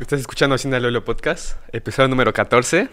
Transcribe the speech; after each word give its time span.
Estás 0.00 0.20
escuchando 0.20 0.54
Hacienda 0.54 0.78
Lolo 0.80 1.04
Podcast, 1.04 1.56
episodio 1.72 2.08
número 2.08 2.32
14. 2.32 2.88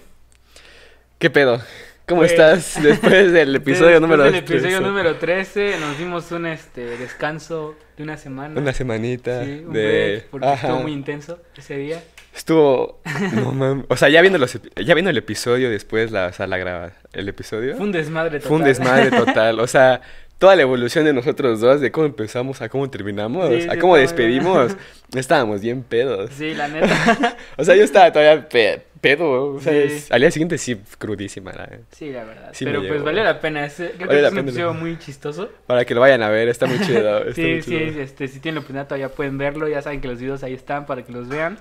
¿Qué 1.19 1.29
pedo? 1.29 1.61
¿Cómo 2.07 2.21
Pues, 2.21 2.31
estás 2.31 2.81
después 2.81 3.31
del 3.31 3.55
episodio 3.55 3.91
Después 3.91 4.01
número 4.01 4.23
del 4.23 4.35
episodio 4.35 4.77
13? 4.77 4.81
número 4.81 5.15
13 5.17 5.79
nos 5.79 5.97
dimos 5.97 6.31
un 6.31 6.45
este 6.47 6.97
descanso 6.97 7.75
de 7.97 8.03
una 8.03 8.17
semana. 8.17 8.59
Una 8.59 8.73
semanita 8.73 9.43
Sí, 9.43 9.63
un 9.65 9.73
de... 9.73 9.87
break, 10.17 10.25
porque 10.29 10.47
Ajá. 10.47 10.67
estuvo 10.67 10.81
muy 10.81 10.93
intenso 10.93 11.39
ese 11.57 11.77
día. 11.77 12.03
Estuvo... 12.35 13.01
No 13.33 13.51
mames. 13.53 13.85
O 13.89 13.95
sea, 13.97 14.09
ya 14.09 14.21
viendo, 14.21 14.37
los, 14.39 14.59
ya 14.75 14.93
viendo 14.93 15.09
el 15.09 15.17
episodio 15.17 15.69
después, 15.69 16.11
la, 16.11 16.27
o 16.27 16.33
sea, 16.33 16.47
la 16.47 16.57
graba... 16.57 16.91
El 17.13 17.29
episodio... 17.29 17.75
Fue 17.77 17.85
un 17.85 17.91
desmadre 17.91 18.39
total. 18.39 18.47
Fue 18.49 18.57
un 18.57 18.63
desmadre 18.63 19.09
total. 19.11 19.59
O 19.61 19.67
sea, 19.67 20.01
toda 20.37 20.55
la 20.55 20.61
evolución 20.63 21.05
de 21.05 21.13
nosotros 21.13 21.59
dos, 21.61 21.81
de 21.81 21.91
cómo 21.91 22.05
empezamos 22.05 22.61
a 22.61 22.69
cómo 22.69 22.89
terminamos, 22.89 23.49
Sí, 23.49 23.61
sí, 23.61 23.67
a 23.69 23.79
cómo 23.79 23.95
despedimos, 23.95 24.75
estábamos 25.15 25.61
bien 25.61 25.81
pedos. 25.83 26.31
Sí, 26.37 26.53
la 26.53 26.67
neta. 26.67 27.37
O 27.57 27.63
sea, 27.63 27.75
yo 27.75 27.83
estaba 27.83 28.11
todavía 28.11 28.47
pe- 28.49 28.81
pedo. 29.01 29.53
O 29.55 29.59
sea, 29.61 29.71
Sí. 29.71 29.79
es- 29.93 30.11
al 30.11 30.19
día 30.21 30.31
siguiente 30.31 30.57
sí, 30.57 30.77
crudísima. 30.97 31.51
la- 31.53 31.69
Sí, 31.91 32.09
la 32.11 32.23
verdad. 32.25 32.49
Sí 32.53 32.65
Pero 32.65 32.85
pues 32.87 33.03
valió 33.03 33.23
la 33.23 33.39
pena. 33.39 33.65
ese- 33.65 33.91
Creo 33.91 34.07
Valió 34.07 34.09
que 34.17 34.21
la 34.23 34.27
es 34.27 34.33
un 34.33 34.39
episodio 34.39 34.73
muy 34.73 34.97
chistoso. 34.99 35.49
Para 35.67 35.85
que 35.85 35.93
lo 35.95 36.01
vayan 36.01 36.21
a 36.23 36.29
ver, 36.29 36.49
está 36.49 36.65
muy 36.65 36.79
chido. 36.81 37.19
Está 37.27 37.33
sí, 37.35 37.41
muy 37.41 37.61
sí, 37.61 37.69
chido. 37.71 38.01
este, 38.01 38.27
si 38.27 38.39
tienen 38.39 38.55
la 38.55 38.59
oportunidad 38.61 38.87
todavía 38.87 39.09
pueden 39.09 39.37
verlo. 39.37 39.67
Ya 39.69 39.81
saben 39.81 40.01
que 40.01 40.07
los 40.07 40.19
videos 40.19 40.43
ahí 40.43 40.53
están 40.53 40.85
para 40.85 41.03
que 41.03 41.11
los 41.13 41.29
vean. 41.29 41.57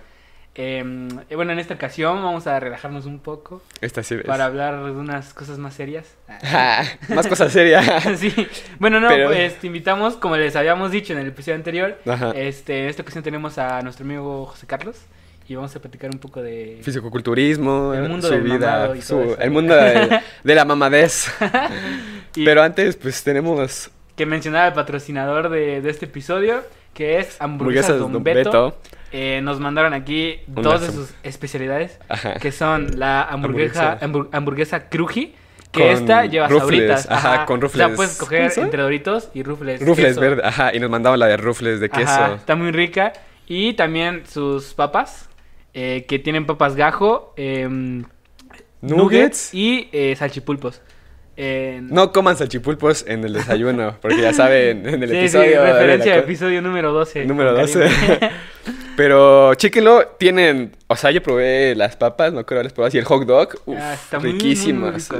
Eh, 0.56 0.84
bueno, 1.34 1.52
en 1.52 1.58
esta 1.58 1.74
ocasión 1.74 2.22
vamos 2.22 2.46
a 2.46 2.60
relajarnos 2.60 3.06
un 3.06 3.18
poco 3.18 3.60
Esta 3.80 4.04
sí 4.04 4.14
es. 4.14 4.22
para 4.22 4.44
hablar 4.44 4.84
de 4.84 4.92
unas 4.92 5.34
cosas 5.34 5.58
más 5.58 5.74
serias. 5.74 6.14
Ah, 6.28 6.84
Más 7.08 7.26
cosas 7.26 7.52
serias. 7.52 7.84
sí. 8.18 8.32
Bueno, 8.78 9.00
no, 9.00 9.08
Pero- 9.08 9.28
pues 9.30 9.58
te 9.58 9.66
invitamos, 9.66 10.14
como 10.14 10.36
les 10.36 10.54
habíamos 10.54 10.92
dicho 10.92 11.12
en 11.12 11.18
el 11.18 11.26
episodio 11.28 11.56
anterior, 11.56 11.98
Ajá. 12.06 12.30
este, 12.36 12.84
en 12.84 12.88
esta 12.88 13.02
ocasión 13.02 13.24
tenemos 13.24 13.58
a 13.58 13.82
nuestro 13.82 14.04
amigo 14.04 14.46
José 14.46 14.66
Carlos 14.68 14.96
y 15.48 15.56
vamos 15.56 15.74
a 15.74 15.80
platicar 15.80 16.10
un 16.12 16.20
poco 16.20 16.40
de... 16.40 16.78
Fisicoculturismo, 16.82 17.92
El 17.92 18.08
mundo 18.08 18.28
su 18.28 18.34
del 18.34 18.42
vida, 18.44 18.58
mamado 18.70 18.94
y 18.94 19.02
su- 19.02 19.08
todo 19.14 19.22
eso. 19.32 19.40
el 19.40 19.50
mundo 19.50 19.74
de, 19.74 20.20
de 20.44 20.54
la 20.54 20.64
mamadez. 20.64 21.26
y 22.36 22.44
Pero 22.44 22.62
antes, 22.62 22.94
pues 22.96 23.22
tenemos 23.24 23.90
que 24.16 24.24
mencionar 24.24 24.66
al 24.66 24.72
patrocinador 24.74 25.48
de, 25.50 25.80
de 25.80 25.90
este 25.90 26.04
episodio, 26.06 26.62
que 26.94 27.18
es 27.18 27.36
Hamburguesas 27.40 27.90
hamburguesas 27.90 27.98
Don 27.98 28.12
Don 28.12 28.22
Beto. 28.22 28.38
Beto. 28.50 28.78
Eh, 29.16 29.40
nos 29.44 29.60
mandaron 29.60 29.92
aquí 29.94 30.40
dos 30.48 30.80
de 30.80 30.90
sus 30.90 31.14
especialidades, 31.22 32.00
Ajá. 32.08 32.34
que 32.34 32.50
son 32.50 32.98
la 32.98 33.22
hamburguesa, 33.22 33.92
Hamburguesa. 33.92 34.06
hambur- 34.06 34.28
hamburguesa 34.36 34.88
Cruji, 34.88 35.34
que 35.70 35.80
Con 35.82 35.88
esta 35.90 36.24
lleva 36.26 36.48
sabritas. 36.48 37.08
ajá, 37.08 37.46
con 37.46 37.62
O 37.62 37.68
sea, 37.68 37.84
rufles. 37.86 37.96
puedes 37.96 38.12
escoger 38.12 38.40
¿Cómo 38.40 38.50
son? 38.50 38.64
entre 38.64 38.82
Doritos 38.82 39.30
y 39.32 39.44
rufles. 39.44 39.80
Rufles 39.86 40.08
queso. 40.08 40.20
verde, 40.20 40.42
ajá, 40.44 40.74
y 40.74 40.80
nos 40.80 40.90
mandaban 40.90 41.20
la 41.20 41.26
de 41.26 41.36
rufles 41.36 41.78
de 41.78 41.90
queso. 41.90 42.10
Ajá, 42.10 42.34
está 42.34 42.56
muy 42.56 42.72
rica. 42.72 43.12
Y 43.46 43.74
también 43.74 44.24
sus 44.26 44.74
papas, 44.74 45.28
eh, 45.74 46.06
que 46.08 46.18
tienen 46.18 46.44
papas 46.44 46.74
gajo, 46.74 47.34
em, 47.36 48.04
Nuggets. 48.80 49.54
y 49.54 49.88
eh, 49.92 50.16
salchipulpos. 50.16 50.82
No 51.36 52.12
coman 52.12 52.36
salchipulpos 52.36 53.04
en 53.08 53.24
el 53.24 53.32
desayuno, 53.34 53.96
porque 54.00 54.20
ya 54.22 54.32
saben, 54.32 54.88
en 54.88 55.02
el 55.02 55.08
sí, 55.08 55.14
sí, 55.14 55.20
episodio. 55.20 55.62
de 55.62 55.72
referencia 55.72 56.14
la 56.14 56.18
co- 56.20 56.24
episodio 56.24 56.62
número 56.62 56.92
12. 56.92 57.24
Número 57.26 57.52
con 57.54 57.60
12. 57.62 57.88
Pero 58.96 59.54
chéquenlo, 59.54 60.06
tienen, 60.18 60.76
o 60.86 60.96
sea, 60.96 61.10
yo 61.10 61.22
probé 61.22 61.74
las 61.74 61.96
papas, 61.96 62.32
no 62.32 62.46
creo 62.46 62.62
las 62.62 62.72
probé, 62.72 62.90
y 62.92 62.98
el 62.98 63.04
hot 63.04 63.26
dog, 63.26 63.48
uf, 63.66 63.76
Ah, 63.80 63.94
está 63.94 64.18
muy, 64.20 64.32
rico, 64.32 64.44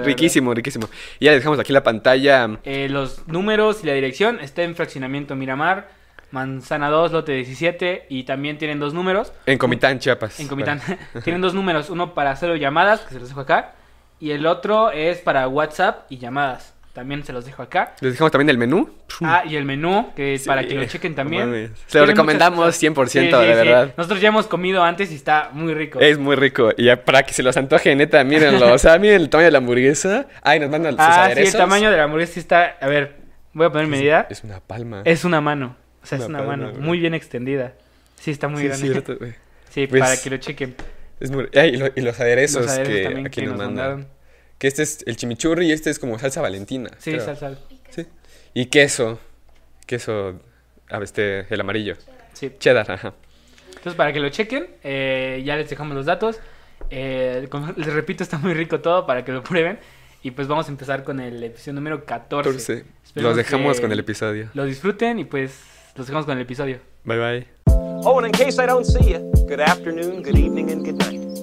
riquísimo, 0.05 0.55
riquísimo. 0.55 0.89
Y 1.19 1.25
ya 1.25 1.33
les 1.33 1.41
dejamos 1.41 1.58
aquí 1.58 1.72
la 1.72 1.83
pantalla, 1.83 2.58
Eh, 2.64 2.89
los 2.89 3.27
números 3.27 3.83
y 3.83 3.86
la 3.86 3.95
dirección 3.95 4.39
está 4.41 4.62
en 4.62 4.77
Fraccionamiento 4.77 5.34
Miramar, 5.34 5.89
Manzana 6.30 6.89
2, 6.91 7.12
lote 7.12 7.33
17. 7.33 8.06
Y 8.08 8.25
también 8.25 8.58
tienen 8.58 8.80
dos 8.80 8.92
números. 8.92 9.33
en 9.47 9.56
Comitán, 9.56 10.00
Chiapas. 10.00 10.41
En 10.41 10.48
Comitán. 10.48 10.80
tienen 11.25 11.41
dos 11.41 11.55
números. 11.55 11.91
Uno 11.91 12.12
para 12.12 12.34
solo 12.36 12.56
llamadas, 12.56 13.00
que 13.02 13.14
se 13.14 13.20
los 13.20 13.28
dejo 13.28 13.41
acá. 13.41 13.75
Y 14.19 14.33
el 14.33 14.47
otro 14.47 14.91
es 14.91 15.19
para 15.19 15.47
WhatsApp 15.48 16.06
y 16.11 16.19
llamadas. 16.19 16.73
También 16.95 17.25
se 17.25 17.33
los 17.33 17.45
dejo 17.45 17.61
acá. 17.61 17.95
Les 18.01 18.13
dejamos 18.13 18.30
también 18.30 18.48
el 18.51 18.57
menú. 18.57 18.89
Ah, 19.20 19.42
y 19.45 19.57
el 19.57 19.64
menú, 19.64 20.13
que 20.14 20.39
Sí, 20.39 20.46
para 20.46 20.64
que 20.64 20.74
lo 20.77 20.85
chequen 20.85 21.17
también. 21.17 21.73
Se 21.89 21.98
lo 21.98 22.07
recomendamos 22.07 22.58
muchas 22.61 22.77
cosas. 22.77 22.83
100%, 22.83 23.08
Sí, 23.08 23.18
sí, 23.20 23.27
de 23.48 23.55
verdad. 23.55 23.95
Nosotros 23.96 24.20
ya 24.20 24.29
hemos 24.29 24.46
comido 24.46 24.85
antes 24.85 25.11
y 25.11 25.17
está 25.17 25.51
muy 25.52 25.74
rico. 25.74 25.98
Es 25.98 26.18
muy 26.18 26.36
rico. 26.36 26.70
Y 26.77 26.85
ya 26.85 27.05
para 27.05 27.24
que 27.24 27.33
se 27.35 27.42
los 27.42 27.57
antoje, 27.57 27.95
neta, 27.96 28.23
mírenlo. 28.23 28.73
O 28.73 28.79
sea, 28.79 28.96
miren 28.98 29.23
el 29.23 29.29
tamaño 29.29 29.46
de 29.46 29.51
la 29.51 29.58
hamburguesa. 29.58 30.27
Ay, 30.42 30.61
nos 30.61 30.70
mandan 30.70 30.92
sus 30.92 31.01
ah, 31.01 31.13
sí, 31.13 31.18
el 31.18 31.33
aderezos. 31.33 31.58
tamaño 31.58 31.91
de 31.91 31.96
la 31.96 32.05
hamburguesa 32.05 32.39
está. 32.39 32.77
A 32.80 32.86
ver, 32.86 33.17
voy 33.52 33.67
a 33.67 33.70
poner 33.70 33.89
medida. 33.89 34.29
Es 34.30 34.45
una 34.45 34.61
palma. 34.61 35.02
Es 35.05 35.24
una 35.24 35.41
mano. 35.41 35.77
O 36.01 36.07
sea, 36.07 36.18
es 36.18 36.27
Una 36.27 36.39
palma, 36.39 36.57
mano. 36.68 36.79
Muy 36.79 37.01
bien 37.01 37.14
extendida. 37.14 37.73
Sí, 38.20 38.30
está 38.30 38.47
muy 38.47 38.63
grande. 38.63 38.86
cierto. 38.89 39.18
Sí, 39.70 39.89
Pues, 39.89 40.01
para 40.01 40.17
que 40.17 40.30
lo 40.30 40.36
chequen. 40.36 40.77
Es 41.18 41.33
muy... 41.33 41.48
Ay, 41.52 41.70
y, 41.70 41.77
lo- 41.79 41.91
y 41.97 42.01
los 42.01 42.20
aderezos, 42.20 42.63
Los 42.63 42.70
aderezos 42.70 42.95
que 42.95 43.02
también 43.02 43.27
aquí 43.27 43.41
que 43.41 43.47
nos 43.48 43.58
mandaron. 43.58 44.07
Que 44.59 44.69
este 44.69 44.83
es 44.83 45.05
el 45.07 45.17
chimichurri 45.17 45.69
y 45.69 45.73
este 45.73 45.91
es 45.91 45.98
como 45.98 46.19
salsa 46.19 46.41
valentina. 46.41 46.91
Sí, 46.98 47.13
creo. 47.13 47.25
salsa. 47.25 47.59
Sí. 47.91 48.07
Y 48.55 48.67
queso. 48.67 49.19
Queso, 49.87 50.41
a 50.89 50.98
ver, 50.98 51.03
este, 51.03 51.53
el 51.53 51.61
amarillo. 51.61 51.97
Sí. 52.33 52.53
Cheddar, 52.59 52.91
ajá. 52.91 53.15
Entonces, 53.69 53.95
para 53.95 54.13
que 54.13 54.20
lo 54.20 54.29
chequen, 54.31 54.69
eh, 54.83 55.42
ya 55.45 55.57
les 55.57 55.69
dejamos 55.69 55.95
los 55.95 56.07
datos. 56.07 56.41
Eh, 56.91 57.47
como 57.51 57.73
les 57.77 57.92
repito, 57.92 58.23
está 58.23 58.39
muy 58.39 58.55
rico 58.55 58.81
todo 58.81 59.07
para 59.07 59.25
que 59.25 59.33
lo 59.33 59.42
prueben. 59.42 59.79
Y 60.23 60.31
pues 60.31 60.48
vamos 60.48 60.69
a 60.69 60.71
empezar 60.71 61.05
con 61.05 61.21
el 61.21 61.42
episodio 61.42 61.75
número 61.75 62.07
14. 62.07 62.48
Entonces, 62.48 62.85
Esperemos 63.05 63.31
los 63.31 63.36
dejamos 63.36 63.81
con 63.81 63.92
el 63.92 63.98
episodio. 63.98 64.48
Lo 64.55 64.65
disfruten 64.65 65.19
y 65.19 65.27
pues 65.27 65.61
los 65.97 66.07
dejamos 66.07 66.25
con 66.25 66.36
el 66.39 66.42
episodio. 66.42 66.79
Bye 67.05 67.19
bye. 67.19 67.47
Oh, 68.07 68.19
and 68.19 68.27
in 68.27 68.33
case 68.33 68.59
I 68.63 68.67
don't 68.67 68.85
see 68.86 69.13
you, 69.13 69.31
good 69.47 69.61
afternoon, 69.61 70.23
good 70.23 70.39
evening, 70.39 70.71
and 70.71 70.83
good 70.85 70.97
night. 70.97 71.33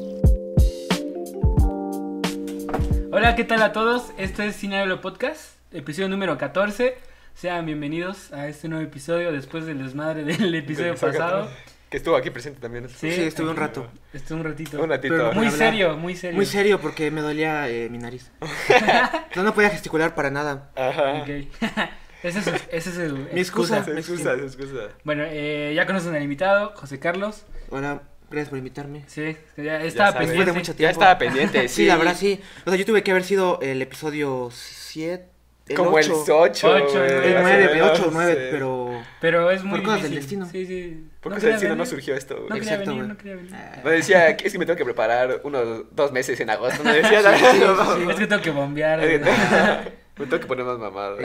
Hola, 3.14 3.36
¿qué 3.36 3.44
tal 3.44 3.62
a 3.62 3.74
todos? 3.74 4.14
Esto 4.18 4.42
es 4.42 4.56
Cine 4.56 4.80
Hablo 4.80 5.02
Podcast, 5.02 5.58
episodio 5.74 6.08
número 6.08 6.38
14. 6.38 6.98
Sean 7.34 7.66
bienvenidos 7.66 8.32
a 8.32 8.48
este 8.48 8.70
nuevo 8.70 8.86
episodio 8.86 9.34
después 9.34 9.66
del 9.66 9.84
desmadre 9.84 10.24
del 10.38 10.56
episodio 10.56 10.96
pasado. 10.96 11.50
Que 11.90 11.98
estuvo 11.98 12.16
aquí 12.16 12.30
presente 12.30 12.62
también. 12.62 12.88
Sí, 12.88 13.12
Sí, 13.12 13.24
estuve 13.24 13.50
un 13.50 13.58
rato. 13.58 13.92
Estuve 14.14 14.40
un 14.40 14.46
ratito. 14.46 14.82
Un 14.82 14.90
ratito. 14.90 15.14
Pero 15.14 15.34
Muy 15.34 15.52
serio, 15.52 15.98
muy 15.98 16.16
serio. 16.16 16.38
Muy 16.38 16.46
serio 16.46 16.80
porque 16.80 17.12
me 17.12 17.20
dolía 17.20 17.68
eh, 17.68 17.90
mi 17.90 17.98
nariz. 17.98 18.32
No, 19.36 19.44
no 19.44 19.54
podía 19.54 19.70
gesticular 19.70 20.16
para 20.16 20.30
nada. 20.30 20.72
Ajá. 20.76 21.22
Ok. 21.22 21.30
ese 22.24 22.40
es, 22.40 22.48
ese 22.48 22.90
es 22.92 22.98
el 22.98 23.14
Mi 23.34 23.42
excusa. 23.42 23.80
Excusa, 23.80 24.38
se 24.38 24.46
excusa. 24.46 24.88
Bueno, 25.04 25.24
eh, 25.28 25.74
ya 25.76 25.86
conocen 25.86 26.16
al 26.16 26.24
invitado, 26.24 26.74
José 26.76 27.00
Carlos. 27.00 27.46
Hola, 27.70 28.04
gracias 28.32 28.50
por 28.50 28.58
invitarme. 28.58 29.04
Sí, 29.08 29.36
ya 29.58 29.82
estaba 29.84 30.12
sabes. 30.12 30.28
pendiente. 30.28 30.36
Después 30.38 30.46
de 30.48 30.54
mucho 30.54 30.72
Ya 30.72 30.78
tiempo. 30.78 30.92
estaba 30.94 31.18
pendiente, 31.20 31.68
sí. 31.68 31.76
Sí, 31.82 31.86
la 31.86 31.98
verdad 31.98 32.16
sí. 32.18 32.40
O 32.66 32.70
sea, 32.70 32.80
yo 32.80 32.86
tuve 32.86 33.04
que 33.04 33.12
haber 33.12 33.24
sido 33.24 33.60
el 33.62 33.82
episodio 33.82 34.50
7. 34.52 35.26
El 35.68 35.78
Como 35.78 35.98
el 36.00 36.12
8. 36.12 36.24
8. 36.28 36.70
Ocho, 36.86 37.06
El 37.06 37.34
más 37.36 37.44
o 37.44 37.48
9, 37.48 37.70
menos, 37.74 37.92
8 37.94 38.08
o 38.08 38.12
9, 38.12 38.34
sí. 38.34 38.40
pero. 38.52 39.02
Pero 39.22 39.52
es 39.52 39.64
muy 39.64 39.80
Por 39.80 39.86
cosas 39.90 40.02
del 40.04 40.12
difícil. 40.16 40.40
destino. 40.40 40.66
Sí, 40.66 40.66
sí. 40.66 41.08
¿Por 41.22 41.32
No 41.32 41.38
qué 41.40 41.48
quería 41.52 41.70
no, 41.70 41.76
no 41.76 41.86
surgió 41.86 42.16
esto? 42.16 42.34
No 42.36 42.48
güey? 42.48 42.60
quería 42.60 42.74
Exacto, 42.74 42.92
venir, 42.92 43.08
no 43.08 43.18
quería 43.18 43.36
venir. 43.36 43.52
Me 43.84 43.92
decía, 43.92 44.30
es 44.32 44.52
que 44.52 44.60
me 44.60 44.66
tengo 44.66 44.78
que 44.78 44.84
preparar 44.86 45.40
unos 45.44 45.86
dos 45.92 46.12
meses 46.12 46.40
en 46.40 46.50
agosto. 46.50 46.84
Me 46.84 46.94
decía, 46.94 47.20
Es 48.10 48.16
que 48.18 48.28
tengo 48.28 48.42
que 48.42 48.50
bombear. 48.50 49.00
me 50.18 50.26
tengo 50.26 50.40
que 50.40 50.48
poner 50.48 50.66
más 50.66 50.78
mamado. 50.80 51.18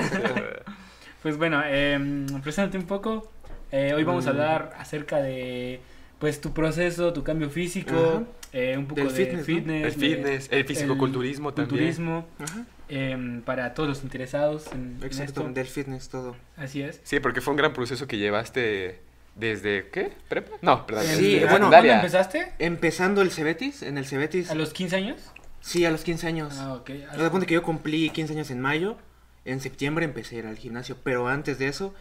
Pues 1.23 1.37
bueno, 1.39 1.63
eh, 1.65 1.99
preséntate 2.43 2.79
un 2.79 2.87
poco. 2.87 3.31
Eh, 3.73 3.95
hoy 3.95 4.05
vamos 4.05 4.27
a 4.27 4.31
hablar 4.31 4.75
acerca 4.79 5.17
de 5.17 5.81
pues 6.19 6.41
tu 6.41 6.53
proceso, 6.53 7.13
tu 7.13 7.23
cambio 7.23 7.51
físico, 7.51 8.25
eh, 8.53 8.77
un 8.79 8.87
poco 8.87 9.03
Del 9.03 9.09
de 9.13 9.15
fitness, 9.15 9.39
¿no? 9.41 9.45
fitness, 9.45 9.85
El 9.85 9.93
fitness, 9.93 10.49
el 10.51 10.65
fisicoculturismo 10.65 11.53
también. 11.53 11.69
culturismo, 11.69 12.27
Ajá. 12.39 12.65
em, 12.89 13.43
para 13.43 13.75
todos 13.75 13.89
los 13.89 14.03
interesados 14.03 14.67
en, 14.73 14.97
en 14.99 15.05
Exacto, 15.05 15.41
esto. 15.43 15.53
del 15.53 15.67
fitness, 15.67 16.09
todo. 16.09 16.37
Así 16.57 16.81
es. 16.83 17.01
Sí, 17.05 17.21
porque 17.21 17.41
fue 17.41 17.53
un 17.53 17.59
gran 17.59 17.73
proceso 17.75 18.07
que 18.07 18.17
llevaste 18.19 19.01
desde, 19.35 19.89
¿qué? 19.93 20.13
¿Prepa? 20.29 20.57
No, 20.63 20.87
perdón. 20.87 21.05
Eh, 21.05 21.09
Sí, 21.09 21.15
desde 21.17 21.31
bueno, 21.31 21.49
¿Cuándo 21.49 21.67
secundaria. 21.67 21.95
empezaste? 21.97 22.53
Empezando 22.59 23.21
el 23.21 23.31
Cebetis, 23.31 23.83
en 23.83 23.99
el 23.99 24.07
Cebetis. 24.07 24.51
¿A 24.51 24.55
los 24.55 24.73
15 24.73 24.97
años? 24.97 25.21
Sí, 25.61 25.85
a 25.85 25.91
los 25.91 26.03
15 26.05 26.27
años. 26.29 26.55
Ah, 26.59 26.75
ok. 26.75 26.89
De 26.89 27.29
cuenta 27.31 27.45
que 27.47 27.55
yo 27.55 27.63
cumplí 27.63 28.09
15 28.11 28.33
años 28.33 28.51
en 28.51 28.61
mayo. 28.61 28.97
En 29.45 29.61
septiembre 29.61 30.05
empecé 30.07 30.37
a 30.37 30.39
ir 30.39 30.47
al 30.47 30.57
gimnasio. 30.57 30.97
Pero 31.03 31.29
antes 31.29 31.59
de 31.59 31.69
eso, 31.69 31.93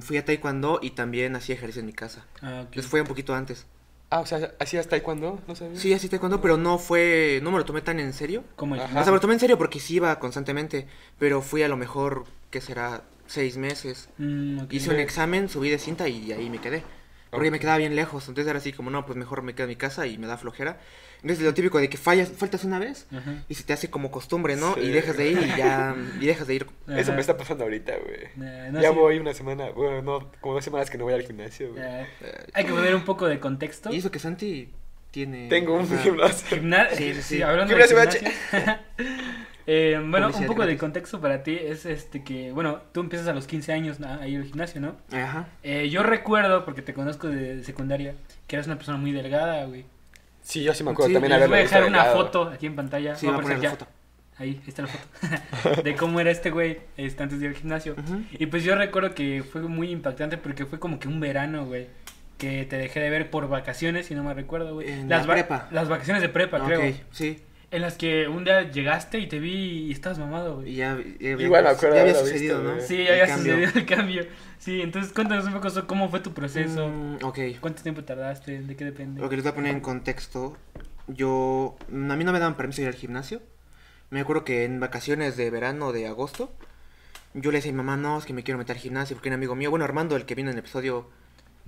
fui 0.00 0.16
a 0.16 0.24
Taekwondo 0.24 0.80
y 0.82 0.90
también 0.90 1.36
hacía 1.36 1.54
ejercicio 1.54 1.80
en 1.80 1.86
mi 1.86 1.92
casa. 1.92 2.24
Ah, 2.40 2.60
ok. 2.62 2.66
Entonces 2.66 2.86
fue 2.86 3.00
un 3.00 3.06
poquito 3.06 3.34
antes. 3.34 3.66
Ah, 4.10 4.20
o 4.20 4.26
sea, 4.26 4.54
¿hacías 4.58 4.88
taekwondo? 4.88 5.38
¿No 5.46 5.54
sabía? 5.54 5.78
Sí, 5.78 5.92
así 5.92 6.08
Taekwondo, 6.08 6.40
pero 6.40 6.56
no 6.56 6.78
fue. 6.78 7.40
No 7.42 7.50
me 7.50 7.58
lo 7.58 7.66
tomé 7.66 7.82
tan 7.82 8.00
en 8.00 8.14
serio. 8.14 8.42
¿Cómo 8.56 8.74
Ajá. 8.74 8.86
O 8.86 9.02
sea, 9.02 9.12
me 9.12 9.16
lo 9.16 9.20
tomé 9.20 9.34
en 9.34 9.40
serio 9.40 9.58
porque 9.58 9.80
sí 9.80 9.96
iba 9.96 10.18
constantemente. 10.18 10.86
Pero 11.18 11.42
fui 11.42 11.62
a 11.62 11.68
lo 11.68 11.76
mejor, 11.76 12.24
que 12.50 12.62
será? 12.62 13.02
Seis 13.26 13.58
meses. 13.58 14.08
Mm. 14.16 14.60
Hice 14.70 14.88
un 14.88 14.96
examen, 14.96 15.50
subí 15.50 15.68
de 15.68 15.78
cinta 15.78 16.08
y 16.08 16.32
ahí 16.32 16.48
me 16.48 16.58
quedé. 16.58 16.82
Porque 17.30 17.50
me 17.50 17.58
quedaba 17.60 17.78
bien 17.78 17.94
lejos. 17.96 18.26
Entonces 18.28 18.48
era 18.48 18.58
así 18.58 18.72
como, 18.72 18.90
no, 18.90 19.04
pues 19.06 19.16
mejor 19.18 19.42
me 19.42 19.54
quedo 19.54 19.64
en 19.64 19.68
mi 19.70 19.76
casa 19.76 20.06
y 20.06 20.16
me 20.18 20.26
da 20.26 20.36
flojera. 20.38 20.78
Entonces 21.22 21.44
lo 21.44 21.52
típico 21.52 21.78
de 21.78 21.88
que 21.88 21.96
fallas, 21.96 22.30
faltas 22.30 22.62
una 22.64 22.78
vez 22.78 23.06
Ajá. 23.12 23.42
y 23.48 23.54
se 23.54 23.64
te 23.64 23.72
hace 23.72 23.90
como 23.90 24.10
costumbre, 24.10 24.54
¿no? 24.54 24.74
Sí. 24.74 24.82
y 24.82 24.88
dejas 24.90 25.16
de 25.16 25.30
ir 25.32 25.38
y 25.42 25.56
ya, 25.58 25.96
y 26.20 26.26
dejas 26.26 26.46
de 26.46 26.54
ir. 26.54 26.66
Eso 26.96 27.12
me 27.12 27.20
está 27.20 27.36
pasando 27.36 27.64
ahorita, 27.64 27.92
güey. 27.96 28.48
Eh, 28.48 28.68
no, 28.70 28.80
ya 28.80 28.90
sí. 28.90 28.94
voy 28.94 29.18
una 29.18 29.34
semana, 29.34 29.70
bueno, 29.70 30.00
no, 30.02 30.30
como 30.40 30.54
dos 30.54 30.64
semanas 30.64 30.90
que 30.90 30.96
no 30.96 31.04
voy 31.04 31.14
al 31.14 31.22
gimnasio, 31.22 31.72
güey. 31.72 31.82
Eh, 31.84 32.06
hay 32.54 32.64
que 32.64 32.72
poner 32.72 32.94
un 32.94 33.04
poco 33.04 33.26
de 33.26 33.40
contexto. 33.40 33.92
Y 33.92 33.98
eso 33.98 34.12
que 34.12 34.20
Santi 34.20 34.70
tiene... 35.10 35.48
Tengo 35.48 35.74
un 35.74 35.88
gimnasio. 35.88 36.56
Gimna- 36.56 36.90
Sí, 36.94 37.12
sí, 37.14 37.22
sí. 37.22 37.42
hablando 37.42 37.74
de 37.74 37.84
Gimnasio 37.84 38.20
gimnasio. 38.52 38.78
Eh, 39.70 40.00
bueno, 40.02 40.30
un 40.34 40.46
poco 40.46 40.64
de 40.64 40.78
contexto 40.78 41.20
para 41.20 41.42
ti 41.42 41.54
es 41.60 41.84
este 41.84 42.24
que, 42.24 42.52
bueno, 42.52 42.80
tú 42.92 43.00
empiezas 43.00 43.28
a 43.28 43.34
los 43.34 43.46
15 43.46 43.70
años 43.74 43.98
a 44.00 44.26
ir 44.26 44.38
al 44.38 44.44
gimnasio, 44.46 44.80
¿no? 44.80 44.96
Ajá. 45.12 45.46
Eh, 45.62 45.90
yo 45.90 46.02
recuerdo, 46.02 46.64
porque 46.64 46.80
te 46.80 46.94
conozco 46.94 47.28
de 47.28 47.62
secundaria, 47.64 48.14
que 48.46 48.56
eras 48.56 48.66
una 48.66 48.76
persona 48.76 48.96
muy 48.96 49.12
delgada, 49.12 49.66
güey. 49.66 49.84
Sí, 50.40 50.62
yo 50.62 50.72
sí 50.72 50.82
me 50.84 50.92
acuerdo 50.92 51.08
Sí, 51.08 51.12
también 51.12 51.32
haberlo 51.34 51.52
voy 51.54 51.58
a 51.60 51.62
dejar 51.64 51.84
una 51.84 51.98
delgado. 52.04 52.16
foto 52.16 52.42
aquí 52.44 52.64
en 52.64 52.76
pantalla. 52.76 53.14
Sí, 53.14 53.26
va 53.26 53.36
a 53.36 53.40
poner 53.42 53.58
la 53.62 53.70
foto. 53.70 53.86
Ahí, 54.38 54.50
ahí 54.62 54.68
está 54.68 54.82
la 54.82 54.88
foto. 54.88 55.82
de 55.82 55.94
cómo 55.96 56.18
era 56.20 56.30
este 56.30 56.50
güey 56.50 56.78
este, 56.96 57.22
antes 57.22 57.38
de 57.38 57.44
ir 57.46 57.50
al 57.52 57.56
gimnasio. 57.58 57.94
Y 58.38 58.46
pues 58.46 58.64
yo 58.64 58.74
recuerdo 58.74 59.14
que 59.14 59.42
fue 59.42 59.60
muy 59.60 59.90
impactante 59.90 60.38
porque 60.38 60.64
fue 60.64 60.78
como 60.78 60.98
que 60.98 61.08
un 61.08 61.20
verano, 61.20 61.66
güey. 61.66 61.88
Que 62.38 62.64
te 62.64 62.78
dejé 62.78 63.00
de 63.00 63.10
ver 63.10 63.30
por 63.30 63.48
vacaciones, 63.48 64.06
si 64.06 64.14
no 64.14 64.22
me 64.24 64.32
recuerdo, 64.32 64.72
güey. 64.74 65.04
Las 65.04 65.22
la 65.22 65.26
va- 65.26 65.34
prepa. 65.34 65.68
Las 65.72 65.88
vacaciones 65.90 66.22
de 66.22 66.28
prepa, 66.30 66.58
Ok, 66.58 66.66
creo. 66.66 66.94
sí. 67.10 67.42
En 67.70 67.82
las 67.82 67.96
que 67.98 68.28
un 68.28 68.44
día 68.44 68.70
llegaste 68.70 69.18
y 69.18 69.26
te 69.26 69.38
vi 69.38 69.88
y 69.88 69.92
estabas 69.92 70.18
mamado, 70.18 70.56
güey. 70.56 70.70
Y 70.70 70.76
ya, 70.76 70.96
ya, 71.20 71.32
había- 71.34 71.46
Igual 71.46 71.66
acuerdo 71.66 71.96
ya 71.96 72.00
había 72.02 72.14
sucedido, 72.14 72.62
visto, 72.62 72.74
¿no? 72.76 72.80
Sí, 72.80 73.02
El 73.02 73.08
había 73.10 73.26
cambio. 73.26 73.54
sucedido 73.54 73.72
el 73.80 73.86
cambio. 73.86 74.26
Sí, 74.58 74.80
entonces 74.80 75.12
cuéntanos 75.12 75.44
un 75.44 75.52
poco 75.52 75.68
cómo 75.86 76.08
fue 76.08 76.20
tu 76.20 76.32
proceso. 76.32 76.88
Mm, 76.88 77.18
ok. 77.22 77.38
¿Cuánto 77.60 77.82
tiempo 77.82 78.02
tardaste? 78.04 78.62
¿De 78.62 78.74
qué 78.74 78.84
depende? 78.86 79.20
Lo 79.20 79.28
que 79.28 79.36
les 79.36 79.44
voy 79.44 79.52
a 79.52 79.54
poner 79.54 79.74
en 79.74 79.80
contexto, 79.80 80.56
yo, 81.08 81.76
mm, 81.90 82.10
a 82.10 82.16
mí 82.16 82.24
no 82.24 82.32
me 82.32 82.38
daban 82.38 82.56
permiso 82.56 82.78
de 82.78 82.88
ir 82.88 82.88
al 82.88 82.94
gimnasio. 82.98 83.42
Me 84.10 84.20
acuerdo 84.20 84.44
que 84.44 84.64
en 84.64 84.80
vacaciones 84.80 85.36
de 85.36 85.50
verano 85.50 85.92
de 85.92 86.06
agosto, 86.06 86.50
yo 87.34 87.50
le 87.52 87.58
decía 87.58 87.70
a 87.70 87.74
mi 87.74 87.76
mamá, 87.78 87.98
no, 87.98 88.18
es 88.18 88.24
que 88.24 88.32
me 88.32 88.42
quiero 88.44 88.56
meter 88.56 88.76
al 88.76 88.80
gimnasio, 88.82 89.14
porque 89.14 89.28
un 89.28 89.34
amigo 89.34 89.54
mío, 89.54 89.68
bueno, 89.68 89.84
Armando, 89.84 90.16
el 90.16 90.24
que 90.24 90.34
vino 90.34 90.48
en 90.50 90.54
el 90.54 90.60
episodio 90.60 91.10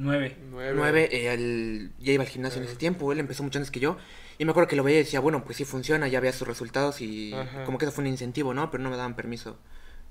Nueve. 0.01 0.37
Nueve. 0.51 0.73
9, 0.75 1.09
eh, 1.13 1.33
él 1.35 1.93
ya 1.99 2.13
iba 2.13 2.23
al 2.25 2.29
gimnasio 2.29 2.61
en 2.61 2.67
ese 2.67 2.77
tiempo, 2.77 3.13
él 3.13 3.21
empezó 3.21 3.43
mucho 3.43 3.59
antes 3.59 3.71
que 3.71 3.81
yo. 3.81 3.99
Y 4.39 4.45
me 4.47 4.53
acuerdo 4.53 4.69
que 4.69 4.77
lo 4.77 4.83
veía 4.83 5.01
y 5.01 5.03
decía, 5.05 5.21
bueno, 5.21 5.45
pues 5.45 5.59
sí 5.59 5.65
funciona, 5.65 6.09
ya 6.09 6.21
veía 6.21 6.33
sus 6.33 6.49
resultados 6.49 7.01
y 7.03 7.35
Ajá. 7.35 7.65
como 7.65 7.77
que 7.77 7.85
eso 7.85 7.93
fue 7.93 8.03
un 8.03 8.09
incentivo, 8.09 8.55
¿no? 8.55 8.71
Pero 8.71 8.83
no 8.83 8.89
me 8.91 8.97
daban 8.97 9.15
permiso 9.15 9.59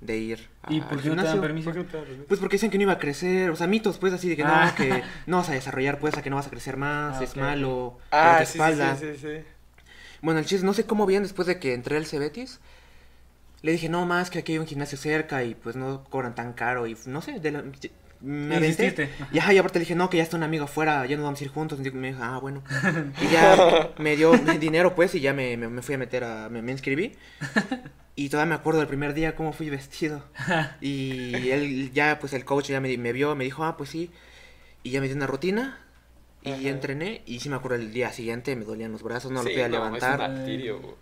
de 0.01 0.17
ir 0.17 0.47
¿Y 0.69 0.79
al 0.81 0.87
por 0.87 1.01
qué 1.01 1.09
no 1.09 1.15
te 1.15 1.23
dan 1.23 1.25
gimnasio. 1.33 1.41
permiso? 1.41 1.65
¿Por 1.65 1.73
qué 1.73 1.79
no 1.79 1.85
te 1.89 1.97
das 1.97 2.05
permiso? 2.05 2.25
Pues 2.27 2.39
porque 2.39 2.55
dicen 2.55 2.69
que 2.69 2.77
no 2.77 2.83
iba 2.83 2.93
a 2.93 2.99
crecer, 2.99 3.49
o 3.49 3.55
sea, 3.55 3.65
mitos, 3.67 3.97
pues 3.97 4.13
así 4.13 4.29
de 4.29 4.35
que 4.35 4.43
Ah. 4.43 4.67
no, 4.69 4.75
que 4.75 5.03
no 5.25 5.37
vas 5.37 5.49
a 5.49 5.53
desarrollar, 5.53 5.99
pues 5.99 6.15
a 6.17 6.21
que 6.21 6.29
no 6.29 6.35
vas 6.35 6.45
a 6.47 6.49
crecer 6.51 6.77
más, 6.77 7.17
Ah, 7.19 7.23
es 7.23 7.35
malo, 7.35 7.97
Ah, 8.11 8.37
sí, 8.41 8.45
sí, 8.45 8.51
espalda. 8.59 8.95
sí, 8.95 9.05
sí, 9.13 9.17
sí. 9.19 9.43
Bueno, 10.21 10.39
el 10.39 10.45
chiste, 10.45 10.65
no 10.65 10.73
sé 10.73 10.85
cómo 10.85 11.05
bien 11.07 11.23
después 11.23 11.47
de 11.47 11.59
que 11.59 11.73
entré 11.73 11.97
al 11.97 12.05
Cebetis, 12.05 12.59
le 13.63 13.71
dije, 13.73 13.89
no 13.89 14.05
más, 14.05 14.29
que 14.29 14.39
aquí 14.39 14.51
hay 14.53 14.59
un 14.59 14.67
gimnasio 14.67 14.97
cerca 14.97 15.43
y 15.43 15.55
pues 15.55 15.75
no 15.75 16.03
cobran 16.05 16.35
tan 16.35 16.53
caro 16.53 16.85
y 16.87 16.95
no 17.07 17.21
sé, 17.21 17.39
de 17.39 17.51
la- 17.51 17.63
me 18.21 18.57
aventé. 18.57 19.09
Y, 19.31 19.39
ajá, 19.39 19.53
y 19.53 19.57
aparte 19.57 19.79
le 19.79 19.83
dije, 19.85 19.95
no, 19.95 20.09
que 20.09 20.17
ya 20.17 20.23
está 20.23 20.35
un 20.35 20.43
amigo 20.43 20.65
afuera, 20.65 21.05
ya 21.05 21.15
nos 21.15 21.23
vamos 21.23 21.39
a 21.39 21.43
ir 21.43 21.49
juntos. 21.49 21.79
Y 21.83 21.91
me 21.91 22.09
dijo, 22.09 22.19
ah, 22.21 22.37
bueno. 22.39 22.63
Y 23.21 23.31
ya 23.31 23.91
me 23.97 24.15
dio 24.15 24.31
dinero, 24.59 24.95
pues, 24.95 25.15
y 25.15 25.21
ya 25.21 25.33
me, 25.33 25.55
me, 25.57 25.69
me 25.69 25.81
fui 25.81 25.95
a 25.95 25.97
meter 25.97 26.23
a. 26.23 26.49
Me, 26.49 26.61
me 26.61 26.71
inscribí. 26.71 27.15
Y 28.15 28.29
todavía 28.29 28.49
me 28.49 28.55
acuerdo 28.55 28.79
del 28.79 28.89
primer 28.89 29.13
día 29.13 29.35
cómo 29.35 29.53
fui 29.53 29.69
vestido. 29.69 30.23
Y 30.81 31.49
él, 31.49 31.91
ya, 31.93 32.19
pues, 32.19 32.33
el 32.33 32.43
coach 32.45 32.67
ya 32.69 32.81
me, 32.81 32.97
me 32.97 33.13
vio, 33.13 33.35
me 33.35 33.45
dijo, 33.45 33.63
ah, 33.63 33.77
pues 33.77 33.89
sí. 33.89 34.11
Y 34.83 34.91
ya 34.91 34.99
me 34.99 35.07
dio 35.07 35.15
una 35.15 35.27
rutina. 35.27 35.79
Y 36.43 36.51
Ajá. 36.51 36.69
entrené. 36.69 37.21
Y 37.25 37.39
sí 37.39 37.49
me 37.49 37.55
acuerdo 37.55 37.77
el 37.77 37.93
día 37.93 38.11
siguiente, 38.11 38.55
me 38.55 38.65
dolían 38.65 38.91
los 38.91 39.03
brazos, 39.03 39.31
no 39.31 39.41
Sí, 39.43 39.49
lo 39.49 39.51
podía 39.53 39.67
no, 39.69 39.73
levantar. 39.75 40.21
Es 40.21 40.27
un 40.27 40.35
martirio, 40.35 40.79
güey. 40.79 40.95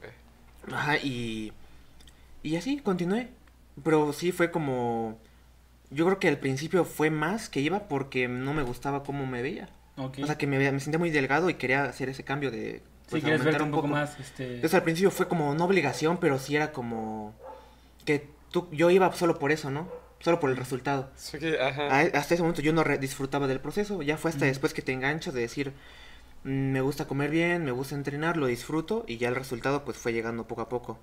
Ajá, 0.72 0.98
y. 0.98 1.54
Y 2.44 2.56
así, 2.56 2.78
continué. 2.78 3.30
Pero 3.84 4.14
sí 4.14 4.32
fue 4.32 4.52
como. 4.52 5.20
Yo 5.90 6.06
creo 6.06 6.20
que 6.20 6.28
al 6.28 6.38
principio 6.38 6.84
fue 6.86 7.10
más 7.10 7.50
que 7.50 7.60
iba 7.62 7.88
porque 7.88 8.28
no 8.28 8.54
me 8.54 8.64
gustaba 8.64 9.04
cómo 9.04 9.26
me 9.26 9.42
veía. 9.42 9.70
O 9.96 10.12
sea, 10.26 10.38
que 10.38 10.46
me, 10.48 10.58
veía- 10.58 10.72
me 10.72 10.80
sentía 10.80 11.00
muy 11.00 11.10
delgado 11.10 11.50
y 11.50 11.56
quería 11.56 11.86
hacer 11.86 12.10
ese 12.10 12.24
cambio 12.24 12.52
de. 12.52 12.82
sí, 12.82 12.82
pues, 13.10 13.24
quieres 13.24 13.40
aumentar 13.42 13.62
verte 13.62 13.64
un 13.64 13.72
poco 13.72 13.88
más, 13.88 14.20
este... 14.20 14.46
Entonces 14.56 14.74
al 14.76 14.84
principio 14.84 15.10
fue 15.12 15.28
como 15.28 15.56
no 15.56 15.66
obligación, 15.66 16.18
pero 16.20 16.38
sí 16.40 16.56
era 16.56 16.72
como. 16.72 17.34
Que 18.06 18.28
tú, 18.52 18.68
yo 18.72 18.90
iba 18.92 19.12
solo 19.14 19.40
por 19.40 19.52
eso, 19.52 19.72
¿no? 19.72 19.88
Solo 20.20 20.40
por 20.40 20.50
el 20.50 20.58
resultado. 20.58 21.10
Sí 21.16 21.38
que, 21.40 21.60
ajá. 21.60 21.84
A- 21.96 22.18
hasta 22.20 22.34
ese 22.36 22.44
momento 22.44 22.62
yo 22.62 22.74
no 22.74 22.84
re- 22.84 22.98
disfrutaba 23.00 23.48
del 23.48 23.60
proceso. 23.60 24.02
Ya 24.04 24.18
fue 24.18 24.30
hasta 24.32 24.46
después 24.46 24.74
que 24.74 24.82
te 24.82 24.92
enganchas 24.92 25.34
de 25.34 25.42
decir. 25.42 25.74
"Mm, 26.44 26.72
Me 26.74 26.82
gusta 26.82 27.06
comer 27.06 27.32
bien, 27.32 27.64
me 27.66 27.72
gusta 27.72 27.96
entrenar, 27.96 28.36
lo 28.38 28.46
disfruto 28.48 29.04
y 29.08 29.18
ya 29.18 29.30
el 29.30 29.36
resultado 29.36 29.84
pues 29.86 29.98
fue 29.98 30.14
llegando 30.14 30.46
poco 30.48 30.62
a 30.62 30.70
poco. 30.70 31.00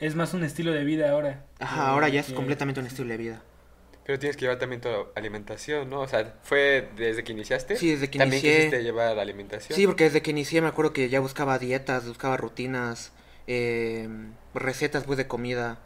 Es 0.00 0.14
más 0.16 0.34
un 0.34 0.42
estilo 0.42 0.72
de 0.72 0.84
vida 0.84 1.10
ahora. 1.10 1.44
Ajá, 1.60 1.76
Eh, 1.76 1.86
ahora 1.86 2.08
ya 2.08 2.20
es 2.20 2.26
que- 2.26 2.34
completamente 2.34 2.80
un 2.80 2.86
estilo 2.86 3.08
de 3.08 3.16
vida. 3.18 3.42
Pero 4.06 4.18
tienes 4.20 4.36
que 4.36 4.42
llevar 4.42 4.58
también 4.60 4.80
tu 4.80 4.88
alimentación, 5.16 5.90
¿no? 5.90 6.00
O 6.02 6.06
sea, 6.08 6.36
¿fue 6.44 6.88
desde 6.96 7.24
que 7.24 7.32
iniciaste? 7.32 7.76
Sí, 7.76 7.90
desde 7.90 8.08
que 8.08 8.18
¿También 8.18 8.40
inicié. 8.40 8.56
quisiste 8.66 8.82
llevar 8.84 9.16
la 9.16 9.22
alimentación? 9.22 9.76
Sí, 9.76 9.84
porque 9.86 10.04
desde 10.04 10.22
que 10.22 10.30
inicié 10.30 10.60
me 10.62 10.68
acuerdo 10.68 10.92
que 10.92 11.08
ya 11.08 11.18
buscaba 11.18 11.58
dietas, 11.58 12.06
buscaba 12.06 12.36
rutinas, 12.36 13.10
eh, 13.48 14.08
recetas 14.54 15.02
pues 15.04 15.16
de 15.16 15.26
comida, 15.26 15.80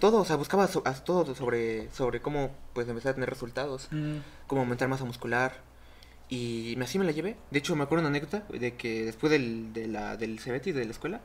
todo, 0.00 0.20
o 0.20 0.24
sea, 0.24 0.34
buscaba 0.36 0.66
so- 0.66 0.82
todo 1.04 1.32
sobre, 1.36 1.88
sobre 1.92 2.20
cómo 2.20 2.50
pues 2.72 2.88
empezar 2.88 3.12
a 3.12 3.14
tener 3.14 3.30
resultados, 3.30 3.86
Mm, 3.92 4.16
cómo 4.48 4.62
aumentar 4.62 4.88
masa 4.88 5.04
muscular 5.04 5.60
y 6.28 6.76
así 6.82 6.98
me 6.98 7.04
la 7.04 7.12
llevé. 7.12 7.36
De 7.52 7.58
hecho, 7.60 7.76
me 7.76 7.84
acuerdo 7.84 8.00
una 8.02 8.08
anécdota 8.08 8.44
de 8.48 8.74
que 8.74 9.04
después 9.04 9.30
del, 9.30 9.72
de 9.72 9.86
la, 9.88 10.16
del 10.16 10.40
Cebetis 10.40 10.74
de 10.74 10.84
la 10.84 10.90
escuela, 10.90 11.20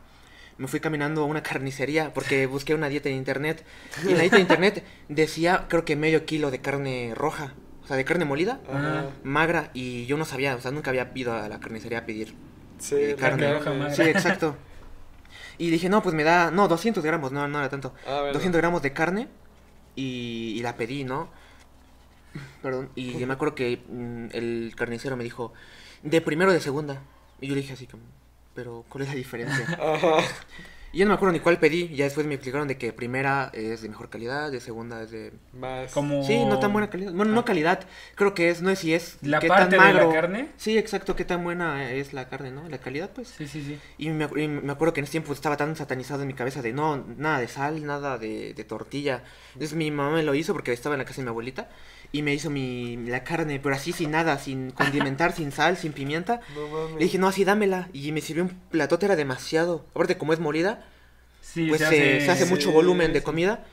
me 0.57 0.67
fui 0.67 0.79
caminando 0.79 1.21
a 1.23 1.25
una 1.25 1.43
carnicería 1.43 2.13
porque 2.13 2.45
busqué 2.47 2.73
una 2.73 2.87
dieta 2.89 3.09
en 3.09 3.15
internet 3.15 3.65
y 4.05 4.09
en 4.11 4.15
la 4.15 4.21
dieta 4.21 4.37
de 4.37 4.41
internet 4.41 4.83
decía 5.09 5.65
creo 5.67 5.83
que 5.85 5.95
medio 5.95 6.25
kilo 6.25 6.51
de 6.51 6.59
carne 6.61 7.13
roja, 7.15 7.53
o 7.83 7.87
sea, 7.87 7.97
de 7.97 8.05
carne 8.05 8.25
molida. 8.25 8.59
Ajá. 8.71 9.09
magra 9.23 9.71
y 9.73 10.05
yo 10.05 10.17
no 10.17 10.25
sabía, 10.25 10.55
o 10.55 10.61
sea, 10.61 10.71
nunca 10.71 10.91
había 10.91 11.11
ido 11.15 11.33
a 11.33 11.49
la 11.49 11.59
carnicería 11.59 11.99
a 11.99 12.05
pedir. 12.05 12.33
Sí, 12.79 12.95
Eh, 12.95 13.15
carne 13.19 13.53
roja 13.53 13.71
magra. 13.73 13.93
Sí, 13.93 14.01
exacto. 14.03 14.55
Y 15.57 15.69
dije, 15.69 15.87
no, 15.89 16.01
pues 16.03 16.13
me 16.15 16.23
da, 16.23 16.51
no, 16.51 16.67
200 16.67 17.03
gramos, 17.03 17.31
no, 17.31 17.47
no 17.47 17.59
era 17.59 17.69
tanto. 17.69 17.93
Ah, 18.05 18.17
bueno. 18.19 18.33
200 18.33 18.59
gramos 18.59 18.81
de 18.81 18.91
carne 18.93 19.27
y, 19.95 20.53
y 20.57 20.61
la 20.61 20.75
pedí, 20.75 21.03
¿no? 21.05 21.29
Perdón, 22.61 22.89
y 22.95 23.13
me 23.25 23.33
acuerdo 23.33 23.55
que 23.55 23.81
mm, 23.87 24.25
el 24.33 24.73
carnicero 24.75 25.15
me 25.15 25.23
dijo, 25.23 25.53
de 26.03 26.19
primero 26.21 26.51
o 26.51 26.53
de 26.53 26.59
segunda. 26.59 27.01
Y 27.39 27.47
yo 27.47 27.55
le 27.55 27.61
dije 27.61 27.73
así 27.73 27.87
como, 27.87 28.03
pero 28.55 28.85
¿cuál 28.89 29.03
es 29.03 29.09
la 29.09 29.15
diferencia? 29.15 29.65
Ajá. 29.81 30.23
y 30.93 30.99
yo 30.99 31.05
no 31.05 31.09
me 31.09 31.15
acuerdo 31.15 31.33
ni 31.33 31.39
cuál 31.41 31.59
pedí, 31.59 31.93
ya 31.93 32.05
después 32.05 32.25
me 32.25 32.35
explicaron 32.35 32.67
de 32.69 32.77
que 32.77 32.93
primera 32.93 33.51
es 33.53 33.81
de 33.81 33.89
mejor 33.89 34.09
calidad, 34.09 34.49
de 34.49 34.61
segunda 34.61 35.03
es 35.03 35.11
de... 35.11 35.33
Más. 35.53 35.91
Como... 35.91 36.23
Sí, 36.23 36.45
no 36.45 36.57
tan 36.59 36.71
buena 36.71 36.89
calidad. 36.89 37.11
Bueno, 37.11 37.33
no 37.33 37.43
calidad, 37.43 37.81
creo 38.15 38.33
que 38.33 38.49
es, 38.49 38.61
no 38.61 38.69
es 38.69 38.79
si 38.79 38.93
es... 38.93 39.17
La 39.21 39.39
qué 39.39 39.49
parte 39.49 39.75
tan 39.75 39.93
de 39.93 39.93
la 39.93 40.09
carne. 40.09 40.47
Sí, 40.55 40.77
exacto, 40.77 41.15
qué 41.15 41.25
tan 41.25 41.43
buena 41.43 41.91
es 41.91 42.13
la 42.13 42.29
carne, 42.29 42.51
¿no? 42.51 42.67
La 42.69 42.77
calidad, 42.77 43.11
pues. 43.13 43.27
Sí, 43.27 43.45
sí, 43.45 43.61
sí. 43.61 43.77
Y 43.97 44.09
me, 44.09 44.29
y 44.41 44.47
me 44.47 44.71
acuerdo 44.71 44.93
que 44.93 45.01
en 45.01 45.03
ese 45.03 45.11
tiempo 45.11 45.33
estaba 45.33 45.57
tan 45.57 45.75
satanizado 45.75 46.21
en 46.21 46.27
mi 46.27 46.33
cabeza 46.33 46.61
de 46.61 46.71
no, 46.71 46.97
nada 47.17 47.39
de 47.39 47.49
sal, 47.49 47.85
nada 47.85 48.17
de, 48.17 48.53
de 48.53 48.63
tortilla. 48.63 49.23
Entonces 49.53 49.75
mi 49.77 49.91
mamá 49.91 50.15
me 50.15 50.23
lo 50.23 50.33
hizo 50.33 50.53
porque 50.53 50.71
estaba 50.71 50.95
en 50.95 50.99
la 50.99 51.05
casa 51.05 51.17
de 51.17 51.23
mi 51.23 51.29
abuelita 51.29 51.69
y 52.15 52.21
me 52.21 52.33
hizo 52.33 52.49
mi, 52.49 52.95
la 52.95 53.25
carne, 53.25 53.59
pero 53.59 53.75
así 53.75 53.91
sin 53.91 54.11
nada, 54.11 54.39
sin 54.39 54.71
condimentar, 54.71 55.33
sin 55.33 55.51
sal, 55.51 55.75
sin 55.75 55.91
pimienta. 55.91 56.39
No. 56.55 56.97
Le 56.97 57.03
dije, 57.03 57.17
no, 57.17 57.27
así 57.27 57.43
dámela. 57.43 57.89
Y 57.91 58.13
me 58.13 58.21
sirvió 58.21 58.43
un 58.43 58.51
platote, 58.71 59.05
era 59.05 59.17
demasiado. 59.17 59.85
Aparte, 59.91 60.17
como 60.17 60.31
es 60.31 60.39
molida, 60.39 60.85
Sí, 61.41 61.67
pues 61.67 61.81
se 61.81 61.87
se, 61.89 61.95
hace... 62.15 62.25
se 62.25 62.31
hace 62.31 62.45
sí, 62.45 62.49
mucho 62.49 62.71
volumen 62.71 63.11
de 63.11 63.21
comida. 63.21 63.65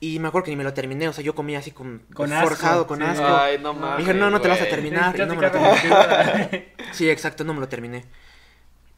Y 0.00 0.20
me 0.20 0.28
acuerdo 0.28 0.46
que 0.46 0.52
ni 0.52 0.56
me 0.56 0.64
lo 0.64 0.72
terminé, 0.72 1.06
o 1.06 1.12
sea, 1.12 1.22
yo 1.22 1.34
comía 1.34 1.58
así 1.58 1.70
con, 1.70 2.00
Con 2.14 2.32
asco, 2.32 2.48
forzado, 2.48 2.86
con 2.86 3.00
sí. 3.00 3.04
asco. 3.04 3.26
Ay, 3.26 3.58
no 3.58 3.74
mames. 3.74 3.98
Dije, 3.98 4.14
no, 4.14 4.30
no 4.30 4.40
te 4.40 4.48
lo 4.48 4.54
vas 4.54 4.62
a 4.62 4.68
terminar. 4.70 5.14
y 5.14 5.18
no 5.26 5.36
me 5.36 5.42
lo 5.42 5.50
terminé. 5.50 6.72
Sí, 6.92 7.10
exacto, 7.10 7.44
no 7.44 7.52
me 7.52 7.60
lo 7.60 7.68
terminé. 7.68 8.06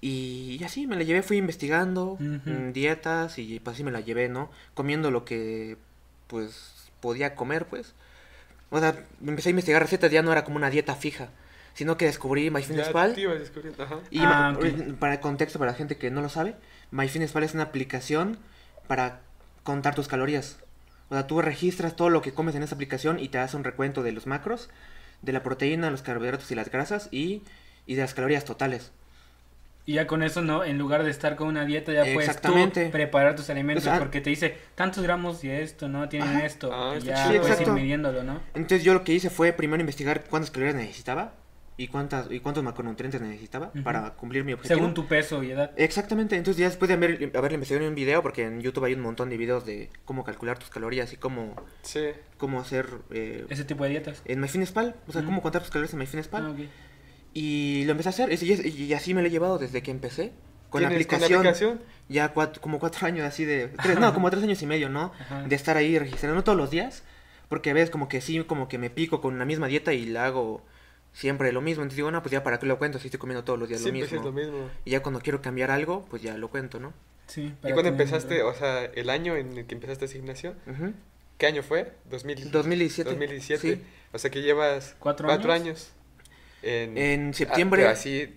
Y, 0.00 0.58
y 0.60 0.64
así 0.64 0.86
me 0.86 0.94
la 0.94 1.02
llevé, 1.02 1.22
fui 1.24 1.36
investigando 1.36 2.16
mm, 2.20 2.70
dietas 2.70 3.40
y 3.40 3.58
pues 3.58 3.74
así 3.74 3.82
me 3.82 3.90
la 3.90 4.00
llevé, 4.00 4.28
¿no? 4.28 4.52
Comiendo 4.74 5.10
lo 5.10 5.24
que 5.24 5.78
pues 6.28 6.92
podía 7.00 7.34
comer, 7.34 7.66
pues. 7.66 7.96
O 8.74 8.80
sea, 8.80 8.96
empecé 9.24 9.50
a 9.50 9.50
investigar 9.50 9.82
recetas, 9.82 10.10
ya 10.10 10.22
no 10.22 10.32
era 10.32 10.44
como 10.44 10.56
una 10.56 10.70
dieta 10.70 10.94
fija, 10.94 11.28
sino 11.74 11.96
que 11.98 12.06
descubrí 12.06 12.44
Ya 12.44 12.50
MyFitnessPal. 12.52 13.14
ajá. 13.78 14.00
Y 14.10 14.18
Ah, 14.20 14.58
para 14.98 15.14
el 15.14 15.20
contexto, 15.20 15.58
para 15.58 15.72
la 15.72 15.76
gente 15.76 15.96
que 15.98 16.10
no 16.10 16.22
lo 16.22 16.30
sabe, 16.30 16.56
MyFitnessPal 16.90 17.44
es 17.44 17.52
una 17.54 17.64
aplicación 17.64 18.38
para 18.86 19.20
contar 19.62 19.94
tus 19.94 20.08
calorías. 20.08 20.56
O 21.10 21.14
sea, 21.14 21.26
tú 21.26 21.42
registras 21.42 21.94
todo 21.96 22.08
lo 22.08 22.22
que 22.22 22.32
comes 22.32 22.54
en 22.54 22.62
esa 22.62 22.74
aplicación 22.74 23.18
y 23.20 23.28
te 23.28 23.38
hace 23.38 23.56
un 23.58 23.64
recuento 23.64 24.02
de 24.02 24.12
los 24.12 24.26
macros, 24.26 24.70
de 25.20 25.32
la 25.32 25.42
proteína, 25.42 25.90
los 25.90 26.00
carbohidratos 26.00 26.50
y 26.50 26.54
las 26.54 26.70
grasas 26.70 27.08
y, 27.10 27.42
y 27.86 27.94
de 27.96 28.00
las 28.00 28.14
calorías 28.14 28.46
totales. 28.46 28.90
Y 29.84 29.94
ya 29.94 30.06
con 30.06 30.22
eso, 30.22 30.42
¿no? 30.42 30.62
En 30.64 30.78
lugar 30.78 31.02
de 31.02 31.10
estar 31.10 31.34
con 31.34 31.48
una 31.48 31.64
dieta, 31.64 31.92
ya 31.92 32.04
puedes 32.14 32.40
tú 32.40 32.54
preparar 32.92 33.34
tus 33.34 33.50
alimentos 33.50 33.84
O 33.84 33.90
sea, 33.90 33.98
porque 33.98 34.20
te 34.20 34.30
dice 34.30 34.56
tantos 34.76 35.02
gramos 35.02 35.42
de 35.42 35.62
esto, 35.62 35.88
¿no? 35.88 36.08
Tienen 36.08 36.28
Ajá. 36.36 36.46
esto. 36.46 36.70
Ah, 36.72 36.94
y 37.00 37.02
ya 37.04 37.28
chido. 37.28 37.40
puedes 37.42 37.60
ir 37.60 37.68
midiéndolo, 37.70 38.22
¿no? 38.22 38.40
Entonces 38.54 38.84
yo 38.84 38.94
lo 38.94 39.02
que 39.02 39.12
hice 39.12 39.28
fue 39.28 39.52
primero 39.52 39.80
investigar 39.80 40.24
cuántas 40.30 40.52
calorías 40.52 40.76
necesitaba 40.76 41.34
y 41.76 41.88
cuántas 41.88 42.30
y 42.30 42.38
cuántos 42.38 42.62
macronutrientes 42.62 43.20
necesitaba 43.20 43.72
para 43.82 44.10
cumplir 44.10 44.44
mi 44.44 44.52
objetivo. 44.52 44.78
Según 44.78 44.94
tu 44.94 45.06
peso 45.08 45.42
y 45.42 45.50
edad. 45.50 45.72
Exactamente, 45.76 46.36
entonces 46.36 46.60
ya 46.60 46.66
después 46.68 46.88
de 46.88 46.94
haber, 46.94 47.32
haberle 47.34 47.54
investigado 47.56 47.84
en 47.84 47.88
un 47.90 47.96
video, 47.96 48.22
porque 48.22 48.44
en 48.44 48.60
YouTube 48.60 48.84
hay 48.84 48.94
un 48.94 49.00
montón 49.00 49.30
de 49.30 49.36
videos 49.36 49.66
de 49.66 49.90
cómo 50.04 50.22
calcular 50.22 50.58
tus 50.58 50.68
calorías 50.70 51.12
y 51.12 51.16
cómo, 51.16 51.56
Sí. 51.82 52.10
cómo 52.36 52.60
hacer 52.60 52.86
eh, 53.10 53.46
Ese 53.48 53.64
tipo 53.64 53.82
de 53.82 53.90
dietas. 53.90 54.22
en 54.26 54.38
MyFitnessPal, 54.40 54.94
o 55.08 55.12
sea, 55.12 55.24
cómo 55.24 55.42
contar 55.42 55.62
tus 55.62 55.70
calorías 55.72 55.92
en 55.94 55.98
MyFitnessPal. 55.98 56.46
Ah, 56.46 56.50
ok. 56.50 56.68
Y 57.34 57.84
lo 57.86 57.92
empecé 57.92 58.08
a 58.08 58.10
hacer, 58.10 58.32
y, 58.32 58.52
y- 58.52 58.84
y 58.84 58.92
así 58.94 59.14
me 59.14 59.22
lo 59.22 59.28
he 59.28 59.30
llevado 59.30 59.58
desde 59.58 59.82
que 59.82 59.90
empecé. 59.90 60.32
Con 60.70 60.82
la 60.82 60.88
¿Tienes 60.88 61.06
aplicación, 61.06 61.38
aplicación? 61.40 61.80
ya 62.08 62.32
cuat- 62.34 62.58
como 62.60 62.78
cuatro 62.78 63.06
años 63.06 63.26
así 63.26 63.44
de... 63.44 63.68
tres- 63.82 63.98
no, 63.98 64.14
como 64.14 64.30
tres 64.30 64.42
años 64.42 64.60
y 64.62 64.66
medio, 64.66 64.88
¿no? 64.88 65.12
Ajá. 65.20 65.42
De 65.42 65.54
estar 65.54 65.76
ahí 65.76 65.98
registrando 65.98 66.42
todos 66.44 66.56
los 66.58 66.70
días. 66.70 67.02
Porque 67.48 67.74
ves 67.74 67.90
como 67.90 68.08
que 68.08 68.22
sí, 68.22 68.42
como 68.44 68.68
que 68.68 68.78
me 68.78 68.88
pico 68.88 69.20
con 69.20 69.34
una 69.34 69.44
misma 69.44 69.66
dieta 69.66 69.92
y 69.92 70.06
la 70.06 70.24
hago 70.26 70.62
siempre 71.12 71.52
lo 71.52 71.60
mismo. 71.60 71.82
Entonces 71.82 71.96
digo, 71.96 72.10
no, 72.10 72.22
pues 72.22 72.32
ya 72.32 72.42
para 72.42 72.58
qué 72.58 72.64
lo 72.64 72.78
cuento 72.78 72.98
si 72.98 73.08
estoy 73.08 73.20
comiendo 73.20 73.44
todos 73.44 73.58
los 73.58 73.68
días 73.68 73.82
Siempre 73.82 74.00
lo 74.00 74.06
es 74.06 74.12
mismo. 74.12 74.26
lo 74.26 74.32
mismo. 74.32 74.70
Y 74.86 74.92
ya 74.92 75.02
cuando 75.02 75.20
quiero 75.20 75.42
cambiar 75.42 75.70
algo, 75.70 76.06
pues 76.08 76.22
ya 76.22 76.38
lo 76.38 76.48
cuento, 76.48 76.80
¿no? 76.80 76.94
Sí. 77.26 77.52
¿Y 77.62 77.66
tener 77.66 77.86
empezaste, 77.86 78.42
o 78.42 78.54
sea, 78.54 78.84
el 78.86 79.10
año 79.10 79.36
en 79.36 79.58
el 79.58 79.66
que 79.66 79.74
empezaste 79.74 80.06
ese 80.06 80.14
gimnasio? 80.16 80.54
Ujú. 80.66 80.94
¿Qué 81.36 81.46
año 81.46 81.62
fue? 81.62 81.92
2000, 82.10 82.50
2017. 82.50 83.10
2017. 83.10 83.76
Sí. 83.76 83.82
O 84.14 84.18
sea 84.18 84.30
que 84.30 84.40
llevas 84.40 84.96
¿Cuatro 84.98 85.30
años. 85.52 85.90
En, 86.62 86.96
En 86.96 87.30
Ah, 87.30 87.32
septiembre. 87.34 87.86
así, 87.88 88.36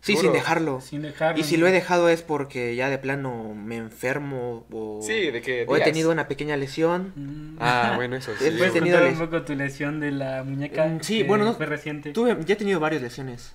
Sí, 0.00 0.16
sin 0.18 0.32
dejarlo. 0.34 0.82
Sin 0.82 1.00
dejarlo. 1.00 1.40
Y 1.40 1.44
si 1.44 1.56
lo 1.56 1.66
he 1.66 1.72
dejado 1.72 2.10
es 2.10 2.20
porque 2.20 2.76
ya 2.76 2.90
de 2.90 2.98
plano 2.98 3.54
me 3.54 3.76
enfermo 3.76 4.66
o, 4.70 5.00
sí, 5.02 5.30
de 5.30 5.40
que 5.40 5.64
o 5.66 5.76
he 5.78 5.80
tenido 5.80 6.10
una 6.10 6.28
pequeña 6.28 6.58
lesión. 6.58 7.14
Mm. 7.16 7.56
Ah, 7.58 7.92
bueno, 7.96 8.14
eso 8.16 8.32
sí. 8.38 8.44
He 8.44 8.50
¿Puedes 8.52 8.74
tenido 8.74 9.08
un 9.08 9.16
poco 9.18 9.42
tu 9.44 9.54
lesión 9.54 10.00
de 10.00 10.10
la 10.10 10.44
muñeca? 10.44 10.84
Mm, 10.86 11.00
sí, 11.00 11.18
que 11.22 11.24
bueno, 11.24 11.46
no- 11.46 11.54
Fue 11.54 11.64
reciente. 11.64 12.12
Tuve, 12.12 12.36
ya 12.44 12.52
he 12.52 12.56
tenido 12.58 12.80
varias 12.80 13.00
lesiones. 13.00 13.54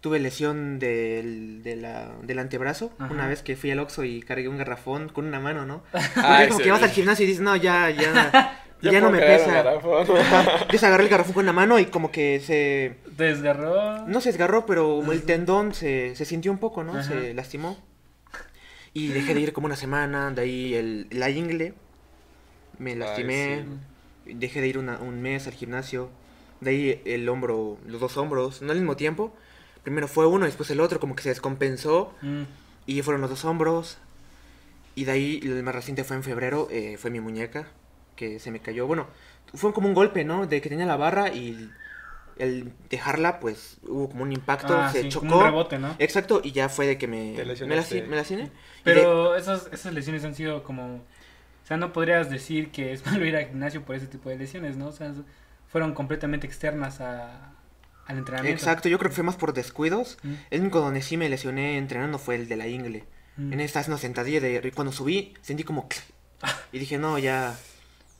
Tuve 0.00 0.20
lesión 0.20 0.78
del, 0.78 1.64
de 1.64 1.74
la, 1.74 2.12
del 2.22 2.38
antebrazo. 2.38 2.92
Ajá. 3.00 3.12
Una 3.12 3.26
vez 3.26 3.42
que 3.42 3.56
fui 3.56 3.72
al 3.72 3.80
Oxxo 3.80 4.04
y 4.04 4.22
cargué 4.22 4.46
un 4.48 4.56
garrafón 4.56 5.08
con 5.08 5.26
una 5.26 5.40
mano, 5.40 5.66
¿no? 5.66 5.82
Ah, 6.14 6.44
como 6.48 6.60
que 6.60 6.70
vas 6.70 6.82
al 6.84 6.90
gimnasio 6.90 7.24
y 7.24 7.26
dices, 7.28 7.42
no, 7.42 7.56
ya, 7.56 7.90
ya, 7.90 8.62
ya, 8.82 8.90
puedo 8.90 9.02
no 9.02 9.10
me 9.10 9.18
pesa. 9.20 9.74
Entonces 9.74 10.82
agarré 10.84 11.04
el 11.04 11.08
garrafón 11.10 11.34
con 11.34 11.44
una 11.44 11.52
mano 11.52 11.78
y 11.78 11.86
como 11.86 12.10
que 12.10 12.40
se... 12.40 12.96
¿Te 13.16 13.24
desgarró? 13.24 14.06
No 14.06 14.20
se 14.20 14.30
desgarró, 14.30 14.66
pero 14.66 14.96
como 14.96 15.12
el 15.12 15.22
tendón 15.22 15.74
se, 15.74 16.14
se 16.16 16.24
sintió 16.24 16.50
un 16.52 16.58
poco, 16.58 16.82
¿no? 16.84 16.92
Ajá. 16.92 17.02
Se 17.04 17.34
lastimó. 17.34 17.78
Y 18.92 19.08
dejé 19.08 19.34
de 19.34 19.40
ir 19.40 19.52
como 19.52 19.66
una 19.66 19.76
semana, 19.76 20.30
de 20.32 20.42
ahí 20.42 20.74
el, 20.74 21.06
la 21.10 21.30
ingle, 21.30 21.74
me 22.78 22.96
lastimé, 22.96 23.64
dejé 24.26 24.60
de 24.60 24.66
ir 24.68 24.78
una- 24.78 24.98
un 24.98 25.22
mes 25.22 25.46
al 25.46 25.52
gimnasio, 25.52 26.10
de 26.60 26.70
ahí 26.70 27.02
el 27.04 27.28
hombro, 27.28 27.78
los 27.86 28.00
dos 28.00 28.16
hombros, 28.16 28.62
no 28.62 28.72
al 28.72 28.78
mismo 28.78 28.96
tiempo. 28.96 29.32
Primero 29.84 30.08
fue 30.08 30.26
uno, 30.26 30.44
después 30.44 30.68
el 30.70 30.80
otro, 30.80 30.98
como 30.98 31.14
que 31.14 31.22
se 31.22 31.28
descompensó 31.28 32.14
Mm. 32.22 32.42
y 32.86 33.02
fueron 33.02 33.20
los 33.20 33.30
dos 33.30 33.44
hombros. 33.44 33.98
Y 34.96 35.04
de 35.04 35.12
ahí 35.12 35.40
el 35.44 35.62
más 35.62 35.74
reciente 35.74 36.02
fue 36.02 36.16
en 36.16 36.24
febrero, 36.24 36.66
eh, 36.70 36.96
fue 36.98 37.10
mi 37.10 37.20
muñeca, 37.20 37.68
que 38.20 38.38
se 38.38 38.50
me 38.50 38.60
cayó. 38.60 38.86
Bueno, 38.86 39.06
fue 39.54 39.72
como 39.72 39.88
un 39.88 39.94
golpe, 39.94 40.24
¿no? 40.24 40.46
De 40.46 40.60
que 40.60 40.68
tenía 40.68 40.84
la 40.84 40.96
barra 40.96 41.30
y 41.32 41.70
el 42.36 42.72
dejarla, 42.90 43.40
pues 43.40 43.78
hubo 43.86 44.10
como 44.10 44.22
un 44.24 44.32
impacto, 44.32 44.76
Ah, 44.78 44.90
se 44.92 45.02
sí, 45.02 45.08
chocó. 45.08 45.26
como 45.26 45.38
un 45.38 45.44
rebote, 45.44 45.78
¿no? 45.78 45.94
Exacto, 45.98 46.40
y 46.44 46.52
ya 46.52 46.68
fue 46.68 46.86
de 46.86 46.98
que 46.98 47.06
me, 47.08 47.32
me, 47.32 47.44
lasi- 47.44 48.02
me 48.06 48.50
Pero 48.84 49.36
esos, 49.36 49.68
esas 49.72 49.92
lesiones 49.94 50.24
han 50.24 50.34
sido 50.34 50.62
como... 50.62 50.96
O 50.96 51.66
sea, 51.66 51.76
no 51.76 51.92
podrías 51.92 52.28
decir 52.30 52.70
que 52.70 52.92
es 52.92 53.04
malo 53.06 53.24
ir 53.24 53.36
al 53.36 53.46
gimnasio 53.46 53.82
por 53.84 53.96
ese 53.96 54.06
tipo 54.06 54.28
de 54.28 54.36
lesiones, 54.36 54.76
¿no? 54.76 54.88
O 54.88 54.92
sea, 54.92 55.12
fueron 55.68 55.94
completamente 55.94 56.46
externas 56.46 57.00
a, 57.00 57.52
al 58.06 58.18
entrenamiento. 58.18 58.58
Exacto, 58.58 58.88
yo 58.88 58.98
creo 58.98 59.10
que 59.10 59.14
fue 59.16 59.24
más 59.24 59.36
por 59.36 59.52
descuidos. 59.54 60.18
Mm. 60.22 60.34
El 60.50 60.60
único 60.62 60.80
donde 60.80 61.00
sí 61.02 61.16
me 61.16 61.28
lesioné 61.28 61.78
entrenando 61.78 62.18
fue 62.18 62.34
el 62.36 62.48
de 62.48 62.56
la 62.56 62.66
ingle. 62.66 63.04
Mm. 63.36 63.52
En 63.54 63.60
esta 63.60 63.80
haciendo 63.80 63.98
sentadilla 63.98 64.40
de 64.40 64.72
cuando 64.72 64.92
subí 64.92 65.34
sentí 65.42 65.62
como 65.64 65.88
y 66.72 66.78
dije, 66.78 66.98
"No, 66.98 67.18
ya 67.18 67.54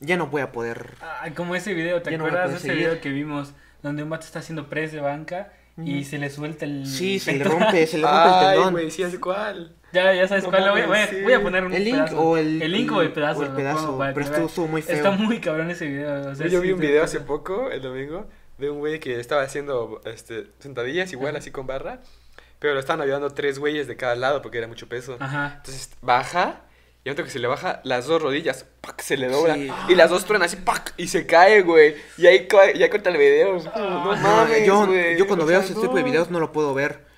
ya 0.01 0.17
no 0.17 0.27
voy 0.27 0.41
a 0.41 0.51
poder." 0.51 0.95
Ah, 1.01 1.29
como 1.35 1.55
ese 1.55 1.73
video, 1.73 2.01
¿te 2.01 2.11
no 2.17 2.25
acuerdas 2.25 2.49
de 2.51 2.57
ese 2.57 2.67
seguir. 2.67 2.79
video 2.87 2.99
que 3.01 3.09
vimos? 3.09 3.53
Donde 3.81 4.03
un 4.03 4.09
vato 4.09 4.25
está 4.25 4.39
haciendo 4.39 4.67
press 4.69 4.91
de 4.91 4.99
banca 4.99 5.53
y 5.83 6.03
se 6.03 6.19
le 6.19 6.29
suelta 6.29 6.65
el... 6.65 6.85
Sí, 6.85 7.17
se 7.17 7.33
le 7.33 7.43
rompe, 7.43 7.87
se 7.87 7.97
le 7.97 8.03
rompe 8.05 8.27
el 8.27 8.33
Ay, 8.35 8.55
tendón. 8.55 8.73
güey, 8.73 8.91
sí, 8.91 9.01
¿hace 9.03 9.19
cuál? 9.19 9.73
Ya, 9.93 10.13
ya 10.13 10.27
sabes 10.27 10.43
No 10.43 10.51
cuál. 10.51 10.69
voy, 10.69 10.83
voy 10.83 10.97
sí. 11.09 11.21
voy 11.23 11.33
a 11.33 11.41
poner 11.41 11.63
un 11.65 11.73
El 11.73 11.83
link 11.85 11.95
pedazo. 11.95 12.21
o 12.21 12.37
el 12.37 12.61
El 12.61 12.71
link 12.71 12.91
o 12.91 13.01
el 13.01 13.11
pedazo. 13.13 13.39
o 13.39 13.43
el 13.43 13.51
pedazo, 13.51 13.85
pongo 13.87 13.97
pero 14.13 14.13
que 14.31 14.45
estuvo, 14.45 14.67
muy 14.67 14.81
feo. 14.83 14.95
Está 14.95 15.11
muy 15.11 15.39
cabrón 15.39 15.71
ese 15.71 15.87
video. 15.87 16.29
o 16.31 16.35
sea, 16.35 16.45
Yo 16.47 16.61
sí 16.61 16.67
vi 16.67 16.73
un 16.73 16.79
video 16.79 17.03
hace 17.03 17.19
poco, 17.21 17.71
el 17.71 17.81
domingo, 17.81 18.27
de 18.59 18.69
un 18.69 18.77
güey 18.79 18.99
que 18.99 19.19
estaba 19.19 19.41
haciendo 19.41 20.01
este, 20.05 20.47
sentadillas 20.59 21.11
igual, 21.13 21.35
así 21.35 21.49
con 21.49 21.65
barra, 21.65 21.99
pero 22.59 22.75
lo 22.75 22.79
estaban 22.79 23.01
ayudando 23.01 23.31
tres 23.31 23.57
güeyes 23.57 23.87
de 23.87 23.95
cada 23.97 24.15
lado 24.15 24.41
porque 24.43 24.59
era 24.59 24.67
mucho 24.67 24.87
peso. 24.87 25.17
Ajá. 25.19 25.53
Entonces 25.57 25.89
baja, 26.01 26.61
y 27.03 27.09
antes 27.09 27.25
que 27.25 27.31
se 27.31 27.39
le 27.39 27.47
baja, 27.47 27.81
las 27.83 28.05
dos 28.07 28.21
rodillas, 28.21 28.65
¡pac! 28.81 29.01
se 29.01 29.17
le 29.17 29.27
doblan, 29.27 29.59
Sí. 29.59 29.71
y 29.89 29.95
las 29.95 30.09
dos 30.09 30.25
truenan 30.25 30.45
así, 30.47 30.57
¡pac! 30.57 30.93
y 30.97 31.07
se 31.07 31.25
cae, 31.25 31.61
güey. 31.63 31.95
Y 32.17 32.27
ahí 32.27 32.47
ya 32.77 32.89
corta 32.89 33.09
el 33.09 33.17
video. 33.17 33.55
No 33.57 33.71
Ah, 33.73 34.17
No, 34.21 34.27
mames, 34.37 34.65
yo, 34.65 34.85
güey. 34.85 35.17
yo 35.17 35.25
cuando 35.27 35.45
O 35.45 35.47
veo 35.47 35.61
sea, 35.61 35.65
ese 35.71 35.79
tipo 35.81 35.95
de 35.95 36.01
no. 36.01 36.05
videos 36.07 36.29
no 36.29 36.39
lo 36.39 36.51
puedo 36.51 36.73
ver. 36.73 37.09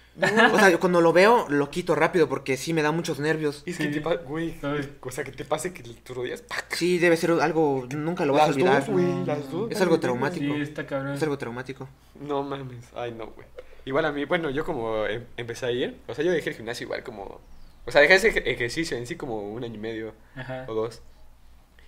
O 0.54 0.60
sea, 0.60 0.70
yo 0.70 0.80
cuando 0.80 1.02
lo 1.02 1.12
veo 1.12 1.48
lo 1.50 1.72
quito 1.72 1.96
rápido 1.96 2.30
porque 2.30 2.56
sí 2.56 2.72
me 2.72 2.84
da 2.84 2.92
muchos 2.92 3.20
nervios. 3.20 3.64
Y 3.66 3.72
es 3.72 3.78
que 3.78 3.86
Sí. 3.86 3.92
te 3.94 4.02
pasa, 4.02 4.18
güey, 4.22 4.54
o 5.02 5.12
sea, 5.12 5.24
que 5.24 5.32
te 5.32 5.44
pase 5.44 5.74
que 5.74 5.82
tus 5.82 6.16
rodillas, 6.16 6.44
¡pac! 6.44 6.72
Sí, 6.76 7.00
debe 7.00 7.18
ser 7.18 7.32
algo 7.32 7.88
nunca 7.96 8.24
lo 8.24 8.34
vas 8.34 8.44
a 8.44 8.48
Las 8.48 8.56
olvidar. 8.56 8.80
dos, 8.82 8.90
güey, 8.90 9.06
no. 9.06 9.26
las 9.26 9.50
dos. 9.52 9.72
Es 9.72 9.82
algo 9.82 10.00
traumático. 10.00 10.54
Sí, 10.54 10.62
está 10.62 10.86
cabrón. 10.86 11.14
Es 11.16 11.24
algo 11.24 11.38
traumático. 11.40 11.90
No 12.22 12.44
mames, 12.44 12.86
ay 12.96 13.12
no, 13.12 13.26
güey. 13.28 13.48
Igual 13.86 14.06
a 14.06 14.12
mí, 14.12 14.24
bueno, 14.26 14.50
yo 14.52 14.64
como 14.64 15.06
em- 15.08 15.26
empecé 15.36 15.66
a 15.66 15.72
ir, 15.72 15.98
o 16.08 16.14
sea, 16.14 16.24
yo 16.24 16.32
dejé 16.32 16.52
el 16.52 16.56
gimnasio 16.58 16.86
igual 16.86 17.04
como... 17.04 17.42
O 17.86 17.92
sea, 17.92 18.02
dejé 18.02 18.16
ese 18.16 18.30
ej- 18.30 18.44
ejercicio 18.46 18.98
en 18.98 19.06
sí 19.08 19.16
como 19.16 19.40
un 19.42 19.64
año 19.64 19.76
y 19.76 19.80
medio 19.80 20.14
Ajá. 20.36 20.66
o 20.68 20.74
dos. 20.74 21.02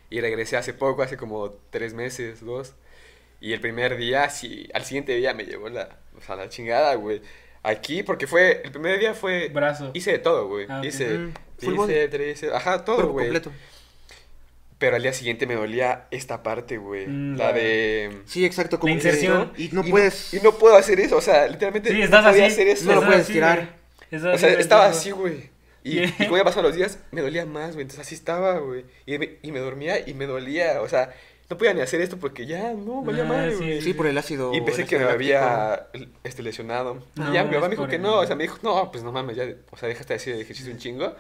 Y 0.09 0.21
regresé 0.21 0.57
hace 0.57 0.73
poco, 0.73 1.01
hace 1.01 1.17
como 1.17 1.51
tres 1.69 1.93
meses, 1.93 2.43
dos. 2.45 2.73
Y 3.41 3.53
el 3.53 3.59
primer 3.61 3.97
día, 3.97 4.29
sí, 4.29 4.69
al 4.73 4.83
siguiente 4.85 5.15
día 5.15 5.33
me 5.33 5.45
llevó 5.45 5.69
la, 5.69 5.97
o 6.17 6.21
sea, 6.21 6.35
la 6.35 6.49
chingada, 6.49 6.95
güey. 6.95 7.21
Aquí, 7.63 8.03
porque 8.03 8.27
fue, 8.27 8.61
el 8.63 8.71
primer 8.71 8.99
día 8.99 9.13
fue... 9.13 9.49
Brazo. 9.49 9.91
Hice 9.93 10.11
de 10.11 10.19
todo, 10.19 10.47
güey. 10.47 10.67
Ah. 10.69 10.81
Hice 10.83 11.17
Mm, 11.17 11.33
full 11.59 11.73
body. 11.75 11.93
bíceps, 11.93 12.11
tríceps, 12.11 12.53
ajá, 12.53 12.85
todo, 12.85 13.07
güey. 13.09 13.25
completo. 13.27 13.51
Pero 14.77 14.97
al 14.97 15.01
día 15.01 15.13
siguiente 15.13 15.47
me 15.47 15.55
dolía 15.55 16.05
esta 16.11 16.43
parte, 16.43 16.77
güey. 16.77 17.07
Mm, 17.07 17.37
la 17.37 17.53
de... 17.53 18.21
Sí, 18.25 18.45
exacto. 18.45 18.79
Como 18.79 18.93
La 18.93 18.99
que- 19.01 19.07
inserción. 19.07 19.53
Y 19.57 19.69
no 19.71 19.85
y 19.85 19.89
puedes. 19.89 20.33
Y 20.33 20.41
no 20.41 20.51
puedo 20.57 20.75
hacer 20.75 20.99
eso, 20.99 21.17
o 21.17 21.21
sea, 21.21 21.47
literalmente 21.47 21.89
Sí, 21.91 21.97
no 21.99 22.03
estás 22.03 22.25
podía 22.25 22.45
así. 22.45 22.53
hacer 22.53 22.67
eso. 22.67 22.85
No 22.85 22.95
lo 22.95 23.05
puedes 23.05 23.21
así, 23.21 23.33
tirar. 23.33 23.75
O 24.11 24.37
sea, 24.37 24.49
estaba 24.59 24.85
así, 24.87 25.11
güey. 25.11 25.49
Y, 25.85 26.03
y 26.03 26.11
como 26.25 26.37
ya 26.37 26.43
pasaban 26.43 26.65
los 26.65 26.75
días, 26.75 26.99
me 27.11 27.21
dolía 27.21 27.45
más, 27.45 27.73
güey. 27.73 27.83
Entonces 27.83 27.99
así 28.05 28.15
estaba, 28.15 28.57
güey. 28.59 28.85
Y 29.05 29.17
me, 29.19 29.37
y 29.43 29.51
me 29.51 29.59
dormía 29.59 29.99
y 30.07 30.13
me 30.15 30.25
dolía. 30.25 30.81
O 30.81 30.89
sea, 30.89 31.13
no 31.49 31.57
podía 31.59 31.75
ni 31.75 31.81
hacer 31.81 32.01
esto 32.01 32.17
porque 32.17 32.47
ya, 32.47 32.73
no, 32.73 33.03
valía 33.03 33.23
Ah, 33.23 33.27
madre, 33.27 33.51
sí, 33.51 33.57
güey. 33.57 33.81
Sí, 33.81 33.93
por 33.93 34.07
el 34.07 34.17
ácido. 34.17 34.51
Y 34.53 34.61
pensé 34.61 34.85
que 34.85 34.97
me 34.97 35.05
había 35.05 35.87
este, 36.23 36.41
lesionado. 36.41 37.03
No, 37.15 37.29
y 37.29 37.33
ya 37.35 37.43
mi 37.43 37.51
mamá 37.53 37.67
me 37.67 37.75
dijo 37.75 37.87
que 37.87 37.99
no. 37.99 38.17
O 38.19 38.25
sea, 38.25 38.35
me 38.35 38.43
dijo, 38.45 38.57
no, 38.63 38.91
pues 38.91 39.03
no 39.03 39.11
mames, 39.11 39.37
ya. 39.37 39.45
O 39.71 39.77
sea, 39.77 39.87
dejaste 39.87 40.13
de 40.13 40.17
hacer 40.17 40.35
ejercicio 40.41 40.71
un 40.73 40.79
chingo. 40.79 41.15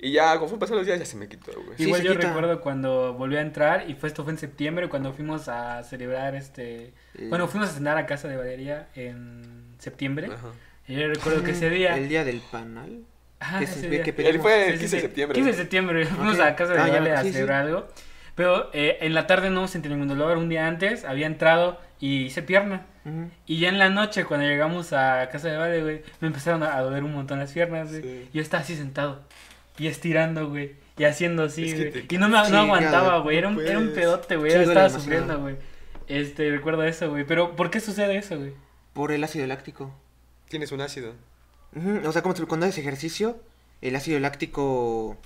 Y 0.00 0.12
ya, 0.12 0.38
conforme 0.38 0.60
pasaron 0.60 0.78
los 0.78 0.86
días, 0.86 0.98
ya 1.00 1.04
se 1.06 1.16
me 1.16 1.28
quitó, 1.28 1.52
güey. 1.54 1.76
Sí, 1.76 1.84
Igual 1.84 2.02
yo 2.02 2.12
quita. 2.12 2.28
recuerdo 2.28 2.60
cuando 2.60 3.14
volví 3.14 3.36
a 3.36 3.40
entrar 3.40 3.90
y 3.90 3.94
fue 3.94 4.08
esto 4.08 4.22
fue 4.22 4.32
en 4.32 4.38
septiembre 4.38 4.88
cuando 4.88 5.12
fuimos 5.12 5.48
a 5.48 5.82
celebrar 5.82 6.36
este 6.36 6.92
Eh. 7.16 7.26
bueno 7.28 7.48
fuimos 7.48 7.68
a 7.70 7.72
cenar 7.72 7.98
a 7.98 8.06
casa 8.06 8.28
de 8.28 8.36
Valeria 8.36 8.88
en 8.94 9.74
septiembre 9.80 10.28
Ajá. 10.32 10.52
y 10.86 10.94
yo 10.94 11.08
recuerdo 11.08 11.42
que 11.42 11.50
ese 11.50 11.68
día 11.70 11.96
El 11.96 12.08
día 12.08 12.22
del 12.24 12.40
panal. 12.40 13.06
Que 13.38 14.14
Él 14.28 14.40
fue 14.40 14.68
el 14.68 14.74
sí, 14.74 14.80
15 14.80 14.96
de 14.96 15.02
septiembre. 15.02 15.34
15 15.36 15.50
de 15.52 15.56
septiembre 15.56 16.06
fuimos 16.06 16.34
Ok. 16.34 16.40
a 16.40 16.56
casa 16.56 16.72
de 16.74 16.78
Ah, 16.80 16.88
Vale 16.88 17.12
a 17.12 17.20
sí, 17.22 17.28
sí. 17.28 17.32
celebrar 17.34 17.62
algo 17.66 17.86
pero 18.34 18.70
eh, 18.72 18.98
en 19.00 19.14
la 19.14 19.26
tarde 19.26 19.50
no 19.50 19.66
sentí 19.66 19.88
ningún 19.88 20.06
dolor 20.08 20.36
un 20.38 20.48
día 20.48 20.66
antes 20.68 21.04
había 21.04 21.26
entrado 21.26 21.80
y 22.00 22.22
hice 22.24 22.42
pierna 22.42 22.86
y 23.46 23.58
ya 23.58 23.68
en 23.70 23.78
la 23.78 23.88
noche 23.90 24.24
cuando 24.24 24.46
llegamos 24.46 24.92
a 24.92 25.28
casa 25.32 25.48
de 25.48 25.56
Vale 25.56 25.82
güey 25.82 26.02
me 26.20 26.28
empezaron 26.28 26.62
a 26.62 26.78
doler 26.80 27.02
un 27.04 27.14
montón 27.14 27.38
las 27.38 27.52
piernas 27.52 27.90
güey. 27.90 28.02
Sí. 28.02 28.28
yo 28.34 28.42
estaba 28.42 28.62
así 28.62 28.76
sentado 28.76 29.22
y 29.78 29.86
estirando 29.86 30.48
güey 30.48 30.74
y 30.98 31.04
haciendo 31.04 31.44
así, 31.44 31.64
Es 31.64 31.74
que 31.74 31.90
güey. 31.90 32.06
Y 32.10 32.18
no, 32.18 32.28
me, 32.28 32.36
no 32.50 32.58
aguantaba, 32.58 33.18
güey. 33.20 33.38
Era, 33.38 33.48
un, 33.48 33.60
era 33.60 33.78
un 33.78 33.92
pedote, 33.94 34.34
güey. 34.36 34.52
Yo 34.52 34.62
estaba 34.62 34.90
sufriendo, 34.90 35.38
güey. 35.38 35.54
Este, 36.08 36.50
recuerdo 36.50 36.82
eso, 36.82 37.08
güey. 37.08 37.22
Pero, 37.24 37.54
¿por 37.54 37.70
qué 37.70 37.78
sucede 37.78 38.16
eso, 38.16 38.36
güey? 38.36 38.52
Por 38.94 39.12
el 39.12 39.22
ácido 39.22 39.46
láctico. 39.46 39.94
Tienes 40.48 40.72
un 40.72 40.80
ácido. 40.80 41.14
O 42.04 42.12
sea, 42.12 42.22
como 42.22 42.34
cuando 42.46 42.66
haces 42.66 42.78
ejercicio, 42.78 43.38
el 43.82 43.94
ácido 43.96 44.18
láctico, 44.20 45.16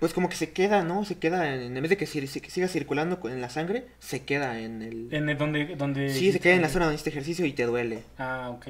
pues 0.00 0.14
como 0.14 0.28
que 0.28 0.36
se 0.36 0.52
queda, 0.52 0.82
¿no? 0.82 1.04
Se 1.04 1.18
queda, 1.18 1.54
en, 1.54 1.76
en 1.76 1.82
vez 1.82 1.90
de 1.90 1.96
que, 1.96 2.06
si- 2.06 2.26
si- 2.26 2.40
que 2.40 2.50
siga 2.50 2.68
circulando 2.68 3.20
en 3.28 3.40
la 3.40 3.50
sangre, 3.50 3.86
se 4.00 4.24
queda 4.24 4.58
en 4.60 4.82
el... 4.82 5.14
En 5.14 5.28
el 5.28 5.38
donde, 5.38 5.76
donde... 5.76 6.10
Sí, 6.10 6.32
se 6.32 6.40
queda 6.40 6.54
en 6.54 6.62
la 6.62 6.68
zona 6.68 6.86
donde 6.86 6.96
hiciste 6.96 7.10
ejercicio 7.10 7.46
y 7.46 7.52
te 7.52 7.64
duele. 7.66 8.02
Ah, 8.18 8.50
ok. 8.50 8.66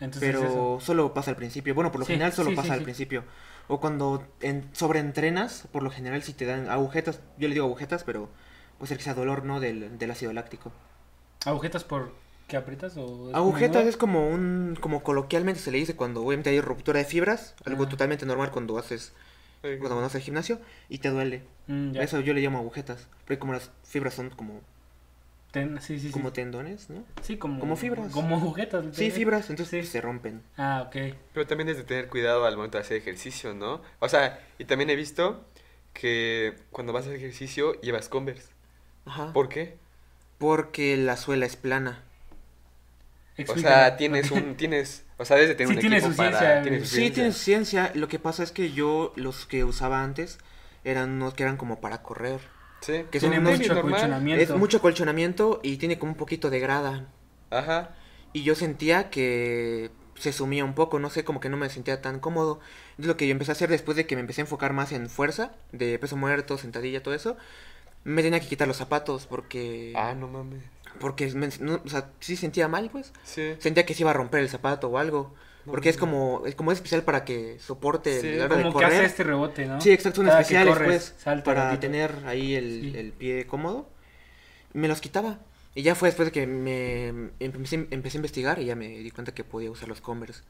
Entonces 0.00 0.20
Pero 0.20 0.44
eso. 0.44 0.80
solo 0.80 1.14
pasa 1.14 1.30
al 1.30 1.36
principio. 1.36 1.74
Bueno, 1.74 1.92
por 1.92 2.00
lo 2.00 2.06
Sí, 2.06 2.12
general 2.12 2.32
solo 2.32 2.50
sí, 2.50 2.56
pasa 2.56 2.68
sí, 2.68 2.74
al 2.74 2.82
principio. 2.82 3.24
O 3.68 3.80
cuando 3.80 4.26
en, 4.40 4.68
sobreentrenas, 4.72 5.68
por 5.72 5.82
lo 5.82 5.90
general 5.90 6.22
si 6.22 6.32
te 6.34 6.44
dan 6.44 6.68
agujetas, 6.68 7.20
yo 7.38 7.48
le 7.48 7.54
digo 7.54 7.66
agujetas, 7.66 8.04
pero 8.04 8.28
puede 8.78 8.88
ser 8.88 8.98
que 8.98 9.04
sea 9.04 9.14
dolor, 9.14 9.44
¿no? 9.44 9.60
Del, 9.60 9.98
del 9.98 10.10
ácido 10.10 10.32
láctico. 10.32 10.72
Agujetas 11.44 11.84
por... 11.84 12.12
¿Que 12.52 12.58
aprietas 12.58 12.98
o...? 12.98 13.30
es 13.30 13.34
Agujetas 13.34 13.86
es 13.86 13.96
como 13.96 14.28
un, 14.28 14.76
como 14.78 15.02
coloquialmente 15.02 15.58
se 15.58 15.70
le 15.70 15.78
dice 15.78 15.96
cuando 15.96 16.22
obviamente 16.22 16.50
hay 16.50 16.60
ruptura 16.60 16.98
de 16.98 17.06
fibras, 17.06 17.54
algo 17.64 17.84
Ah. 17.84 17.88
totalmente 17.88 18.26
normal 18.26 18.50
cuando 18.50 18.76
haces, 18.76 19.14
cuando 19.62 19.98
vas 19.98 20.14
al 20.14 20.20
gimnasio 20.20 20.60
y 20.90 20.98
te 20.98 21.08
duele. 21.08 21.44
Mm. 21.66 21.96
Eso 21.96 22.20
yo 22.20 22.34
le 22.34 22.42
llamo 22.42 22.58
agujetas, 22.58 23.08
porque 23.24 23.38
como 23.38 23.54
las 23.54 23.70
fibras 23.84 24.12
son 24.12 24.28
como, 24.28 24.60
Ten- 25.50 25.80
sí, 25.80 25.98
sí, 25.98 26.08
sí. 26.08 26.12
como 26.12 26.34
tendones, 26.34 26.90
¿no? 26.90 27.04
Sí, 27.22 27.38
como... 27.38 27.58
como 27.58 27.74
fibras. 27.76 28.12
Como 28.12 28.36
agujetas. 28.36 28.84
Sí, 28.92 29.10
fibras, 29.10 29.48
entonces 29.48 29.86
Sí. 29.86 29.90
se 29.92 30.02
rompen. 30.02 30.42
Ah, 30.58 30.84
ok. 30.86 31.14
Pero 31.32 31.46
también 31.46 31.70
es 31.70 31.78
de 31.78 31.84
tener 31.84 32.08
cuidado 32.10 32.44
al 32.44 32.56
momento 32.56 32.76
de 32.76 32.84
hacer 32.84 32.98
ejercicio, 32.98 33.54
¿no? 33.54 33.80
O 33.98 34.10
sea, 34.10 34.38
y 34.58 34.66
también 34.66 34.90
he 34.90 34.96
visto 34.96 35.42
que 35.94 36.54
cuando 36.70 36.92
vas 36.92 37.04
a 37.04 37.08
hacer 37.08 37.18
ejercicio 37.18 37.80
llevas 37.80 38.10
Converse. 38.10 38.48
Ajá. 39.06 39.32
¿Por 39.32 39.48
qué? 39.48 39.78
Porque 40.36 40.98
la 40.98 41.16
suela 41.16 41.46
es 41.46 41.56
plana. 41.56 42.02
O 43.48 43.56
sea, 43.56 43.96
tienes 43.96 44.30
un, 44.30 44.56
tienes, 44.56 45.04
o 45.16 45.24
sea, 45.24 45.36
debes 45.36 45.50
de 45.50 45.54
tener 45.54 45.68
Sí, 45.68 45.74
un 45.74 45.80
tiene 45.80 45.96
equipo 45.96 46.10
su 46.10 46.16
para, 46.16 46.38
ciencia, 46.38 46.62
tiene 46.62 46.80
su 46.80 46.86
Sí, 46.86 46.94
ciencia. 46.96 47.14
tiene 47.14 47.32
ciencia. 47.32 47.92
Lo 47.94 48.08
que 48.08 48.18
pasa 48.18 48.42
es 48.42 48.52
que 48.52 48.72
yo, 48.72 49.12
los 49.16 49.46
que 49.46 49.64
usaba 49.64 50.02
antes, 50.02 50.38
eran 50.84 51.10
unos 51.12 51.34
que 51.34 51.42
eran 51.44 51.56
como 51.56 51.80
para 51.80 52.02
correr. 52.02 52.40
Sí, 52.80 53.04
que 53.10 53.20
Tiene 53.20 53.40
mucho 53.40 53.72
acolchonamiento. 53.72 54.42
Es 54.42 54.50
mucho 54.50 54.78
acolchonamiento 54.78 55.60
y 55.62 55.76
tiene 55.76 55.98
como 55.98 56.12
un 56.12 56.18
poquito 56.18 56.50
de 56.50 56.60
grada. 56.60 57.06
Ajá. 57.50 57.94
Y 58.32 58.42
yo 58.42 58.54
sentía 58.54 59.10
que 59.10 59.90
se 60.14 60.32
sumía 60.32 60.64
un 60.64 60.74
poco, 60.74 60.98
no 60.98 61.10
sé, 61.10 61.24
como 61.24 61.40
que 61.40 61.48
no 61.48 61.56
me 61.56 61.68
sentía 61.70 62.00
tan 62.02 62.18
cómodo. 62.20 62.60
Es 62.98 63.06
lo 63.06 63.16
que 63.16 63.26
yo 63.26 63.32
empecé 63.32 63.50
a 63.52 63.54
hacer 63.54 63.70
después 63.70 63.96
de 63.96 64.06
que 64.06 64.14
me 64.16 64.20
empecé 64.20 64.40
a 64.40 64.44
enfocar 64.44 64.72
más 64.72 64.92
en 64.92 65.08
fuerza, 65.08 65.52
de 65.72 65.98
peso 65.98 66.16
muerto, 66.16 66.58
sentadilla, 66.58 67.02
todo 67.02 67.14
eso. 67.14 67.36
Me 68.04 68.22
tenía 68.22 68.40
que 68.40 68.48
quitar 68.48 68.66
los 68.68 68.76
zapatos 68.78 69.26
porque... 69.26 69.92
Ah, 69.96 70.14
no 70.14 70.28
mames. 70.28 70.62
Porque, 71.00 71.28
me- 71.34 71.48
no, 71.60 71.80
o 71.84 71.88
sea, 71.88 72.10
sí 72.20 72.36
sentía 72.36 72.68
mal, 72.68 72.90
pues. 72.90 73.12
Sí. 73.24 73.54
Sentía 73.58 73.84
que 73.86 73.94
se 73.94 74.02
iba 74.02 74.10
a 74.10 74.14
romper 74.14 74.40
el 74.40 74.48
zapato 74.48 74.88
o 74.88 74.98
algo. 74.98 75.34
Porque 75.64 75.88
es 75.90 75.96
como, 75.96 76.42
es 76.44 76.56
como 76.56 76.72
es 76.72 76.78
especial 76.78 77.02
para 77.04 77.24
que 77.24 77.56
soporte 77.60 78.20
Sí, 78.20 78.32
la 78.32 78.46
hora 78.46 78.56
de 78.56 78.62
Como 78.64 78.78
que 78.78 78.84
correr. 78.84 78.98
hace 78.98 79.06
este 79.06 79.22
rebote, 79.22 79.64
¿no? 79.66 79.80
Sí, 79.80 79.92
exacto, 79.92 80.22
Cada 80.22 80.38
que 80.38 80.42
especiales, 80.42 80.72
corres, 80.74 81.14
pues, 81.22 81.42
para 81.42 81.78
tener 81.78 82.12
ahí 82.26 82.54
el, 82.56 82.80
Sí. 82.92 82.98
el 82.98 83.12
pie 83.12 83.46
cómodo. 83.46 83.88
Me 84.72 84.88
los 84.88 85.00
quitaba. 85.00 85.38
Y 85.74 85.82
ya 85.82 85.94
fue 85.94 86.08
después 86.08 86.26
de 86.26 86.32
que 86.32 86.46
me 86.48 87.30
empecé, 87.38 87.86
empecé 87.90 88.16
a 88.16 88.18
investigar 88.18 88.58
y 88.58 88.64
ya 88.66 88.74
me 88.74 88.88
di 88.88 89.10
cuenta 89.12 89.32
que 89.34 89.44
podía 89.44 89.70
usar 89.70 89.88
los 89.88 90.00
Converse. 90.00 90.42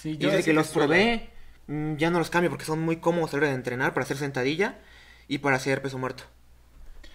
Sí, 0.00 0.10
Y 0.10 0.16
yo... 0.18 0.28
desde 0.28 0.42
que 0.44 0.50
que 0.50 0.52
los 0.54 0.68
probé, 0.68 1.30
mm, 1.66 1.96
ya 1.96 2.10
no 2.10 2.18
los 2.20 2.30
cambio 2.30 2.48
porque 2.48 2.64
son 2.64 2.78
muy 2.80 2.96
cómodos 2.98 3.30
a 3.34 3.36
la 3.36 3.38
hora 3.40 3.48
de 3.48 3.54
entrenar 3.54 3.92
para 3.92 4.04
hacer 4.04 4.16
sentadilla 4.18 4.78
y 5.26 5.38
para 5.38 5.56
hacer 5.56 5.82
peso 5.82 5.98
muerto. 5.98 6.24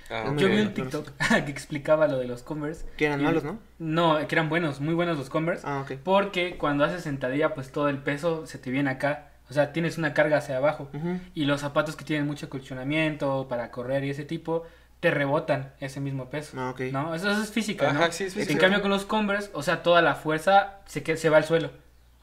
Ah, 0.10 0.26
Yo 0.36 0.48
vi 0.48 0.54
bien. 0.56 0.68
un 0.68 0.74
TikTok 0.74 1.12
que 1.46 1.52
explicaba 1.52 2.08
lo 2.08 2.18
de 2.18 2.26
los 2.26 2.44
Converse. 2.44 2.86
Que 2.98 3.06
eran 3.06 3.22
Y- 3.22 3.24
malos, 3.24 3.44
¿no? 3.44 3.60
No, 3.78 4.18
que 4.28 4.36
eran 4.36 4.50
buenos, 4.50 4.80
muy 4.82 4.94
buenos 4.94 5.18
los 5.18 5.30
Converse. 5.30 5.64
Ah, 5.68 5.82
ok. 5.82 6.00
Porque 6.04 6.58
cuando 6.58 6.84
haces 6.84 7.04
sentadilla, 7.04 7.54
pues 7.54 7.72
todo 7.72 7.90
el 7.90 7.98
peso 8.00 8.46
se 8.48 8.58
te 8.58 8.72
viene 8.72 8.90
acá. 8.90 9.28
O 9.50 9.54
sea, 9.54 9.72
tienes 9.74 9.98
una 9.98 10.14
carga 10.14 10.38
hacia 10.38 10.58
abajo. 10.58 10.90
Y 11.34 11.46
los 11.46 11.62
zapatos 11.62 11.96
que 11.96 12.06
tienen 12.06 12.28
mucho 12.28 12.46
acolchonamiento 12.48 13.48
para 13.48 13.72
correr 13.72 14.04
y 14.04 14.10
ese 14.12 14.24
tipo, 14.26 14.64
te 15.00 15.12
rebotan 15.12 15.74
ese 15.80 16.00
mismo 16.00 16.30
peso. 16.30 16.58
Ah. 16.60 16.76
¿No? 16.92 17.16
Eso, 17.16 17.32
eso 17.32 17.42
es 17.42 17.52
física, 17.52 18.12
sí, 18.12 18.26
es 18.26 18.36
En 18.36 18.42
física. 18.44 18.60
cambio 18.62 18.82
con 18.82 18.92
los 18.92 19.06
Converse, 19.06 19.50
o 19.54 19.64
sea, 19.64 19.82
toda 19.82 20.02
la 20.02 20.16
fuerza 20.16 20.80
se, 20.86 21.02
que- 21.04 21.18
se 21.18 21.30
va 21.30 21.38
al 21.38 21.46
suelo. 21.46 21.72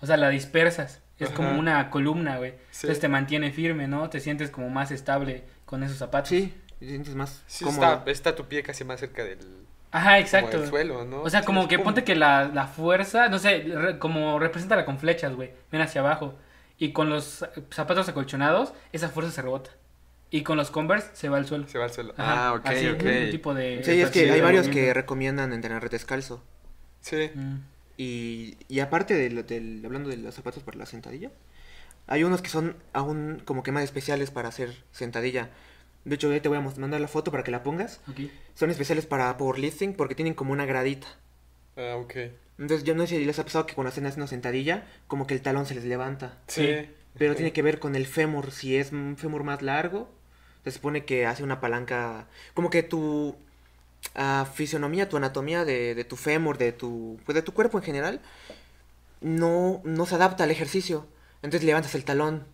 O 0.01 0.07
sea, 0.07 0.17
la 0.17 0.29
dispersas. 0.29 1.03
Es 1.19 1.31
como 1.31 1.59
una 1.59 1.89
columna, 1.89 2.37
güey. 2.37 2.51
Sí. 2.71 2.81
Entonces 2.87 3.01
te 3.01 3.09
mantiene 3.09 3.51
firme, 3.51 3.89
¿no? 3.89 4.11
Te 4.11 4.21
sientes 4.21 4.51
como 4.51 4.69
más 4.69 4.91
estable 4.91 5.45
con 5.65 5.83
esos 5.83 5.97
zapatos. 5.97 6.29
Sí, 6.29 6.55
te 6.79 6.87
sientes 6.87 7.15
más 7.15 7.43
Sí, 7.47 7.65
cómodo. 7.65 7.85
está, 7.95 8.11
está 8.11 8.35
tu 8.37 8.45
pie 8.47 8.63
casi 8.63 8.85
más 8.85 9.01
cerca 9.01 9.25
del 9.25 9.39
Ajá, 9.93 10.19
exacto. 10.19 10.51
como 10.51 10.61
del 10.63 10.71
suelo, 10.71 11.05
¿no? 11.05 11.23
O 11.23 11.31
sea, 11.31 11.43
como 11.43 11.69
que 11.69 11.77
pum. 11.79 11.85
ponte 11.85 12.05
que 12.05 12.15
la, 12.17 12.49
la 12.49 12.67
fuerza, 12.67 13.29
no 13.29 13.39
sé, 13.39 13.61
re- 13.63 13.99
como 13.99 14.39
represéntala 14.39 14.85
con 14.85 14.99
flechas, 14.99 15.35
güey. 15.35 15.53
Ven 15.73 15.81
hacia 15.81 16.01
abajo. 16.03 16.35
Y 16.79 16.93
con 16.93 17.09
los 17.09 17.47
zapatos 17.71 18.07
acolchonados, 18.09 18.75
esa 18.93 19.09
fuerza 19.09 19.31
se 19.33 19.41
rebota. 19.43 19.71
Y 20.29 20.43
con 20.43 20.59
los 20.59 20.71
Converse 20.71 21.09
se 21.15 21.29
va 21.31 21.39
al 21.39 21.47
suelo. 21.47 21.67
se 21.69 21.79
va 21.79 21.85
al 21.85 21.93
suelo. 21.93 22.13
Ajá, 22.19 22.49
ah, 22.49 22.53
ok, 22.55 22.67
así, 22.67 22.89
ok. 22.89 23.03
Un 23.25 23.31
tipo 23.31 23.55
de... 23.55 23.81
Sí, 23.85 24.01
es 24.01 24.11
que 24.11 24.31
hay 24.31 24.41
varios 24.41 24.69
que 24.69 24.93
recomiendan 24.93 25.53
entrenar 25.55 25.89
descalzo. 25.89 26.43
Sí. 27.01 27.31
Mm. 27.35 27.57
Y, 27.97 28.57
y 28.69 28.81
aparte 28.81 29.15
del, 29.15 29.47
del- 29.47 29.81
hablando 29.87 30.11
de 30.11 30.19
los 30.19 30.35
zapatos 30.35 30.63
para 30.65 30.77
la 30.77 30.85
sentadilla, 30.85 31.31
hay 32.09 32.25
unos 32.25 32.43
que 32.43 32.51
son 32.51 32.77
aún 32.93 33.41
como 33.47 33.63
que 33.63 33.73
más 33.73 33.85
especiales 33.85 34.31
para 34.31 34.49
hacer 34.49 34.83
sentadilla. 34.91 35.49
De 36.07 36.15
hecho, 36.15 36.31
ahí 36.31 36.41
te 36.41 36.49
voy 36.49 36.57
a 36.57 36.61
mandar 36.61 37.01
la 37.01 37.09
foto 37.09 37.33
para 37.33 37.43
que 37.43 37.51
la 37.51 37.65
pongas. 37.65 38.01
Son 38.55 38.71
especiales 38.71 39.07
para 39.07 39.37
powerlifting 39.37 39.93
porque 39.93 40.15
tienen 40.15 40.35
como 40.35 40.53
una 40.53 40.65
gradita. 40.65 41.09
Ah, 41.77 41.97
ok. 41.97 42.15
Entonces, 42.59 42.85
yo 42.85 42.95
no 42.95 43.05
sé 43.07 43.17
si 43.17 43.25
les 43.25 43.39
ha 43.41 43.45
pasado 43.45 43.67
que 43.67 43.75
cuando 43.75 43.89
hacen 43.89 44.07
una 44.17 44.27
sentadilla, 44.29 44.87
como 45.09 45.27
que 45.27 45.35
el 45.35 45.43
talón 45.43 45.67
se 45.67 45.75
les 45.75 45.85
levanta. 45.85 46.39
Sí. 46.47 46.65
Sí. 46.65 46.89
Pero 47.19 47.35
tiene 47.35 47.53
que 47.53 47.61
ver 47.61 47.81
con 47.81 47.97
el 47.97 48.07
fémur. 48.07 48.53
Si 48.53 48.77
es 48.77 48.93
un 48.93 49.17
fémur 49.17 49.43
más 49.43 49.63
largo, 49.63 50.09
se 50.63 50.71
supone 50.71 51.05
que 51.05 51.27
hace 51.27 51.43
una 51.43 51.61
palanca. 51.61 52.29
Como 52.55 52.71
que 52.71 52.85
tu 52.85 53.35
ah, 54.15 54.49
fisionomía, 54.55 55.09
tu 55.09 55.17
anatomía 55.17 55.65
de, 55.65 55.97
de 55.97 56.05
tu 56.05 56.15
fémur, 56.15 56.57
de 56.57 56.71
tu, 56.71 57.19
pues 57.25 57.35
de 57.35 57.43
tu 57.43 57.53
cuerpo 57.53 57.79
en 57.79 57.85
general, 57.85 58.21
no, 59.21 59.81
no 59.83 60.07
se 60.07 60.15
adapta 60.15 60.45
al 60.45 60.53
ejercicio. 60.53 61.09
Entonces 61.43 61.65
levantas 61.65 61.97
el 61.97 62.05
talón. 62.05 62.45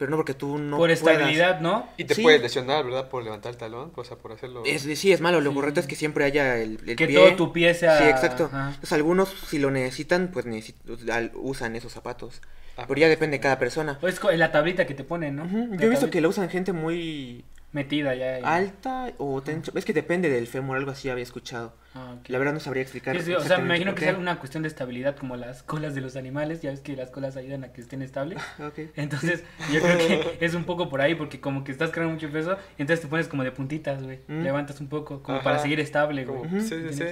Pero 0.00 0.10
no 0.10 0.16
porque 0.16 0.32
tú 0.32 0.56
no 0.56 0.78
Por 0.78 0.88
puedas. 0.88 0.98
estabilidad, 0.98 1.60
¿no? 1.60 1.86
Y 1.98 2.04
te 2.04 2.14
Sí. 2.14 2.22
puedes 2.22 2.40
lesionar, 2.40 2.86
¿verdad? 2.86 3.10
Por 3.10 3.22
levantar 3.22 3.52
el 3.52 3.58
talón, 3.58 3.92
o 3.94 4.02
sea, 4.02 4.16
por 4.16 4.32
hacerlo. 4.32 4.62
Es, 4.64 4.80
sí, 4.98 5.12
es 5.12 5.20
malo. 5.20 5.42
Lo 5.42 5.50
Sí. 5.50 5.54
correcto 5.56 5.78
es 5.80 5.86
que 5.86 5.94
siempre 5.94 6.24
haya 6.24 6.56
el, 6.56 6.80
el 6.86 6.96
Que 6.96 7.06
pie. 7.06 7.16
todo 7.16 7.36
tu 7.36 7.52
pie 7.52 7.74
sea... 7.74 7.98
Sí, 7.98 8.04
exacto. 8.04 8.44
Ajá. 8.46 8.68
Entonces, 8.68 8.92
algunos, 8.94 9.28
si 9.46 9.58
lo 9.58 9.70
necesitan, 9.70 10.30
pues 10.32 10.46
necesi- 10.46 10.74
al- 11.12 11.32
usan 11.34 11.76
esos 11.76 11.92
zapatos. 11.92 12.40
Ah, 12.78 12.86
Pero 12.88 12.98
ya 12.98 13.08
depende 13.10 13.36
de 13.36 13.40
cada 13.42 13.58
persona. 13.58 13.98
Pues 14.00 14.18
la 14.38 14.50
tablita 14.50 14.86
que 14.86 14.94
te 14.94 15.04
ponen, 15.04 15.36
¿no? 15.36 15.44
La 15.44 15.50
Yo 15.50 15.58
he 15.58 15.66
visto 15.68 16.06
tablita 16.06 16.10
que 16.10 16.20
lo 16.22 16.30
usan 16.30 16.48
gente 16.48 16.72
muy 16.72 17.44
Metida 17.72 18.14
ya. 18.16 18.34
ahí. 18.36 18.42
alta 18.44 19.12
o 19.18 19.40
tencho. 19.42 19.70
Es 19.76 19.84
que 19.84 19.92
depende 19.92 20.28
del 20.28 20.48
fémur, 20.48 20.76
algo 20.76 20.90
así 20.90 21.08
había 21.08 21.22
escuchado. 21.22 21.72
Ah, 21.94 22.16
ok. 22.18 22.28
La 22.28 22.38
verdad 22.38 22.52
no 22.52 22.58
sabría 22.60 22.82
explicar. 22.82 23.16
Sí, 23.16 23.22
sí, 23.26 23.32
o 23.34 23.40
sea, 23.40 23.58
me 23.58 23.64
imagino 23.66 23.94
que 23.94 24.08
es 24.08 24.16
una 24.18 24.38
cuestión 24.40 24.62
de 24.64 24.68
estabilidad 24.68 25.16
como 25.16 25.36
las 25.36 25.62
colas 25.62 25.94
de 25.94 26.00
los 26.00 26.16
animales. 26.16 26.62
Ya 26.62 26.70
ves 26.70 26.80
que 26.80 26.96
las 26.96 27.10
colas 27.10 27.36
ayudan 27.36 27.62
a 27.64 27.72
que 27.72 27.80
estén 27.80 28.02
estables. 28.02 28.38
Ok. 28.58 28.90
Entonces, 28.96 29.44
yo 29.72 29.80
creo 29.80 29.98
que 29.98 30.38
es 30.44 30.54
un 30.54 30.64
poco 30.64 30.88
por 30.88 31.00
ahí, 31.00 31.14
porque 31.14 31.40
como 31.40 31.62
que 31.62 31.70
estás 31.72 31.90
cargando 31.90 32.14
mucho 32.14 32.30
peso, 32.32 32.56
entonces 32.78 33.02
te 33.02 33.08
pones 33.08 33.28
como 33.28 33.44
de 33.44 33.52
puntitas, 33.52 34.02
güey. 34.02 34.18
Mm. 34.26 34.42
Levantas 34.42 34.80
un 34.80 34.88
poco, 34.88 35.22
como 35.22 35.38
Ajá. 35.38 35.44
para 35.44 35.58
seguir 35.60 35.78
estable, 35.80 36.24
güey. 36.24 36.38
Como-. 36.42 36.60
Sí, 36.60 36.82
sí, 36.88 36.92
sí. 36.92 37.04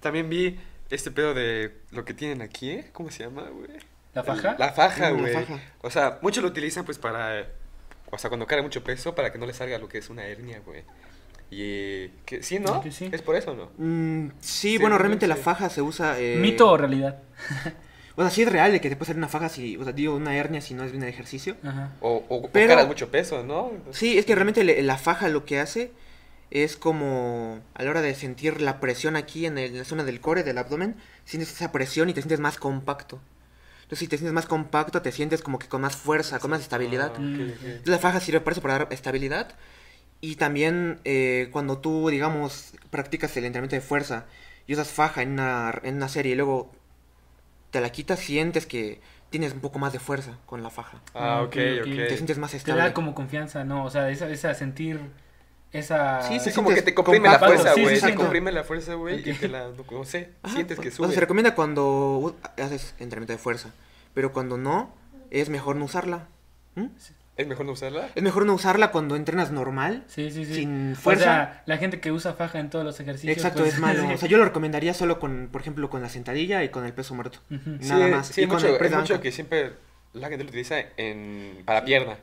También 0.00 0.28
vi 0.28 0.58
este 0.90 1.10
pedo 1.10 1.32
de 1.34 1.72
lo 1.92 2.04
que 2.04 2.12
tienen 2.14 2.42
aquí, 2.42 2.70
¿eh? 2.70 2.90
¿Cómo 2.92 3.10
se 3.10 3.24
llama, 3.24 3.42
güey? 3.48 3.70
¿La 4.14 4.22
faja? 4.24 4.56
La 4.58 4.72
faja, 4.72 5.10
Mm, 5.10 5.14
la 5.14 5.20
güey. 5.20 5.32
faja. 5.34 5.60
O 5.80 5.90
sea, 5.90 6.18
muchos 6.22 6.42
lo 6.42 6.48
utilizan 6.50 6.84
pues 6.84 6.98
para... 6.98 7.46
O 8.10 8.18
sea, 8.18 8.30
cuando 8.30 8.46
carga 8.46 8.62
mucho 8.62 8.82
peso, 8.84 9.14
para 9.14 9.30
que 9.32 9.38
no 9.38 9.46
le 9.46 9.52
salga 9.52 9.78
lo 9.78 9.88
que 9.88 9.98
es 9.98 10.08
una 10.10 10.24
hernia, 10.26 10.60
güey. 10.64 10.82
Y... 11.50 12.08
que, 12.26 12.42
sí, 12.42 12.58
¿no? 12.58 12.82
Sí. 12.90 13.08
Es 13.12 13.22
por 13.22 13.36
eso, 13.36 13.54
¿no? 13.54 13.70
Mm, 13.78 14.30
sí, 14.40 14.72
Sí, 14.72 14.78
bueno, 14.78 14.96
sí, 14.96 14.98
realmente 15.00 15.26
la 15.26 15.36
faja 15.36 15.70
se 15.70 15.80
usa. 15.82 16.18
eh, 16.18 16.36
¿Mito 16.38 16.70
o 16.70 16.76
realidad? 16.76 17.18
O 18.16 18.20
sea, 18.22 18.30
sí 18.30 18.42
es 18.42 18.50
real 18.50 18.72
de 18.72 18.80
que 18.80 18.88
te 18.90 18.96
puede 18.96 19.06
salir 19.06 19.18
una 19.18 19.28
faja 19.28 19.48
si. 19.48 19.76
O 19.76 19.84
sea, 19.84 19.92
digo, 19.92 20.16
una 20.16 20.36
hernia 20.36 20.60
si 20.60 20.74
no 20.74 20.82
es 20.82 20.90
bien 20.90 21.04
el 21.04 21.08
ejercicio. 21.08 21.54
Ajá. 21.62 21.92
O, 22.00 22.24
o, 22.28 22.36
o 22.38 22.50
Pero- 22.50 22.66
cargas 22.70 22.88
mucho 22.88 23.12
peso, 23.12 23.44
¿no? 23.44 23.70
Sí, 23.92 24.18
es 24.18 24.26
que 24.26 24.34
realmente 24.34 24.64
le- 24.64 24.82
la 24.82 24.98
faja 24.98 25.28
lo 25.28 25.44
que 25.44 25.60
hace 25.60 25.92
es 26.50 26.76
como 26.76 27.60
a 27.74 27.82
la 27.84 27.90
hora 27.90 28.02
de 28.02 28.16
sentir 28.16 28.60
la 28.60 28.80
presión 28.80 29.14
aquí 29.14 29.46
en, 29.46 29.56
el- 29.56 29.70
en 29.70 29.78
la 29.78 29.84
zona 29.84 30.02
del 30.02 30.20
core, 30.20 30.42
del 30.42 30.58
abdomen, 30.58 30.96
sientes 31.24 31.52
esa 31.52 31.70
presión 31.70 32.08
y 32.10 32.12
te 32.12 32.20
sientes 32.20 32.40
más 32.40 32.56
compacto. 32.58 33.20
Entonces, 33.88 34.00
si 34.00 34.08
te 34.08 34.18
sientes 34.18 34.34
más 34.34 34.44
compacto, 34.44 35.00
te 35.00 35.12
sientes 35.12 35.40
como 35.40 35.58
que 35.58 35.66
con 35.66 35.80
más 35.80 35.96
fuerza, 35.96 36.38
con 36.40 36.50
más 36.50 36.60
estabilidad. 36.60 37.10
Ah, 37.16 37.80
la 37.86 37.98
faja 37.98 38.20
sirve 38.20 38.40
para 38.40 38.52
eso, 38.52 38.60
para 38.60 38.78
dar 38.78 38.88
estabilidad. 38.92 39.54
Y 40.20 40.36
también 40.36 41.00
eh, 41.04 41.48
cuando 41.52 41.78
tú, 41.78 42.10
digamos, 42.10 42.74
practicas 42.90 43.36
el 43.38 43.44
entrenamiento 43.46 43.76
de 43.76 43.82
fuerza 43.82 44.26
y 44.66 44.74
usas 44.74 44.88
faja 44.88 45.22
en 45.22 45.32
una, 45.32 45.72
en 45.84 45.96
una 45.96 46.08
serie 46.08 46.32
y 46.32 46.36
luego 46.36 46.70
te 47.70 47.80
la 47.80 47.90
quitas, 47.90 48.18
sientes 48.18 48.66
que 48.66 49.00
tienes 49.30 49.52
un 49.52 49.60
poco 49.60 49.78
más 49.78 49.92
de 49.92 49.98
fuerza 49.98 50.38
con 50.46 50.62
la 50.62 50.70
faja. 50.70 51.00
Ah, 51.14 51.42
ok, 51.42 51.48
Ok, 51.48 51.56
ok. 51.82 51.96
Te 52.08 52.16
sientes 52.16 52.38
más 52.38 52.50
Te 52.50 52.56
estable. 52.58 52.82
da 52.82 52.94
como 52.94 53.14
confianza, 53.14 53.64
¿no? 53.64 53.84
O 53.84 53.90
sea, 53.90 54.10
esa, 54.10 54.28
esa 54.28 54.54
sentir 54.54 55.00
esa... 55.72 56.22
Sí, 56.22 56.38
Sí, 56.40 56.50
se 56.50 56.54
como 56.54 56.70
que 56.70 56.82
te 56.82 56.94
comprime 56.94 57.28
la 57.28 57.38
fuerza, 57.38 57.74
Sí, 57.74 57.82
güey. 57.82 57.96
sí, 57.96 58.02
te 58.02 58.08
sí, 58.12 58.14
comprime 58.16 58.52
la 58.52 58.64
fuerza, 58.64 58.94
güey. 58.94 59.28
Y 59.28 59.32
te 59.34 59.48
la, 59.48 59.68
no 59.90 60.04
sé, 60.04 60.30
Ajá, 60.42 60.54
sientes 60.54 60.78
que 60.78 60.88
o 60.88 60.90
sea, 60.90 60.96
sube. 61.06 61.14
se 61.14 61.20
recomienda 61.20 61.54
cuando 61.54 62.18
u- 62.18 62.34
haces 62.62 62.94
entrenamiento 62.98 63.32
de 63.32 63.38
fuerza, 63.38 63.70
pero 64.14 64.32
cuando 64.32 64.56
no, 64.56 64.94
es 65.30 65.48
mejor 65.48 65.76
no 65.76 65.84
usarla. 65.84 66.26
¿Mm? 66.74 66.86
¿Es 67.36 67.46
mejor 67.46 67.66
no 67.66 67.72
usarla? 67.72 68.08
Es 68.16 68.22
mejor 68.22 68.46
no 68.46 68.54
usarla 68.54 68.90
cuando 68.90 69.14
entrenas 69.14 69.52
normal. 69.52 70.02
Sí, 70.08 70.30
sí, 70.32 70.44
sí. 70.44 70.54
Sin 70.54 70.92
O 70.94 70.96
fuerza. 70.96 71.22
sea, 71.24 71.62
la 71.66 71.76
gente 71.76 72.00
que 72.00 72.10
usa 72.10 72.32
faja 72.32 72.58
en 72.58 72.68
todos 72.68 72.84
los 72.84 72.98
ejercicios. 72.98 73.36
Exacto, 73.36 73.60
pues, 73.60 73.74
es 73.74 73.78
malo. 73.80 74.02
sí. 74.08 74.12
O 74.14 74.18
sea, 74.18 74.28
yo 74.28 74.38
lo 74.38 74.44
recomendaría 74.44 74.92
solo 74.92 75.20
con, 75.20 75.48
por 75.52 75.60
ejemplo, 75.60 75.88
con 75.88 76.02
la 76.02 76.08
sentadilla 76.08 76.64
y 76.64 76.70
con 76.70 76.84
el 76.84 76.92
peso 76.92 77.14
muerto. 77.14 77.38
Nada 77.48 78.06
sí, 78.06 78.10
más. 78.10 78.26
Sí, 78.26 78.40
Y 78.40 78.44
hay 78.44 78.48
con 78.48 78.56
mucho, 78.56 78.76
el 78.76 78.90
de 78.90 78.96
mucho 78.96 79.20
que 79.20 79.30
siempre 79.30 79.72
la 80.14 80.28
gente 80.30 80.42
lo 80.42 80.48
utiliza 80.48 80.78
en, 80.96 81.62
para 81.64 81.84
pierna. 81.84 82.16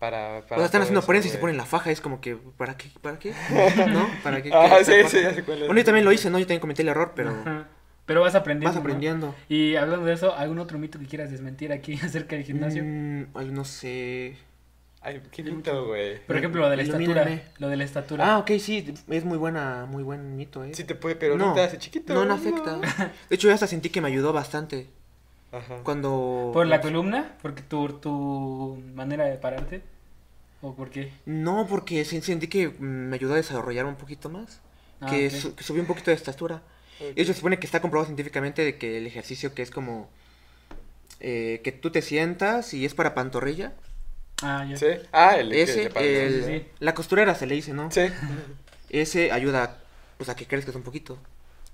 Para, 0.00 0.38
O 0.38 0.42
para 0.42 0.56
sea, 0.56 0.64
están 0.64 0.82
haciendo 0.82 1.02
prensa 1.02 1.28
y 1.28 1.30
se 1.30 1.38
ponen 1.38 1.58
la 1.58 1.66
faja, 1.66 1.90
es 1.90 2.00
como 2.00 2.20
que, 2.22 2.34
¿para 2.34 2.76
qué? 2.76 2.88
¿Para 3.02 3.18
qué? 3.18 3.32
¿No? 3.92 4.08
¿Para 4.24 4.42
qué? 4.42 4.50
Ah, 4.52 4.78
sí, 4.82 4.94
sí, 5.06 5.22
ya 5.22 5.34
sé 5.34 5.44
cuál 5.44 5.58
es. 5.58 5.66
Bueno, 5.66 5.78
yo 5.78 5.84
también 5.84 6.06
lo 6.06 6.10
hice, 6.10 6.30
¿no? 6.30 6.38
Yo 6.38 6.46
también 6.46 6.60
cometí 6.60 6.80
el 6.80 6.88
error, 6.88 7.12
pero... 7.14 7.30
Ajá. 7.30 7.68
Pero 8.06 8.22
vas 8.22 8.34
aprendiendo. 8.34 8.70
vas 8.70 8.74
¿no? 8.74 8.80
aprendiendo. 8.80 9.34
Y 9.48 9.76
hablando 9.76 10.04
de 10.04 10.14
eso, 10.14 10.34
¿algún 10.34 10.58
otro 10.58 10.78
mito 10.78 10.98
que 10.98 11.06
quieras 11.06 11.30
desmentir 11.30 11.70
aquí 11.70 11.94
acerca 12.02 12.34
del 12.34 12.44
gimnasio? 12.44 12.82
Mm, 12.84 13.26
ay, 13.34 13.50
no 13.52 13.64
sé. 13.64 14.36
Ay, 15.02 15.22
qué 15.30 15.42
lindo, 15.42 15.86
güey. 15.86 16.18
Por 16.26 16.36
ejemplo, 16.36 16.62
lo 16.62 16.70
de 16.70 16.76
la 16.78 16.82
estatura. 16.82 17.22
Ilumíname. 17.22 17.42
Lo 17.58 17.68
de 17.68 17.76
la 17.76 17.84
estatura. 17.84 18.32
Ah, 18.34 18.38
ok, 18.38 18.50
sí, 18.58 18.94
es 19.08 19.24
muy 19.24 19.38
buena, 19.38 19.86
muy 19.86 20.02
buen 20.02 20.34
mito, 20.36 20.64
eh. 20.64 20.72
Sí 20.74 20.84
te 20.84 20.94
puede, 20.94 21.14
pero 21.14 21.36
no, 21.36 21.54
te 21.54 21.60
hace 21.60 21.78
chiquito. 21.78 22.12
No, 22.12 22.24
no 22.24 22.34
afecta. 22.34 22.78
De 23.28 23.36
hecho, 23.36 23.48
yo 23.48 23.54
hasta 23.54 23.66
sentí 23.66 23.90
que 23.90 24.00
me 24.00 24.08
ayudó 24.08 24.32
bastante. 24.32 24.88
Ajá. 25.52 25.78
Cuando... 25.82 26.50
¿Por 26.52 26.66
la 26.66 26.80
columna? 26.80 27.36
¿Porque 27.42 27.62
tu, 27.62 27.88
tu 28.00 28.82
manera 28.94 29.24
de 29.26 29.36
pararte? 29.36 29.82
¿O 30.62 30.74
por 30.74 30.90
qué? 30.90 31.12
No, 31.26 31.66
porque 31.66 32.04
sentí 32.04 32.46
que 32.48 32.68
me 32.78 33.16
ayudó 33.16 33.32
a 33.34 33.36
desarrollar 33.36 33.86
un 33.86 33.96
poquito 33.96 34.28
más. 34.28 34.60
Ah, 35.00 35.06
que, 35.10 35.26
ok. 35.28 35.32
su- 35.32 35.54
que 35.56 35.64
subí 35.64 35.80
un 35.80 35.86
poquito 35.86 36.10
de 36.10 36.16
estatura. 36.16 36.62
Ok. 37.00 37.14
De 37.16 37.22
hecho, 37.22 37.32
se 37.32 37.38
supone 37.38 37.58
que 37.58 37.66
está 37.66 37.80
comprobado 37.80 38.06
científicamente 38.06 38.62
de 38.62 38.76
que 38.78 38.98
el 38.98 39.06
ejercicio 39.06 39.54
que 39.54 39.62
es 39.62 39.70
como... 39.70 40.08
eh, 41.20 41.60
que 41.64 41.72
tú 41.72 41.90
te 41.90 42.02
sientas 42.02 42.74
y 42.74 42.84
es 42.84 42.94
para 42.94 43.14
pantorrilla. 43.14 43.72
Ah, 44.42 44.64
ya. 44.68 44.76
¿Sí? 44.76 44.86
Ah, 45.12 45.36
el 45.36 45.52
Ese, 45.52 45.90
paró, 45.90 46.06
el- 46.06 46.44
sí. 46.44 46.66
la 46.78 46.94
costurera 46.94 47.34
se 47.34 47.46
le 47.46 47.54
dice, 47.56 47.72
¿no? 47.72 47.90
Sí. 47.90 48.02
Ese 48.90 49.32
ayuda 49.32 49.78
pues, 50.18 50.28
a 50.28 50.36
que 50.36 50.46
crezcas 50.46 50.74
un 50.74 50.82
poquito. 50.82 51.18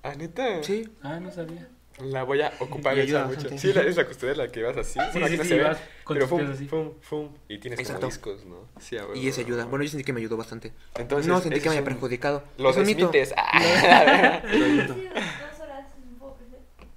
Ah, 0.03 0.15
neta. 0.15 0.62
Sí. 0.62 0.89
Ah, 1.03 1.19
no 1.21 1.31
sabía. 1.31 1.69
La 2.05 2.25
voy 2.25 2.43
a 2.43 2.53
ocupar 2.59 2.95
Y 2.99 3.01
esa 3.01 3.25
mucho. 3.25 3.49
Sí, 3.57 3.73
la, 3.73 3.81
es 3.83 3.97
la 3.97 4.07
costurera 4.07 4.37
la 4.45 4.53
que 4.53 4.63
vas 4.63 4.77
así. 4.77 4.93
Sí, 4.93 4.99
Bueno, 5.13 5.27
sí, 5.29 5.33
aquí 5.33 5.37
no 5.39 5.43
sí, 5.45 5.49
se 5.49 5.57
ve, 5.57 5.63
vas 5.65 5.79
con 6.05 6.15
pero 6.17 6.29
fum, 6.29 6.51
así. 6.53 6.67
fum, 6.67 6.93
fum, 7.01 7.29
y 7.49 7.57
tienes 7.59 7.81
Exacto. 7.81 8.01
como 8.03 8.11
discos, 8.13 8.45
¿no? 8.45 8.57
Sí, 8.81 8.99
a. 8.99 9.05
Y 9.15 9.29
ese 9.29 9.41
ayuda. 9.41 9.65
Bueno, 9.65 9.83
yo 9.83 9.91
sentí 9.91 10.05
que 10.05 10.13
me 10.13 10.21
ayudó 10.21 10.37
bastante. 10.37 10.73
Entonces, 10.99 11.27
no 11.27 11.41
sentí 11.41 11.61
que 11.61 11.71
me 11.71 11.77
haya 11.77 11.85
perjudicado. 11.85 12.43
Los 12.59 12.73
Es 12.77 12.81
un 12.83 12.87
mito. 12.87 13.09
Smithes. 13.09 13.35
Ah, 13.47 14.43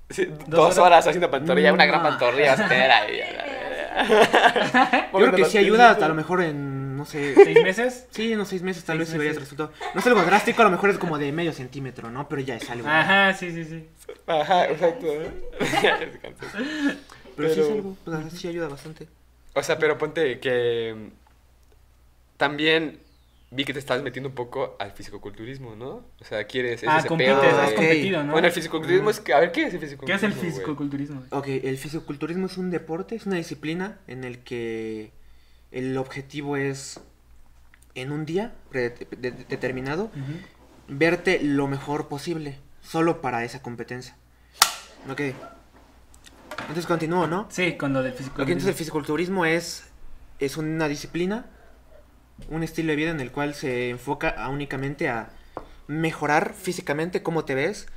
sí, 0.09 0.25
Dos 0.25 0.47
dos, 0.47 0.59
horas. 0.65 0.77
horas 0.79 1.07
haciendo 1.07 1.29
pantorrilla, 1.29 1.73
una 1.73 1.85
gran 1.85 2.03
No. 2.03 2.09
pantorrilla 2.09 2.53
austera. 2.59 3.07
Yo 5.13 5.19
creo 5.19 5.31
que 5.33 5.45
sí 5.45 5.57
ayuda 5.57 5.91
a 5.91 6.07
lo 6.07 6.15
mejor 6.15 6.41
en, 6.41 6.78
no 6.99 7.05
sé... 7.05 7.33
¿Seis 7.35 7.63
meses? 7.63 8.05
Sí, 8.11 8.33
unos 8.35 8.47
seis 8.47 8.61
meses 8.61 8.83
tal 8.83 8.97
Seis 8.97 8.99
vez 9.07 9.09
se 9.09 9.17
vería 9.17 9.31
meses. 9.31 9.43
resultado. 9.43 9.71
No 9.95 9.99
es 9.99 10.05
algo 10.07 10.21
drástico, 10.23 10.61
a 10.61 10.65
lo 10.65 10.71
mejor 10.71 10.89
es 10.91 10.97
como 10.99 11.17
de 11.17 11.31
medio 11.31 11.51
centímetro, 11.53 12.11
¿no? 12.11 12.29
Pero 12.29 12.41
ya 12.41 12.55
es 12.57 12.69
algo. 12.69 12.87
Ajá, 12.87 13.33
sí, 13.33 13.51
sí, 13.51 13.65
sí. 13.65 13.87
Ajá, 14.27 14.65
exacto. 14.69 15.07
¿eh? 15.11 15.31
Pero, 17.35 17.53
sí 17.53 17.59
es 17.59 17.65
pero- 17.65 17.73
algo, 17.77 17.97
pues, 18.05 18.33
sí 18.33 18.47
ayuda 18.47 18.67
bastante. 18.67 19.07
O 19.55 19.63
sea, 19.63 19.79
pero 19.79 19.97
ponte 19.97 20.39
que 20.39 21.09
también 22.37 22.99
vi 23.51 23.65
que 23.65 23.73
te 23.73 23.79
estás 23.79 24.01
metiendo 24.03 24.29
un 24.29 24.35
poco 24.35 24.75
al 24.79 24.91
fisicoculturismo, 24.91 25.75
¿no? 25.75 26.03
O 26.21 26.23
sea, 26.23 26.43
quieres 26.45 26.83
es 26.83 26.89
Ah, 26.89 27.03
compites, 27.07 27.33
has 27.35 27.69
de- 27.69 27.75
competido, 27.75 28.23
¿no? 28.23 28.31
Bueno, 28.33 28.47
el 28.47 28.53
fisicoculturismo 28.53 29.09
es 29.09 29.19
que 29.19 29.33
a 29.33 29.39
ver 29.39 29.51
qué 29.51 29.63
es 29.63 29.73
el 29.73 29.79
¿Qué 29.79 29.85
fisicoculturismo. 29.87 30.29
es 30.29 30.35
el 30.35 30.39
fisicoculturismo? 30.51 31.23
Ok, 31.31 31.47
el 31.47 31.77
fisiculturismo 31.77 32.45
es 32.45 32.57
un 32.57 32.69
deporte, 32.69 33.15
es 33.15 33.25
una 33.25 33.37
disciplina 33.37 33.97
en 34.07 34.23
el 34.23 34.39
que 34.39 35.11
el 35.71 35.97
objetivo 35.97 36.57
es 36.57 36.99
en 37.95 38.11
un 38.11 38.25
día 38.25 38.53
determinado 39.49 40.11
verte 40.87 41.39
lo 41.43 41.67
mejor 41.67 42.07
posible, 42.07 42.57
solo 42.81 43.21
para 43.21 43.43
esa 43.43 43.61
competencia. 43.61 44.15
Ok. 45.09 45.21
Entonces 46.61 46.85
continúo, 46.85 47.27
¿no? 47.27 47.47
Sí, 47.49 47.77
con 47.77 47.93
lo 47.93 48.03
del 48.03 48.13
Ok, 48.13 48.39
entonces 48.39 48.67
el 48.67 48.73
fisiculturismo 48.73 49.45
es, 49.45 49.85
es 50.39 50.57
una 50.57 50.87
disciplina, 50.87 51.45
un 52.49 52.63
estilo 52.63 52.89
de 52.91 52.95
vida 52.95 53.11
en 53.11 53.19
el 53.19 53.31
cual 53.31 53.53
se 53.55 53.89
enfoca 53.89 54.29
a 54.29 54.49
únicamente 54.49 55.09
a 55.09 55.29
mejorar 55.87 56.53
físicamente 56.53 57.23
cómo 57.23 57.45
te 57.45 57.55
ves 57.55 57.87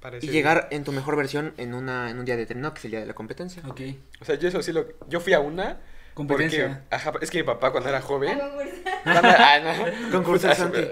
Parece- 0.00 0.26
y 0.26 0.30
llegar 0.30 0.68
en 0.70 0.84
tu 0.84 0.92
mejor 0.92 1.16
versión 1.16 1.52
en, 1.56 1.74
una, 1.74 2.10
en 2.10 2.18
un 2.18 2.24
día 2.24 2.36
determinado, 2.36 2.74
que 2.74 2.78
es 2.78 2.84
el 2.86 2.90
día 2.92 3.00
de 3.00 3.06
la 3.06 3.14
competencia. 3.14 3.62
Ok. 3.66 3.80
O 4.20 4.24
sea, 4.24 4.36
yo 4.36 4.48
eso 4.48 4.62
sí 4.62 4.72
lo... 4.72 4.86
Yo 5.08 5.20
fui 5.20 5.32
a 5.32 5.40
una... 5.40 5.78
Competencia. 6.14 6.80
Porque, 6.90 6.94
ajá, 6.94 7.12
es 7.20 7.30
que 7.30 7.38
mi 7.38 7.44
papá 7.44 7.70
cuando 7.72 7.88
era 7.88 8.00
joven... 8.00 8.40
A 8.40 8.44
concursar. 8.48 9.02
cuando- 9.02 9.28
ah, 9.38 9.58
no. 9.60 10.10
Concursante. 10.12 10.82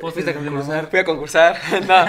Fuiste 0.00 0.30
a 0.30 0.34
de 0.34 0.34
concursar. 0.34 0.86
Fui 0.90 0.98
a 0.98 1.04
concursar, 1.04 1.60
no, 1.86 2.04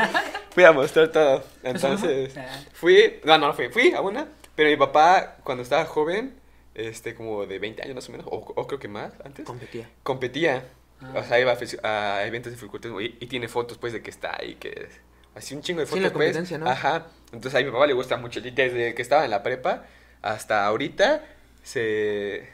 fui 0.52 0.64
a 0.64 0.72
mostrar 0.72 1.08
todo. 1.10 1.44
Entonces, 1.64 2.36
Ah. 2.38 2.60
fui, 2.74 3.20
no, 3.24 3.38
no 3.38 3.54
fui, 3.54 3.70
fui 3.70 3.94
a 3.94 4.02
una, 4.02 4.28
pero 4.56 4.70
mi 4.70 4.76
papá 4.78 5.38
cuando 5.44 5.64
estaba 5.64 5.86
joven, 5.86 6.34
este, 6.76 7.16
como 7.16 7.46
de 7.46 7.60
20 7.60 7.84
años 7.84 7.96
más 7.96 8.10
o 8.10 8.12
menos, 8.12 8.28
o, 8.28 8.38
o 8.38 8.68
creo 8.68 8.80
que 8.80 8.88
más 8.88 9.14
antes, 9.24 9.46
Competía. 9.46 9.90
competía. 10.04 10.64
Ah. 11.02 11.14
O 11.20 11.24
sea, 11.24 11.40
iba 11.40 11.56
a, 11.84 12.24
eventos 12.26 12.52
de 12.52 12.58
fisiculturismo 12.58 13.02
y, 13.02 13.18
y 13.20 13.28
tiene 13.28 13.48
fotos, 13.48 13.78
pues, 13.78 13.94
de 13.94 14.02
que 14.02 14.10
está 14.10 14.36
ahí, 14.40 14.56
que 14.56 14.70
es 14.70 15.00
así 15.36 15.54
un 15.54 15.62
chingo 15.62 15.82
de 15.82 15.86
Sí, 15.86 15.92
fotos, 15.92 16.04
la 16.06 16.10
pues. 16.12 16.26
competencia, 16.30 16.58
¿no? 16.58 16.68
Ajá. 16.68 17.06
Entonces, 17.32 17.60
a 17.60 17.64
mi 17.64 17.70
papá 17.72 17.86
le 17.86 17.94
gusta 17.94 18.18
mucho. 18.18 18.40
Y 18.40 18.50
desde 18.50 18.96
que 18.96 19.02
estaba 19.04 19.24
en 19.26 19.30
la 19.32 19.44
prepa 19.44 19.84
hasta 20.24 20.66
ahorita, 20.66 21.24
se 21.68 22.48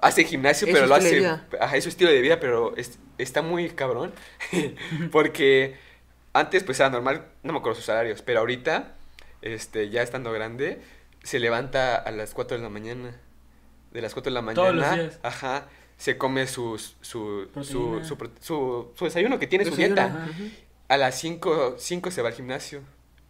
hace 0.00 0.24
gimnasio, 0.24 0.66
pero 0.66 0.84
su 0.84 0.86
lo 0.88 0.96
estilo 0.96 0.96
hace. 0.96 1.14
de 1.14 1.20
vida. 1.20 1.46
Ajá, 1.64 1.76
es 1.76 1.84
su 1.84 1.90
estilo 1.90 2.10
de 2.10 2.20
vida, 2.20 2.40
pero 2.40 2.76
es- 2.76 2.98
está 3.18 3.40
muy 3.42 3.70
cabrón. 3.70 4.12
porque 5.12 5.76
antes, 6.32 6.64
pues 6.64 6.80
era 6.80 6.90
normal, 6.90 7.26
no 7.42 7.52
me 7.52 7.58
acuerdo 7.60 7.76
sus 7.76 7.84
salarios, 7.86 8.22
pero 8.22 8.40
ahorita, 8.40 8.94
este, 9.42 9.90
ya 9.90 10.02
estando 10.02 10.32
grande, 10.32 10.80
se 11.22 11.38
levanta 11.38 11.96
a 11.96 12.10
las 12.10 12.34
4 12.34 12.56
de 12.56 12.62
la 12.62 12.68
mañana. 12.68 13.16
De 13.92 14.00
las 14.02 14.12
4 14.14 14.30
de 14.30 14.34
la 14.34 14.42
mañana. 14.42 14.62
Todos 14.62 14.74
los 14.74 14.92
días. 14.94 15.20
Ajá. 15.22 15.68
Se 15.98 16.16
come 16.18 16.46
sus, 16.48 16.96
su, 17.00 17.48
su, 17.62 18.02
su, 18.02 18.16
su, 18.40 18.92
su 18.96 19.04
desayuno 19.04 19.38
que 19.38 19.46
tiene 19.46 19.64
su 19.64 19.76
dieta. 19.76 20.06
Ajá. 20.06 20.28
A 20.88 20.96
las 20.96 21.18
5, 21.20 21.76
5 21.78 22.10
se 22.10 22.22
va 22.22 22.28
al 22.30 22.34
gimnasio. 22.34 22.82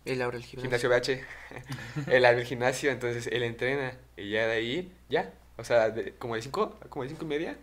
Él 0.05 0.23
abre 0.23 0.39
el 0.39 0.45
gimnasio. 0.45 0.89
Gimnasio 0.89 1.21
BH. 1.21 2.11
él 2.11 2.25
abre 2.25 2.41
el 2.41 2.47
gimnasio, 2.47 2.91
entonces 2.91 3.29
él 3.31 3.43
entrena. 3.43 3.93
Y 4.17 4.31
ya 4.31 4.47
de 4.47 4.53
ahí, 4.53 4.93
ya. 5.13 5.33
O 5.59 5.65
sea, 5.65 5.91
de- 5.91 6.15
como 6.19 6.35
de 6.35 6.43
5, 6.43 6.79
como 6.89 7.05
de 7.05 7.11
5 7.11 7.25
y 7.25 7.29
media 7.29 7.57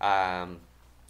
a 0.00 0.48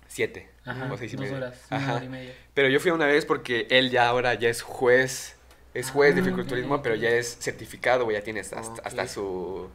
7. 0.08 0.48
Ajá, 0.66 0.90
o 0.92 0.96
seis 0.96 1.12
y 1.12 1.16
dos 1.16 1.24
media. 1.26 1.36
horas, 1.38 1.60
una 1.70 1.78
Ajá. 1.80 1.94
hora 1.96 2.04
y 2.04 2.08
media. 2.08 2.32
Pero 2.54 2.68
yo 2.68 2.80
fui 2.80 2.90
una 2.90 3.06
vez 3.06 3.24
porque 3.26 3.66
él 3.70 3.90
ya 3.90 4.08
ahora 4.08 4.34
ya 4.34 4.48
es 4.48 4.62
juez. 4.62 5.36
Es 5.74 5.90
juez 5.90 6.14
de 6.14 6.20
Ah, 6.20 6.24
fisiculturismo, 6.24 6.76
ok, 6.76 6.82
pero 6.82 6.94
ya 6.94 7.10
es 7.10 7.36
certificado. 7.40 8.08
Ya 8.10 8.22
tienes 8.22 8.52
hasta, 8.52 8.80
hasta 8.82 9.08
su, 9.08 9.68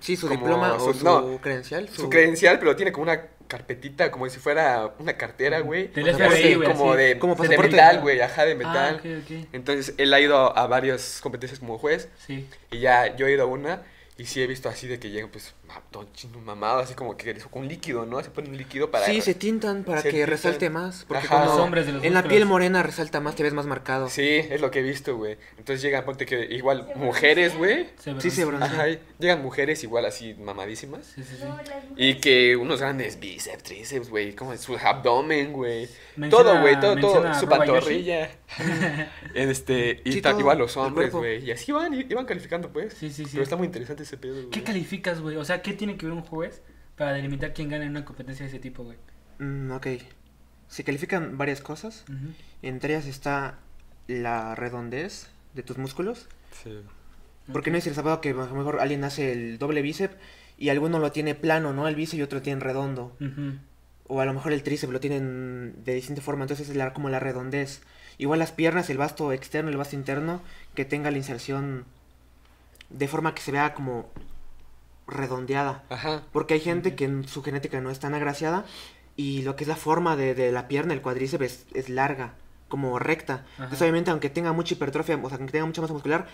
Sí, 0.00 0.16
su 0.16 0.26
como 0.28 0.40
diploma 0.40 0.74
o 0.74 0.80
su- 0.92 0.98
su 0.98 1.04
no, 1.04 1.38
credencial. 1.40 1.88
su 1.88 2.08
credencial, 2.10 2.58
pero 2.58 2.74
tiene 2.76 2.90
como 2.92 3.04
una 3.04 3.22
carpetita, 3.46 4.10
como 4.10 4.28
si 4.28 4.40
fuera 4.40 4.92
una 4.98 5.12
cartera, 5.16 5.60
güey. 5.60 5.92
Como 5.92 6.06
FBI, 6.08 6.54
Como 6.64 6.96
de, 6.96 7.18
Como 7.20 7.34
de 7.36 7.56
metal, 7.58 8.00
güey. 8.00 8.20
Ajá, 8.20 8.44
de 8.44 8.56
metal. 8.56 9.00
Ah, 9.04 9.08
ok. 9.22 9.46
Entonces, 9.52 9.94
él 9.98 10.12
ha 10.12 10.20
ido 10.20 10.56
a 10.58 10.66
varias 10.66 11.20
competencias 11.22 11.60
como 11.60 11.78
juez. 11.78 12.08
Sí. 12.26 12.48
Y 12.72 12.80
ya 12.80 13.14
yo 13.14 13.26
he 13.28 13.32
ido 13.32 13.44
a 13.44 13.46
una 13.46 13.82
y 14.18 14.26
sí 14.26 14.42
he 14.42 14.46
visto 14.46 14.68
así 14.68 14.86
de 14.86 14.98
que 14.98 15.10
llegan 15.10 15.30
pues 15.30 15.54
todo 15.90 16.06
chino 16.14 16.38
mamado, 16.40 16.78
así 16.80 16.94
como 16.94 17.16
que 17.16 17.34
con 17.50 17.68
líquido, 17.68 18.06
¿no? 18.06 18.22
Se 18.22 18.30
pone 18.30 18.48
un 18.48 18.56
líquido 18.56 18.90
para... 18.90 19.06
Sí, 19.06 19.20
se 19.20 19.34
tintan 19.34 19.84
para 19.84 20.00
Se 20.02 20.08
que 20.08 20.16
tintan. 20.16 20.30
resalte 20.30 20.70
más. 20.70 21.04
Porque 21.06 21.26
Ajá. 21.26 21.28
cuando 21.36 21.52
Los 21.52 21.60
hombres 21.60 21.86
de 21.86 21.92
los 21.92 22.04
en 22.04 22.14
la 22.14 22.22
piel 22.22 22.46
morena 22.46 22.82
resalta 22.82 23.20
más, 23.20 23.34
te 23.36 23.42
ves 23.42 23.52
más 23.52 23.66
marcado. 23.66 24.08
Sí, 24.08 24.28
es 24.50 24.60
lo 24.60 24.70
que 24.70 24.80
he 24.80 24.82
visto, 24.82 25.16
güey. 25.16 25.36
Entonces 25.58 25.82
llegan, 25.82 26.04
ponte 26.04 26.26
que 26.26 26.44
igual 26.54 26.88
mujeres, 26.96 27.56
güey. 27.56 27.88
Se 27.98 28.18
Sí, 28.20 28.30
se 28.30 28.44
broncea. 28.44 28.68
broncea. 28.68 28.94
Ajá, 28.94 29.00
llegan 29.18 29.42
mujeres 29.42 29.82
igual 29.84 30.04
así 30.06 30.34
mamadísimas. 30.34 31.06
Sí, 31.14 31.22
sí, 31.22 31.36
sí. 31.36 31.44
No, 31.44 31.58
Y 31.96 32.14
que 32.16 32.56
unos 32.56 32.80
grandes 32.80 33.18
bíceps, 33.20 33.62
tríceps, 33.62 34.08
güey, 34.10 34.34
como 34.34 34.56
su 34.56 34.76
abdomen, 34.76 35.52
güey. 35.52 35.88
Todo, 36.30 36.60
güey, 36.60 36.78
todo, 36.80 36.96
todo, 36.96 37.34
su 37.34 37.46
pantorrilla. 37.48 38.30
este, 39.34 40.00
y 40.04 40.12
Sí, 40.12 40.22
ta- 40.22 40.30
todo, 40.30 40.40
igual 40.40 40.58
los 40.58 40.76
hombres, 40.76 41.12
güey. 41.12 41.44
Y 41.44 41.50
así 41.50 41.72
van, 41.72 41.92
iban 41.94 42.24
calificando, 42.24 42.70
pues. 42.72 42.94
Sí, 42.94 43.10
sí, 43.10 43.24
sí. 43.24 43.30
Pero 43.32 43.42
está 43.42 43.56
muy 43.56 43.66
interesante 43.66 44.02
ese 44.04 44.16
pedo, 44.16 44.34
güey. 44.34 44.50
¿Qué 44.50 44.62
calificas, 44.62 45.20
güey? 45.20 45.36
O 45.36 45.44
sea, 45.44 45.55
¿qué 45.62 45.72
tiene 45.72 45.96
que 45.96 46.06
ver 46.06 46.14
un 46.14 46.22
juez 46.22 46.62
para 46.96 47.12
delimitar 47.12 47.52
quién 47.52 47.68
gana 47.68 47.84
en 47.84 47.90
una 47.90 48.04
competencia 48.04 48.44
de 48.44 48.50
ese 48.50 48.58
tipo, 48.58 48.84
güey? 48.84 48.96
Mm, 49.38 49.70
ok. 49.72 49.86
Se 50.68 50.84
califican 50.84 51.38
varias 51.38 51.60
cosas. 51.60 52.04
Entre 52.62 52.94
ellas 52.94 53.06
está 53.06 53.58
la 54.08 54.54
redondez 54.54 55.28
de 55.54 55.62
tus 55.62 55.78
músculos. 55.78 56.28
Sí. 56.62 56.80
Porque 57.52 57.70
no 57.70 57.78
es 57.78 57.86
el 57.86 57.94
sábado 57.94 58.20
que 58.20 58.30
a 58.30 58.34
lo 58.34 58.54
mejor 58.54 58.80
alguien 58.80 59.04
hace 59.04 59.32
el 59.32 59.58
doble 59.58 59.82
bíceps 59.82 60.16
y 60.58 60.70
alguno 60.70 60.98
lo 60.98 61.12
tiene 61.12 61.34
plano, 61.34 61.72
¿no? 61.72 61.86
El 61.86 61.94
bíceps 61.94 62.18
y 62.18 62.22
otro 62.22 62.38
lo 62.38 62.42
tiene 62.42 62.60
redondo. 62.60 63.16
O 64.08 64.20
a 64.20 64.24
lo 64.24 64.34
mejor 64.34 64.52
el 64.52 64.62
tríceps 64.62 64.92
lo 64.92 65.00
tienen 65.00 65.74
de 65.84 65.94
distinta 65.94 66.22
forma, 66.22 66.44
entonces 66.44 66.68
es 66.68 66.76
la, 66.76 66.92
como 66.92 67.08
la 67.08 67.20
redondez. 67.20 67.82
Igual 68.18 68.38
las 68.38 68.52
piernas, 68.52 68.88
el 68.88 68.98
vasto 68.98 69.32
externo, 69.32 69.70
el 69.70 69.76
vasto 69.76 69.96
interno, 69.96 70.40
que 70.74 70.84
tenga 70.84 71.10
la 71.10 71.18
inserción 71.18 71.84
de 72.88 73.08
forma 73.08 73.34
que 73.34 73.42
se 73.42 73.52
vea 73.52 73.74
como 73.74 74.08
redondeada. 75.06 75.84
Ajá. 75.88 76.22
Porque 76.32 76.54
hay 76.54 76.60
gente 76.60 76.94
que 76.94 77.04
en 77.04 77.26
su 77.28 77.42
genética 77.42 77.80
no 77.80 77.90
es 77.90 77.98
tan 78.00 78.14
agraciada 78.14 78.64
y 79.16 79.42
lo 79.42 79.56
que 79.56 79.64
es 79.64 79.68
la 79.68 79.76
forma 79.76 80.16
de, 80.16 80.34
de 80.34 80.52
la 80.52 80.68
pierna, 80.68 80.92
el 80.94 81.00
cuádriceps, 81.02 81.44
es, 81.44 81.66
es 81.74 81.88
larga, 81.88 82.34
como 82.68 82.98
recta. 82.98 83.44
Entonces, 83.56 83.80
obviamente, 83.82 84.10
aunque 84.10 84.28
tenga 84.30 84.52
mucha 84.52 84.74
hipertrofia, 84.74 85.16
o 85.16 85.28
sea, 85.28 85.38
aunque 85.38 85.52
tenga 85.52 85.66
mucha 85.66 85.80
masa 85.80 85.92
muscular, 85.94 86.26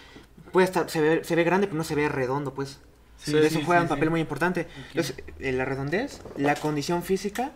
puede 0.52 0.64
estar, 0.66 0.88
se 0.90 1.00
ve, 1.00 1.24
se 1.24 1.36
ve 1.36 1.44
grande, 1.44 1.66
pero 1.66 1.76
no 1.78 1.84
se 1.84 1.94
ve 1.94 2.08
redondo, 2.08 2.54
pues. 2.54 2.80
Sí, 3.18 3.36
eso 3.38 3.60
juega 3.64 3.82
sí, 3.82 3.84
un 3.84 3.88
papel 3.88 4.10
muy 4.10 4.20
importante. 4.20 4.66
Entonces, 4.88 5.14
eh, 5.38 5.52
la 5.52 5.64
redondez, 5.64 6.20
la 6.36 6.56
condición 6.56 7.02
física 7.04 7.52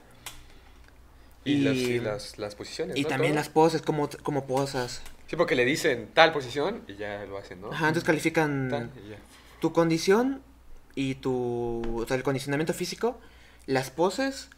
Y, 1.45 1.53
Y- 1.55 1.61
las, 1.63 1.77
y 1.77 1.99
las, 2.01 2.39
las 2.39 2.55
posiciones. 2.55 2.97
y 2.97 3.03
¿no? 3.03 3.09
también 3.09 3.33
Todo. 3.33 3.41
las 3.41 3.49
poses, 3.49 3.83
como, 3.83 4.09
como 4.23 4.47
posas. 4.47 5.01
Sí, 5.29 5.35
porque 5.37 5.57
le 5.57 5.65
dicen 5.65 6.09
tal 6.15 6.33
posición 6.33 6.83
y 6.87 6.97
ya 6.97 7.25
lo 7.25 7.39
hacen, 7.39 7.61
¿no? 7.61 7.69
Ajá, 7.73 7.89
entonces 7.89 8.05
califican 8.05 8.69
Tal, 8.69 8.91
y 9.05 9.11
ya. 9.11 9.17
tu 9.61 9.73
condición 9.73 10.41
y 10.97 11.15
tu, 11.17 11.83
o 12.03 12.07
sea, 12.09 12.17
el 12.17 12.25
condicionamiento 12.25 12.75
físico, 12.75 13.21
las 13.67 13.91
poses, 13.91 14.49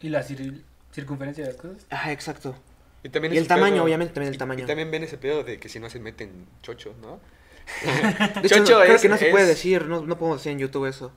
Y 0.00 0.08
la 0.08 0.24
cir- 0.26 0.62
circunferencia 0.94 1.44
de 1.44 1.52
las 1.52 1.60
cosas. 1.60 1.84
ajá, 1.90 2.12
exacto. 2.12 2.54
Y, 3.04 3.08
también 3.10 3.34
Y 3.34 3.36
el 3.38 3.46
tamaño, 3.48 3.74
pedo- 3.76 3.84
obviamente, 3.84 4.14
también 4.14 4.28
el 4.30 4.36
y- 4.36 4.38
tamaño. 4.38 4.64
Y 4.64 4.66
también 4.66 4.90
ven 4.90 5.02
ese 5.04 5.18
pedo 5.18 5.42
de 5.44 5.58
que 5.58 5.68
si 5.68 5.78
no 5.80 5.90
se 5.90 5.98
meten 6.00 6.46
chocho, 6.62 6.94
¿no? 7.02 7.20
De 8.40 8.46
hecho, 8.46 8.56
Chocho 8.58 8.80
creo 8.80 8.94
es- 8.96 9.02
que 9.02 9.08
no 9.08 9.16
se 9.18 9.30
puede 9.30 9.46
decir, 9.46 9.86
no, 9.86 10.02
no 10.06 10.16
podemos 10.18 10.38
decir 10.40 10.52
en 10.52 10.58
YouTube 10.60 10.86
eso. 10.86 11.12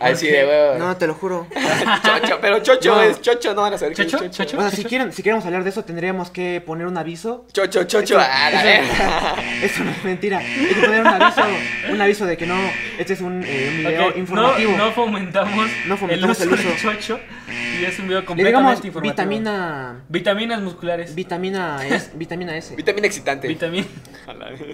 De 0.00 0.44
huevo. 0.46 0.78
No, 0.78 0.96
te 0.96 1.06
lo 1.06 1.14
juro. 1.14 1.46
chocho, 2.02 2.38
pero 2.40 2.58
chocho 2.62 2.94
No. 2.94 3.02
es 3.02 3.20
chocho, 3.20 3.54
no 3.54 3.62
van 3.62 3.74
a 3.74 3.78
saber 3.78 3.92
es 3.92 3.98
¿Chocho? 3.98 4.18
chocho. 4.18 4.44
¿Chocho? 4.44 4.58
O 4.58 4.60
sea, 4.60 4.70
si 4.70 4.84
quieren, 4.84 5.12
si 5.12 5.22
queremos 5.22 5.44
hablar 5.46 5.64
de 5.64 5.70
eso, 5.70 5.84
tendríamos 5.84 6.30
que 6.30 6.62
poner 6.64 6.86
un 6.86 6.96
aviso. 6.98 7.46
Chocho, 7.52 7.84
chocho, 7.84 8.18
ah, 8.18 8.50
la 8.52 8.62
verga. 8.62 9.34
Eso 9.62 9.84
no 9.84 9.90
es 9.90 10.04
mentira. 10.04 10.38
Hay 10.38 10.66
que 10.74 10.80
poner 10.82 11.00
un 11.00 11.06
aviso, 11.08 11.42
un 11.90 12.00
aviso 12.00 12.26
de 12.26 12.36
que 12.36 12.46
no, 12.46 12.56
este 12.98 13.12
es 13.14 13.20
un, 13.20 13.42
eh, 13.46 13.68
un 13.70 13.78
video 13.78 14.16
informativo. 14.16 14.72
No, 14.72 14.86
no 14.86 14.92
fomentamos, 14.92 15.70
No 15.86 15.96
fomentamos 15.96 16.40
el 16.40 16.48
el 16.48 16.54
uso 16.54 16.62
del 16.64 16.74
uso. 16.76 16.90
chocho. 16.92 17.20
Y 17.80 17.84
es 17.84 17.98
un 17.98 18.06
video 18.06 18.20
Le 18.20 18.26
completamente 18.26 18.44
digamos 18.44 18.84
informativo. 18.84 19.00
vitamina, 19.12 20.04
Vitaminas 20.08 20.60
musculares. 20.60 21.14
vitamina 21.14 21.84
S, 21.86 22.10
vitamina 22.14 22.56
S. 22.56 22.74
Vitamina 22.76 23.06
excitante. 23.06 23.48
Vitamina. 23.48 23.86
A 24.26 24.32
la 24.32 24.50
verga. 24.50 24.64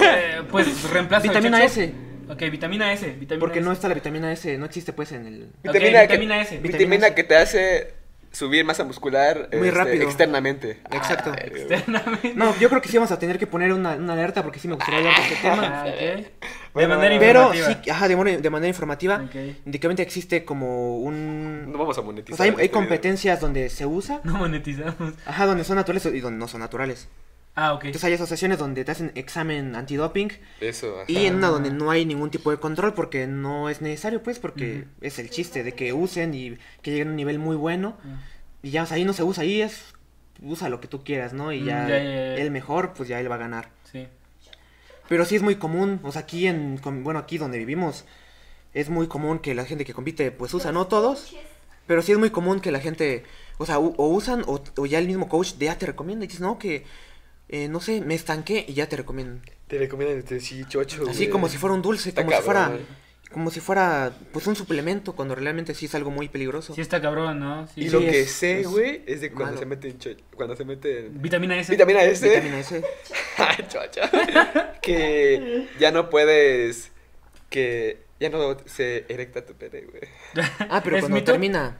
eh, 0.00 0.42
pues 0.50 0.90
reemplaza 0.90 1.24
el 1.24 1.28
Vitamina 1.30 1.58
chocho. 1.60 1.80
S. 1.80 1.94
Ok, 2.30 2.40
vitamina 2.50 2.92
S. 2.92 3.06
Vitamina 3.18 3.40
Porque 3.40 3.58
S. 3.58 3.64
no 3.66 3.72
está 3.72 3.88
la 3.88 3.94
vitamina 3.94 4.32
S, 4.32 4.56
no 4.58 4.66
existe 4.66 4.92
pues 4.92 5.12
en 5.12 5.26
el... 5.26 5.50
Vitamina, 5.62 6.02
vitamina 6.02 6.36
que, 6.36 6.42
S. 6.42 6.58
Vitamina, 6.58 6.78
Vitamina 6.78 7.06
S. 7.08 7.14
que 7.14 7.24
te 7.24 7.36
hace 7.36 7.94
subir 8.32 8.64
masa 8.64 8.84
muscular 8.84 9.48
Muy 9.52 9.66
este, 9.68 9.78
rápido. 9.78 10.04
externamente. 10.04 10.78
Exacto. 10.92 11.32
Ah. 11.34 11.38
Externamente. 11.44 12.32
No, 12.36 12.56
yo 12.60 12.68
creo 12.68 12.80
que 12.80 12.88
sí 12.88 12.96
vamos 12.96 13.10
a 13.10 13.18
tener 13.18 13.38
que 13.40 13.48
poner 13.48 13.72
una, 13.72 13.96
una 13.96 14.12
alerta 14.12 14.44
porque 14.44 14.60
sí 14.60 14.68
me 14.68 14.74
gustaría 14.74 14.98
hablar 15.00 15.16
de 15.16 15.22
este 15.22 15.36
tema. 15.42 15.82
Ah. 15.82 15.84
De 15.86 16.86
manera 16.86 17.18
Pero 17.18 17.40
informativa. 17.52 17.82
sí, 17.84 17.90
ajá, 17.90 18.06
de, 18.08 18.16
manera- 18.16 18.40
de 18.40 18.50
manera 18.50 18.68
informativa, 18.68 19.16
Ok. 19.24 19.32
de 19.32 19.80
que 19.80 19.86
obviamente 19.88 20.02
existe 20.02 20.44
como 20.44 20.98
un... 20.98 21.72
No 21.72 21.78
vamos 21.78 21.98
a 21.98 22.02
O 22.02 22.04
monetizar. 22.04 22.36
sea, 22.36 22.44
hay, 22.44 22.50
este 22.50 22.62
hay 22.62 22.68
video. 22.68 22.80
competencias 22.80 23.40
donde 23.40 23.68
se 23.68 23.84
usa, 23.86 24.20
No 24.22 24.34
monetizamos. 24.34 25.14
ajá, 25.26 25.46
donde 25.46 25.64
son 25.64 25.74
naturales 25.76 26.06
y 26.06 26.20
donde 26.20 26.38
no 26.38 26.46
son 26.46 26.60
naturales. 26.60 27.08
Ah, 27.56 27.74
ok. 27.74 27.84
Entonces 27.86 28.04
hay 28.04 28.14
asociaciones 28.14 28.58
donde 28.58 28.84
te 28.84 28.92
hacen 28.92 29.12
examen 29.16 29.74
antidoping 29.74 30.30
Eso, 30.60 31.00
ajá. 31.00 31.04
y 31.08 31.26
en 31.26 31.34
una 31.36 31.48
donde 31.48 31.70
no 31.70 31.90
hay 31.90 32.06
ningún 32.06 32.30
tipo 32.30 32.50
de 32.50 32.58
control 32.58 32.94
porque 32.94 33.26
no 33.26 33.68
es 33.68 33.80
necesario, 33.82 34.22
pues, 34.22 34.38
porque 34.38 34.84
es 35.00 35.18
el 35.18 35.30
chiste 35.30 35.62
de 35.64 35.74
que 35.74 35.92
usen 35.92 36.32
y 36.32 36.56
que 36.80 36.90
lleguen 36.92 37.08
a 37.08 37.10
un 37.10 37.16
nivel 37.16 37.38
muy 37.38 37.56
bueno. 37.56 37.96
Ah. 38.04 38.22
Y 38.62 38.70
ya, 38.70 38.84
o 38.84 38.86
sea, 38.86 38.96
ahí 38.96 39.04
no 39.04 39.12
se 39.12 39.24
usa, 39.24 39.42
ahí 39.42 39.60
es, 39.62 39.82
usa 40.42 40.68
lo 40.68 40.80
que 40.80 40.88
tú 40.88 41.02
quieras, 41.02 41.32
¿no? 41.32 41.52
Y 41.52 41.60
Mm, 41.60 41.66
ya, 41.66 41.88
ya, 41.88 41.98
ya, 41.98 42.02
ya. 42.04 42.34
el 42.36 42.50
mejor, 42.50 42.92
pues 42.94 43.08
ya 43.08 43.18
él 43.20 43.30
va 43.30 43.34
a 43.34 43.38
ganar. 43.38 43.68
Sí. 43.90 44.06
Pero 45.08 45.24
sí 45.24 45.34
es 45.36 45.42
muy 45.42 45.56
común, 45.56 46.00
o 46.04 46.12
sea, 46.12 46.22
aquí 46.22 46.46
en, 46.46 46.80
bueno, 47.02 47.18
aquí 47.18 47.36
donde 47.36 47.58
vivimos, 47.58 48.04
es 48.74 48.88
muy 48.90 49.08
común 49.08 49.40
que 49.40 49.54
la 49.54 49.64
gente 49.64 49.84
que 49.84 49.92
compite, 49.92 50.30
pues 50.30 50.54
usa, 50.54 50.70
no 50.70 50.86
todos, 50.86 51.34
pero 51.88 52.00
sí 52.02 52.12
es 52.12 52.18
muy 52.18 52.30
común 52.30 52.60
que 52.60 52.70
la 52.70 52.78
gente, 52.78 53.24
o 53.58 53.66
sea, 53.66 53.80
o 53.80 54.06
usan 54.08 54.44
o, 54.46 54.62
o 54.76 54.86
ya 54.86 54.98
el 55.00 55.08
mismo 55.08 55.28
coach 55.28 55.54
ya 55.58 55.76
te 55.76 55.86
recomienda 55.86 56.24
y 56.24 56.28
dices, 56.28 56.40
no, 56.40 56.58
que, 56.60 56.84
eh, 57.52 57.66
no 57.68 57.80
sé, 57.80 58.00
me 58.00 58.14
estanqué 58.14 58.64
y 58.68 58.74
ya 58.74 58.88
te 58.88 58.96
recomiendan. 58.96 59.42
Te 59.66 59.76
recomiendan 59.78 60.18
este 60.18 60.38
sí, 60.38 60.64
chocho. 60.68 61.02
Así 61.08 61.24
güey. 61.24 61.30
como 61.30 61.48
si 61.48 61.58
fuera 61.58 61.74
un 61.74 61.82
dulce, 61.82 62.10
Está 62.10 62.24
como 62.24 62.36
si 62.36 62.42
fuera, 62.42 62.78
como 63.32 63.50
si 63.50 63.60
fuera, 63.60 64.12
pues 64.32 64.46
un 64.46 64.54
suplemento, 64.54 65.14
cuando 65.14 65.34
realmente 65.34 65.74
sí 65.74 65.86
es 65.86 65.94
algo 65.96 66.10
muy 66.10 66.28
peligroso. 66.28 66.74
Sí 66.74 66.80
está 66.80 67.00
cabrón, 67.00 67.40
¿no? 67.40 67.66
Sí. 67.66 67.82
Y 67.82 67.84
Sí, 67.84 67.90
lo 67.90 68.00
que 68.00 68.24
sé, 68.26 68.60
es 68.60 68.68
güey, 68.68 69.02
es 69.06 69.20
de 69.20 69.30
cuando 69.32 69.56
malo. 69.56 69.58
se 69.58 69.66
meten 69.66 69.98
cuando 70.36 70.56
se 70.56 70.64
meten 70.64 71.20
Vitamina 71.20 71.58
S. 71.58 71.72
vitamina 71.72 72.04
S. 72.04 72.28
Vitamina 72.28 72.60
S. 72.60 72.82
Que 74.80 75.68
ya 75.78 75.90
no 75.90 76.08
puedes 76.08 76.92
que 77.48 78.02
ya 78.20 78.30
no 78.30 78.56
se 78.66 79.06
erecta 79.08 79.44
tu 79.44 79.54
pene, 79.54 79.80
güey. 79.82 80.02
Ah, 80.68 80.80
pero 80.84 80.96
¿Es 80.98 81.02
cuando 81.02 81.16
mito? 81.16 81.32
termina, 81.32 81.78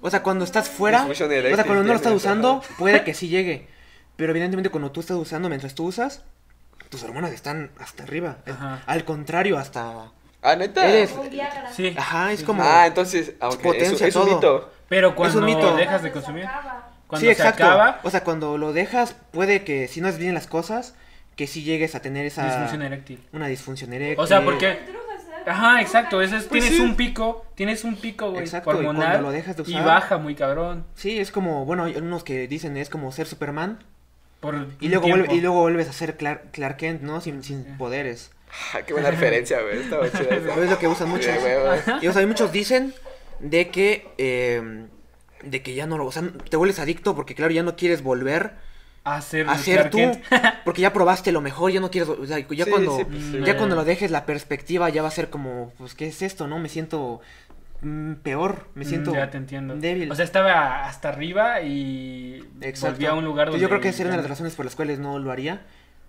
o 0.00 0.10
sea, 0.10 0.22
cuando 0.22 0.44
estás 0.44 0.68
fuera, 0.68 1.06
o 1.06 1.14
sea, 1.14 1.28
cuando 1.64 1.82
no 1.82 1.90
lo 1.90 1.94
estás 1.96 2.12
usando, 2.12 2.62
puede 2.78 3.04
que 3.04 3.14
sí 3.14 3.28
llegue. 3.28 3.66
Pero 4.20 4.32
evidentemente 4.32 4.68
cuando 4.68 4.90
tú 4.90 5.00
estás 5.00 5.16
usando, 5.16 5.48
mientras 5.48 5.74
tú 5.74 5.86
usas, 5.86 6.22
tus 6.90 7.02
hormonas 7.04 7.32
están 7.32 7.70
hasta 7.78 8.02
arriba. 8.02 8.36
Ajá. 8.46 8.82
Al 8.84 9.06
contrario, 9.06 9.56
hasta... 9.56 10.10
Ah, 10.42 10.56
neta. 10.56 10.86
Eres-. 10.86 11.14
Sí. 11.74 11.94
Ajá, 11.96 12.30
es 12.30 12.40
Sí, 12.40 12.44
como... 12.44 12.62
Ah, 12.62 12.86
entonces, 12.86 13.32
aunque 13.40 13.62
potencia, 13.62 14.06
es, 14.06 14.14
un- 14.16 14.28
es 14.28 14.34
mito. 14.34 14.70
Pero 14.90 15.14
cuando 15.16 15.40
mito. 15.40 15.74
dejas 15.74 16.02
de 16.02 16.12
consumir. 16.12 16.44
Cuando 17.06 17.24
sí, 17.24 17.30
exacto. 17.32 17.64
se 17.64 17.64
acaba, 17.64 18.00
O 18.02 18.10
sea, 18.10 18.22
cuando 18.22 18.58
lo 18.58 18.74
dejas, 18.74 19.16
puede 19.30 19.64
que 19.64 19.88
si 19.88 20.02
no 20.02 20.08
es 20.08 20.18
bien 20.18 20.34
las 20.34 20.46
cosas, 20.46 20.94
que 21.34 21.46
sí 21.46 21.62
llegues 21.62 21.94
a 21.94 22.00
tener 22.02 22.26
esa... 22.26 22.44
disfunción 22.44 22.82
eréctil. 22.82 23.26
Una 23.32 23.46
disfunción 23.46 23.90
eréctil. 23.94 24.20
O 24.22 24.26
sea, 24.26 24.44
porque-. 24.44 24.80
Ajá, 25.46 25.80
exacto. 25.80 26.20
Eso 26.20 26.36
es, 26.36 26.44
Pues 26.44 26.60
tienes 26.62 26.78
sí. 26.78 26.84
un 26.84 26.94
pico, 26.94 27.46
tienes 27.54 27.84
un 27.84 27.96
pico, 27.96 28.32
güey, 28.32 28.42
Exacto, 28.42 28.78
y 28.82 28.84
cuando 28.84 29.18
lo 29.22 29.30
dejas 29.30 29.56
de 29.56 29.62
y 29.62 29.72
usar- 29.76 29.86
baja 29.86 30.18
muy 30.18 30.34
cabrón. 30.34 30.84
Sí, 30.94 31.18
es 31.18 31.32
como, 31.32 31.64
bueno, 31.64 31.84
hay 31.84 31.96
unos 31.96 32.22
que 32.22 32.46
dicen 32.48 32.76
es 32.76 32.90
como 32.90 33.10
ser 33.12 33.26
Superman 33.26 33.82
Por 34.40 34.66
y 34.80 34.88
luego, 34.88 35.06
vuelve- 35.08 35.34
y 35.34 35.40
luego 35.40 35.60
vuelves 35.60 35.88
a 35.88 35.92
ser 35.92 36.16
Clark, 36.16 36.50
Clark 36.52 36.76
Kent, 36.78 37.02
¿no? 37.02 37.20
Sin, 37.20 37.42
sin 37.42 37.64
Sí. 37.64 37.70
poderes. 37.78 38.30
Ah, 38.74 38.82
qué 38.82 38.92
buena 38.94 39.10
referencia, 39.10 39.60
güey. 39.60 39.78
Chida. 40.10 40.28
Pero 40.28 40.62
es 40.64 40.70
lo 40.70 40.78
que 40.78 40.88
usan 40.88 41.08
muchos. 41.08 41.30
Y 42.02 42.06
o 42.08 42.12
sea, 42.12 42.26
muchos 42.26 42.50
dicen 42.52 42.94
de 43.38 43.68
que 43.68 44.08
eh, 44.18 44.86
de 45.42 45.62
que 45.62 45.74
ya 45.74 45.86
no 45.86 45.96
lo, 45.98 46.06
o 46.06 46.12
sea, 46.12 46.22
te 46.50 46.56
vuelves 46.56 46.78
adicto 46.78 47.14
porque 47.14 47.34
claro, 47.34 47.52
ya 47.52 47.62
no 47.62 47.74
quieres 47.76 48.02
volver 48.02 48.52
A 49.04 49.20
ser, 49.22 49.48
a 49.48 49.56
ser 49.56 49.88
Clark 49.88 49.90
tú, 49.90 49.96
Kent. 49.98 50.24
porque 50.64 50.82
ya 50.82 50.92
probaste 50.92 51.32
lo 51.32 51.40
mejor, 51.40 51.70
ya 51.72 51.80
no 51.80 51.90
quieres, 51.90 52.08
o 52.10 52.26
sea, 52.26 52.38
ya 52.38 52.64
Sí, 52.64 52.70
cuando 52.70 52.96
sí, 52.98 53.04
pues, 53.04 53.22
sí. 53.22 53.40
ya 53.44 53.56
cuando 53.56 53.74
lo 53.76 53.84
dejes 53.84 54.10
la 54.10 54.26
perspectiva 54.26 54.88
ya 54.90 55.00
va 55.02 55.08
a 55.08 55.12
ser 55.12 55.30
como, 55.30 55.72
pues 55.78 55.94
qué 55.94 56.06
es 56.08 56.20
esto, 56.22 56.46
¿no? 56.46 56.58
Me 56.58 56.68
siento 56.68 57.20
mm, 57.49 57.49
peor, 58.22 58.68
me 58.74 58.84
Mm, 58.84 58.88
siento 58.88 59.14
ya 59.14 59.30
te 59.30 59.38
entiendo. 59.38 59.74
débil. 59.76 60.10
O 60.10 60.14
sea, 60.14 60.24
estaba 60.24 60.84
hasta 60.86 61.08
arriba 61.08 61.62
y 61.62 62.44
Exacto. 62.60 62.94
volvía 62.96 63.10
a 63.10 63.14
un 63.14 63.24
lugar 63.24 63.48
donde... 63.48 63.60
Yo 63.60 63.68
creo 63.68 63.80
que 63.80 63.88
esa 63.88 64.02
era 64.02 64.08
una 64.10 64.16
de 64.18 64.22
las 64.22 64.30
razones 64.30 64.54
por 64.54 64.64
las 64.66 64.76
cuales 64.76 64.98
no 64.98 65.18
lo 65.18 65.30
haría. 65.30 65.62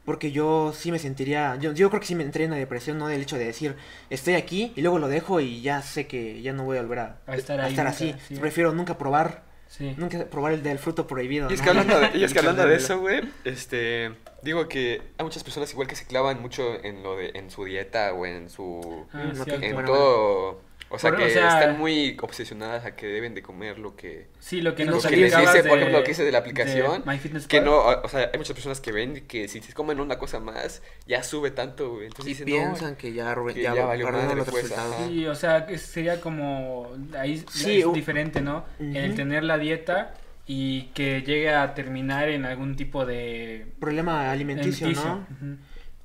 Porque 0.04 0.32
yo 0.32 0.74
sí 0.76 0.92
me 0.92 0.98
sentiría, 0.98 1.58
yo, 1.58 1.74
yo 1.74 1.90
creo 1.90 2.00
que 2.00 2.08
sí 2.08 2.16
me 2.16 2.24
entré 2.24 2.46
en 2.46 2.50
una 2.50 2.58
depresión, 2.60 2.98
¿no? 2.98 3.08
Del 3.08 3.22
hecho 3.22 3.38
de 3.38 3.46
decir, 3.46 3.76
estoy 4.10 4.34
aquí 4.34 4.74
y 4.76 4.82
luego 4.82 4.98
lo 4.98 5.08
dejo 5.08 5.40
y 5.42 5.62
ya 5.62 5.84
sé 5.84 6.08
que 6.08 6.42
ya 6.42 6.54
no 6.54 6.64
voy 6.64 6.80
a 6.80 6.82
volver 6.82 7.00
a, 7.00 7.18
A 7.28 7.36
estar 7.36 7.60
ahí 7.62 7.70
estar 7.70 7.86
nunca, 7.86 7.96
así. 7.96 8.16
sí. 8.28 8.36
Prefiero 8.38 8.74
nunca 8.74 8.98
probar, 8.98 9.44
Sí. 9.68 9.94
nunca 9.98 10.26
probar 10.26 10.54
el 10.54 10.64
del 10.64 10.80
fruto 10.80 11.06
prohibido. 11.06 11.52
Y 11.52 11.54
es 11.54 11.60
¿no? 11.60 11.64
que 11.66 11.70
hablando 11.70 12.00
de, 12.00 12.18
y 12.18 12.24
es 12.24 12.34
que 12.34 12.40
El 12.40 12.46
hablando 12.48 12.64
de 12.64 12.70
del- 12.70 12.80
eso, 12.80 13.00
güey, 13.00 13.22
este, 13.46 14.12
digo 14.42 14.68
que 14.68 15.04
hay 15.20 15.24
muchas 15.24 15.44
personas 15.44 15.72
igual 15.72 15.88
que 15.88 15.96
se 15.96 16.06
clavan 16.08 16.42
mucho 16.42 16.84
en 16.84 17.04
lo 17.04 17.16
de, 17.16 17.32
en 17.36 17.52
su 17.52 17.64
dieta 17.66 18.12
o 18.14 18.26
en 18.26 18.50
su, 18.50 19.06
Ah, 19.14 19.32
Mm, 19.36 19.64
en 19.64 19.74
bueno, 19.76 19.88
todo, 19.88 20.62
o 20.92 21.00
sea, 21.00 21.12
Por- 21.12 21.20
que 21.20 21.26
o 21.26 21.30
sea- 21.30 21.60
están 21.60 21.78
muy 21.80 22.18
obsesionadas 22.22 22.86
a 22.86 22.96
que 22.96 23.08
deben 23.08 23.34
de 23.34 23.42
comer 23.42 23.80
lo 23.80 23.96
que, 23.96 24.28
Sí, 24.40 24.62
lo 24.62 24.76
que 24.76 24.86
nos 24.86 25.04
lo 25.04 25.10
que 25.10 25.16
les 25.16 25.36
dice, 25.38 25.64
por 25.64 25.78
ejemplo, 25.78 26.00
lo 26.00 26.04
que 26.04 26.10
dice 26.12 26.24
de 26.24 26.32
la 26.32 26.40
aplicación, 26.40 27.02
de 27.04 27.12
MyFitnessPal. 27.12 27.48
que 27.48 27.62
no, 27.62 27.78
o 27.80 28.08
sea, 28.10 28.30
hay 28.32 28.38
muchas 28.38 28.54
personas 28.54 28.82
que 28.82 28.92
ven 28.92 29.26
que 29.28 29.48
si 29.48 29.62
se 29.62 29.74
comen 29.74 30.00
una 30.00 30.18
cosa 30.20 30.40
más, 30.40 30.82
ya 31.08 31.24
sube 31.24 31.52
tanto, 31.52 31.92
güey, 31.94 32.08
entonces 32.08 32.26
Y 32.28 32.30
dicen, 32.30 32.46
piensan 32.46 32.92
no, 32.92 32.98
que 32.98 33.14
ya, 33.14 33.36
que 33.54 33.62
ya, 33.62 33.74
ya 33.76 33.86
valió 33.86 34.12
madre, 34.12 34.36
los 34.36 34.50
pues. 34.50 34.74
Sí, 35.08 35.26
o 35.26 35.36
sea, 35.36 35.66
que 35.66 35.78
sería 35.78 36.20
como 36.22 36.90
ahí 37.18 37.44
Sí, 37.50 37.82
es 37.82 37.94
diferente, 37.94 38.42
¿no? 38.42 38.66
El 38.80 39.08
Ujú. 39.08 39.16
tener 39.16 39.44
la 39.44 39.58
dieta 39.58 40.14
y 40.48 40.84
que 40.94 41.22
llegue 41.22 41.54
a 41.54 41.74
terminar 41.74 42.28
en 42.30 42.46
algún 42.46 42.76
tipo 42.76 43.06
de 43.06 43.66
Problema 43.80 44.30
alimenticio, 44.32 44.88
alimenticio. 44.88 45.26
¿no? 45.42 45.58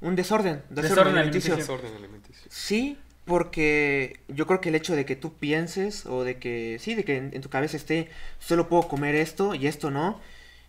Un 0.03 0.15
desorden, 0.15 0.63
desorden, 0.69 0.83
Desorden 0.91 1.17
alimenticio. 1.17 1.55
alimenticio. 1.55 1.77
desorden 1.77 1.97
alimenticio. 1.97 2.47
Sí, 2.51 2.99
porque 3.27 4.21
yo 4.29 4.47
creo 4.47 4.61
que 4.63 4.71
el 4.71 4.77
hecho 4.77 4.97
de 4.97 5.07
que 5.07 5.17
tú 5.17 5.35
pienses 5.35 6.07
o 6.07 6.25
de 6.25 6.39
que, 6.39 6.79
sí, 6.81 6.95
de 6.97 7.05
que 7.05 7.17
en, 7.19 7.31
en 7.35 7.43
tu 7.43 7.51
cabeza 7.51 7.77
esté, 7.77 8.11
solo 8.41 8.69
puedo 8.69 8.89
comer 8.89 9.15
esto 9.17 9.55
y 9.55 9.67
esto 9.69 9.91
no, 9.91 10.21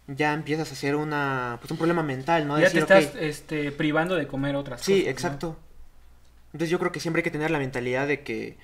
ya 0.07 0.33
empiezas 0.33 0.69
a 0.71 0.73
hacer 0.73 0.95
una, 0.95 1.57
pues 1.61 1.71
un 1.71 1.77
problema 1.77 2.03
mental, 2.03 2.47
¿no? 2.47 2.59
ya 2.59 2.71
te 2.71 2.79
estás 2.79 3.07
"Ok, 3.07 3.15
este, 3.21 3.71
privando 3.71 4.15
de 4.15 4.27
comer 4.27 4.55
otras 4.55 4.81
Sí, 4.81 4.93
cosas. 4.93 5.05
¿no? 5.05 5.11
exacto. 5.11 5.57
Entonces 6.47 6.69
yo 6.69 6.79
creo 6.79 6.91
que 6.91 6.99
siempre 6.99 7.21
hay 7.21 7.23
que 7.25 7.31
tener 7.31 7.51
la 7.51 7.59
mentalidad 7.59 8.07
de 8.07 8.23
que 8.23 8.57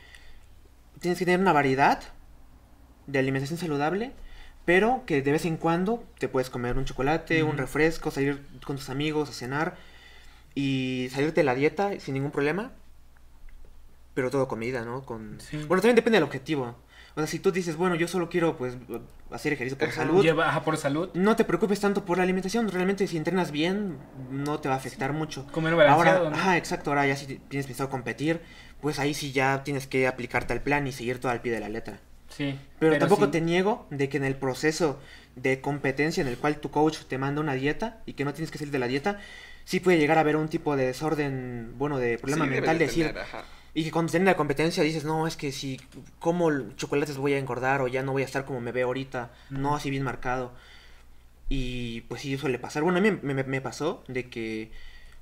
tienes 0.99 1.19
que 1.19 1.25
tener 1.25 1.39
una 1.39 1.53
variedad 1.53 2.01
de 3.07 3.19
alimentación 3.19 3.59
saludable, 3.59 4.11
pero 4.65 5.03
que 5.05 5.21
de 5.21 5.31
vez 5.31 5.45
en 5.45 5.57
cuando 5.57 6.03
te 6.19 6.29
puedes 6.29 6.49
comer 6.49 6.77
un 6.77 6.85
chocolate, 6.85 7.43
un 7.43 7.57
refresco, 7.57 8.11
salir 8.11 8.41
con 8.65 8.77
tus 8.77 8.89
amigos 8.89 9.29
a 9.29 9.33
cenar 9.33 9.75
y 10.55 11.09
salirte 11.11 11.41
de 11.41 11.45
la 11.45 11.55
dieta 11.55 11.99
sin 11.99 12.15
ningún 12.15 12.31
problema. 12.31 12.71
Pero 14.13 14.29
todo 14.29 14.47
comida, 14.47 14.85
¿no? 14.85 15.03
Con... 15.05 15.39
Sí. 15.39 15.57
Bueno, 15.67 15.81
también 15.81 15.95
depende 15.95 16.17
del 16.17 16.23
objetivo. 16.23 16.75
O 17.15 17.19
sea, 17.19 17.27
si 17.27 17.39
tú 17.39 17.51
dices, 17.51 17.75
bueno, 17.75 17.95
yo 17.95 18.07
solo 18.07 18.27
quiero 18.29 18.57
pues 18.57 18.75
hacer 19.31 19.53
ejercicio 19.53 19.77
por 19.77 19.87
Ajá. 19.89 19.97
salud, 19.97 20.23
Lleva 20.23 20.49
ajá, 20.49 20.63
por 20.63 20.77
salud. 20.77 21.09
no 21.13 21.35
te 21.35 21.43
preocupes 21.45 21.79
tanto 21.79 22.05
por 22.05 22.17
la 22.17 22.23
alimentación. 22.23 22.69
Realmente 22.69 23.05
si 23.07 23.17
entrenas 23.17 23.51
bien, 23.51 23.97
no 24.31 24.59
te 24.59 24.67
va 24.69 24.75
a 24.75 24.77
afectar 24.77 25.13
mucho. 25.13 25.45
Comer 25.51 25.75
balanceado, 25.75 26.17
Ahora, 26.25 26.29
¿no? 26.31 26.35
ajá, 26.35 26.57
exacto. 26.57 26.89
Ahora 26.89 27.05
ya 27.05 27.15
si 27.15 27.37
tienes 27.37 27.67
pensado 27.67 27.89
competir, 27.89 28.41
pues 28.81 28.97
ahí 28.99 29.13
sí 29.13 29.31
ya 29.31 29.63
tienes 29.63 29.85
que 29.85 30.07
aplicarte 30.07 30.53
al 30.53 30.61
plan 30.61 30.87
y 30.87 30.91
seguir 30.91 31.19
todo 31.19 31.31
al 31.31 31.41
pie 31.41 31.51
de 31.51 31.59
la 31.59 31.69
letra. 31.69 31.99
Sí. 32.29 32.59
Pero, 32.79 32.97
tampoco 32.97 33.25
sí. 33.25 33.31
te 33.31 33.41
niego 33.41 33.85
de 33.91 34.09
que 34.09 34.17
en 34.17 34.23
el 34.23 34.35
proceso 34.35 34.99
de 35.35 35.61
competencia 35.61 36.21
en 36.21 36.27
el 36.27 36.37
cual 36.37 36.57
tu 36.57 36.71
coach 36.71 36.97
te 37.07 37.19
manda 37.19 37.41
una 37.41 37.53
dieta 37.53 38.01
y 38.07 38.13
que 38.13 38.25
no 38.25 38.33
tienes 38.33 38.49
que 38.49 38.57
salir 38.57 38.71
de 38.71 38.79
la 38.79 38.87
dieta, 38.87 39.19
sí 39.65 39.79
puede 39.79 39.99
llegar 39.99 40.17
a 40.17 40.21
haber 40.21 40.35
un 40.35 40.47
tipo 40.47 40.75
de 40.75 40.87
desorden, 40.87 41.73
bueno, 41.77 41.99
de 41.99 42.17
problema 42.17 42.45
Sí, 42.45 42.51
mental, 42.51 42.79
de 42.79 42.85
decir, 42.87 43.15
ajá. 43.15 43.43
Y 43.73 43.83
que 43.83 43.91
cuando 43.91 44.11
termina 44.11 44.31
la 44.31 44.37
competencia 44.37 44.83
dices, 44.83 45.03
no, 45.05 45.27
es 45.27 45.35
que 45.37 45.51
si 45.51 45.79
como 46.19 46.51
chocolates 46.75 47.17
voy 47.17 47.33
a 47.33 47.39
engordar 47.39 47.81
o 47.81 47.87
ya 47.87 48.03
no 48.03 48.11
voy 48.13 48.21
a 48.23 48.25
estar 48.25 48.45
como 48.45 48.61
me 48.61 48.71
veo 48.71 48.87
ahorita, 48.87 49.31
no 49.57 49.75
así 49.75 49.89
bien 49.89 50.03
marcado. 50.03 50.53
Y 51.49 52.01
pues 52.01 52.21
sí, 52.21 52.37
suele 52.37 52.59
pasar. 52.59 52.83
Bueno, 52.83 52.97
a 52.99 53.01
mí 53.01 53.11
me, 53.11 53.33
me- 53.35 53.43
me 53.43 53.61
pasó 53.61 54.03
de 54.07 54.29
que 54.29 54.71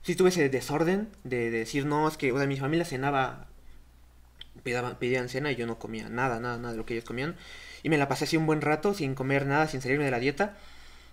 sí 0.03 0.15
tuve 0.15 0.29
ese 0.29 0.49
desorden 0.49 1.09
de, 1.23 1.51
de 1.51 1.59
decir, 1.59 1.85
no, 1.85 2.07
es 2.07 2.17
que, 2.17 2.31
o 2.31 2.37
sea, 2.37 2.47
mi 2.47 2.57
familia 2.57 2.85
cenaba, 2.85 3.47
pedían, 4.63 4.95
pedían 4.99 5.29
cena 5.29 5.51
y 5.51 5.55
yo 5.55 5.65
no 5.67 5.79
comía 5.79 6.09
nada, 6.09 6.39
nada, 6.39 6.57
nada 6.57 6.71
de 6.71 6.77
lo 6.77 6.85
que 6.85 6.93
ellos 6.93 7.05
comían. 7.05 7.35
Y 7.83 7.89
me 7.89 7.97
la 7.97 8.07
pasé 8.07 8.25
así 8.25 8.37
un 8.37 8.45
buen 8.45 8.61
rato 8.61 8.93
sin 8.93 9.15
comer 9.15 9.45
nada, 9.45 9.67
sin 9.67 9.81
salirme 9.81 10.05
de 10.05 10.11
la 10.11 10.19
dieta. 10.19 10.57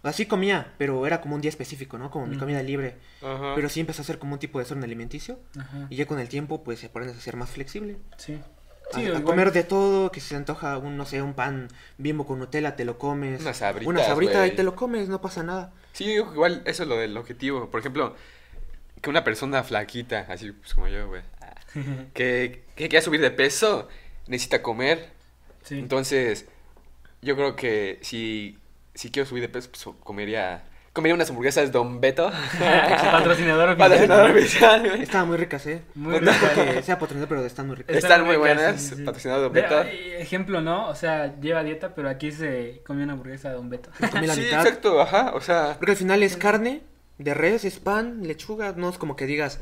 Así 0.03 0.27
comía, 0.27 0.73
pero 0.79 1.07
era 1.07 1.21
como 1.21 1.35
un 1.35 1.41
día 1.41 1.49
específico, 1.49 1.99
¿no? 1.99 2.11
Como 2.11 2.27
mi 2.27 2.33
Ujú. 2.33 2.41
comida 2.41 2.63
libre. 2.63 2.97
Ajá. 3.23 3.53
Pero 3.55 3.69
sí 3.69 3.81
empezó 3.81 4.03
a 4.03 4.05
ser 4.05 4.19
como 4.19 4.35
un 4.35 4.39
tipo 4.39 4.59
de 4.59 4.65
desorden 4.65 4.85
alimenticio. 4.85 5.39
Ajá. 5.59 5.87
Y 5.91 5.97
ya 5.97 6.07
con 6.07 6.21
el 6.21 6.29
tiempo, 6.29 6.63
pues 6.63 6.79
se 6.81 6.87
aprendes 6.87 7.17
a 7.17 7.21
ser 7.21 7.37
más 7.37 7.51
flexible. 7.51 7.97
Sí. 8.17 8.35
A, 8.35 8.95
Sí, 8.95 9.01
a 9.03 9.09
igual. 9.09 9.25
comer 9.25 9.53
de 9.53 9.65
todo, 9.65 10.11
que 10.11 10.21
si 10.21 10.29
se 10.29 10.37
antoja 10.37 10.79
un, 10.79 10.97
no 10.97 11.05
sé, 11.05 11.21
un 11.21 11.35
pan 11.35 11.69
bimbo 11.99 12.27
con 12.27 12.39
Nutella, 12.39 12.75
te 12.75 12.85
lo 12.87 12.97
comes. 12.97 13.41
Unas 13.43 13.59
sabritas, 13.59 13.87
Una 13.89 14.03
sabrita 14.05 14.47
y 14.47 14.53
te 14.53 14.63
lo 14.63 14.75
comes, 14.77 15.09
no 15.11 15.21
pasa 15.21 15.43
nada. 15.43 15.73
Sí, 15.93 16.05
igual 16.13 16.63
eso 16.65 16.85
es 16.85 16.89
lo 16.89 16.97
del 16.97 17.15
objetivo. 17.19 17.69
Por 17.71 17.81
ejemplo, 17.81 18.15
que 19.03 19.11
una 19.11 19.25
persona 19.25 19.63
flaquita, 19.63 20.27
así 20.31 20.53
pues 20.53 20.73
como 20.75 20.89
yo, 20.89 21.07
güey, 21.09 21.21
que, 22.15 22.65
que 22.77 22.89
quiera 22.89 23.05
subir 23.05 23.21
de 23.21 23.31
peso, 23.31 23.89
necesita 24.27 24.63
comer. 24.63 25.11
Sí. 25.65 25.79
Entonces, 25.79 26.47
yo 27.21 27.37
creo 27.37 27.57
que 27.57 27.99
si, 28.01 28.59
si 28.99 29.13
quiero 29.13 29.29
subir 29.29 29.43
de 29.43 29.49
peso, 29.49 29.71
pues 29.71 29.97
comería, 30.03 30.65
comería 30.93 31.15
unas 31.15 31.31
hamburguesas 31.31 31.67
de 31.67 31.71
Don 31.71 32.01
Beto. 32.01 32.33
Patrocinador 32.59 33.69
oficial. 33.69 33.79
Patrocinador 33.79 34.31
oficial, 34.33 34.89
güey. 34.89 35.03
Estaban 35.03 35.29
muy 35.29 35.37
ricas, 35.37 35.67
¿eh? 35.69 35.83
Muy 35.95 36.21
no 36.21 36.31
es 36.33 36.41
ricas. 36.41 36.53
porque 36.57 36.83
sea 36.83 36.99
patrocinador, 36.99 37.29
pero 37.29 37.47
están 37.47 37.69
muy 37.69 37.77
ricas. 37.77 37.97
Están 37.97 38.25
muy 38.25 38.35
ricas, 38.35 38.57
buenas, 38.57 38.83
sí, 38.83 38.97
sí. 38.97 39.05
patrocinado 39.05 39.43
Don 39.43 39.53
Beto. 39.53 39.83
ejemplo, 39.83 40.61
¿no? 40.61 40.89
O 40.89 40.97
sea, 40.97 41.39
lleva 41.41 41.63
dieta, 41.63 41.95
pero 41.95 42.09
aquí 42.09 42.33
se 42.33 42.83
comió 42.85 43.05
una 43.05 43.13
hamburguesa 43.13 43.51
de 43.51 43.55
Don 43.55 43.71
Beto. 43.71 43.91
Comí 44.11 44.27
la 44.27 44.35
sí, 44.35 44.41
mitad. 44.41 44.67
exacto, 44.67 45.01
ajá, 45.01 45.31
o 45.35 45.41
sea, 45.41 45.77
Porque 45.79 45.93
al 45.93 45.97
final 45.97 46.25
es 46.25 46.37
carne 46.37 46.83
de 47.19 47.35
res, 47.35 47.65
es 47.65 47.79
pan, 47.79 48.27
lechuga, 48.27 48.73
no 48.77 48.89
es 48.89 48.99
como 48.99 49.15
que 49.15 49.27
digas, 49.27 49.61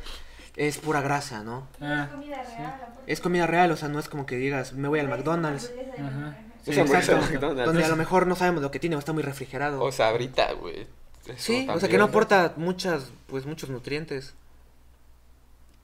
es 0.57 0.79
pura 0.79 1.03
grasa, 1.03 1.43
¿no? 1.43 1.69
Ah, 1.83 2.09
comida 2.11 2.43
real. 2.43 2.75
Es 3.07 3.21
comida 3.21 3.47
real, 3.47 3.71
o 3.71 3.77
sea, 3.77 3.91
no 3.91 3.99
es 3.99 4.09
como 4.09 4.25
que 4.25 4.37
digas, 4.37 4.73
me 4.73 4.89
voy 4.89 5.01
al 5.01 5.09
McDonald's. 5.09 5.71
Ajá. 5.99 6.39
McDonald's. 6.67 6.71
Sí, 6.71 6.71
Esa 6.73 6.81
hamburguesa 6.83 7.13
de 7.13 7.19
exacto. 7.19 7.35
McDonald's. 7.35 7.67
Donde 7.67 7.85
a 7.85 7.89
lo 7.89 7.97
mejor 7.97 8.27
no 8.27 8.37
sabemos 8.37 8.63
lo 8.63 8.71
que 8.71 8.79
tiene 8.79 8.97
o 8.97 8.99
está 8.99 9.13
muy 9.13 9.23
refrigerado. 9.23 9.83
o 9.83 9.93
sabrita, 9.93 10.53
güey. 10.53 10.87
Eso 11.27 11.35
sí, 11.39 11.67
o 11.69 11.81
sea 11.81 11.89
que 11.89 11.99
no 11.99 12.05
¿no? 12.05 12.11
aporta 12.11 12.55
muchas, 12.57 13.11
pues 13.27 13.47
muchos 13.47 13.69
nutrientes. 13.71 14.35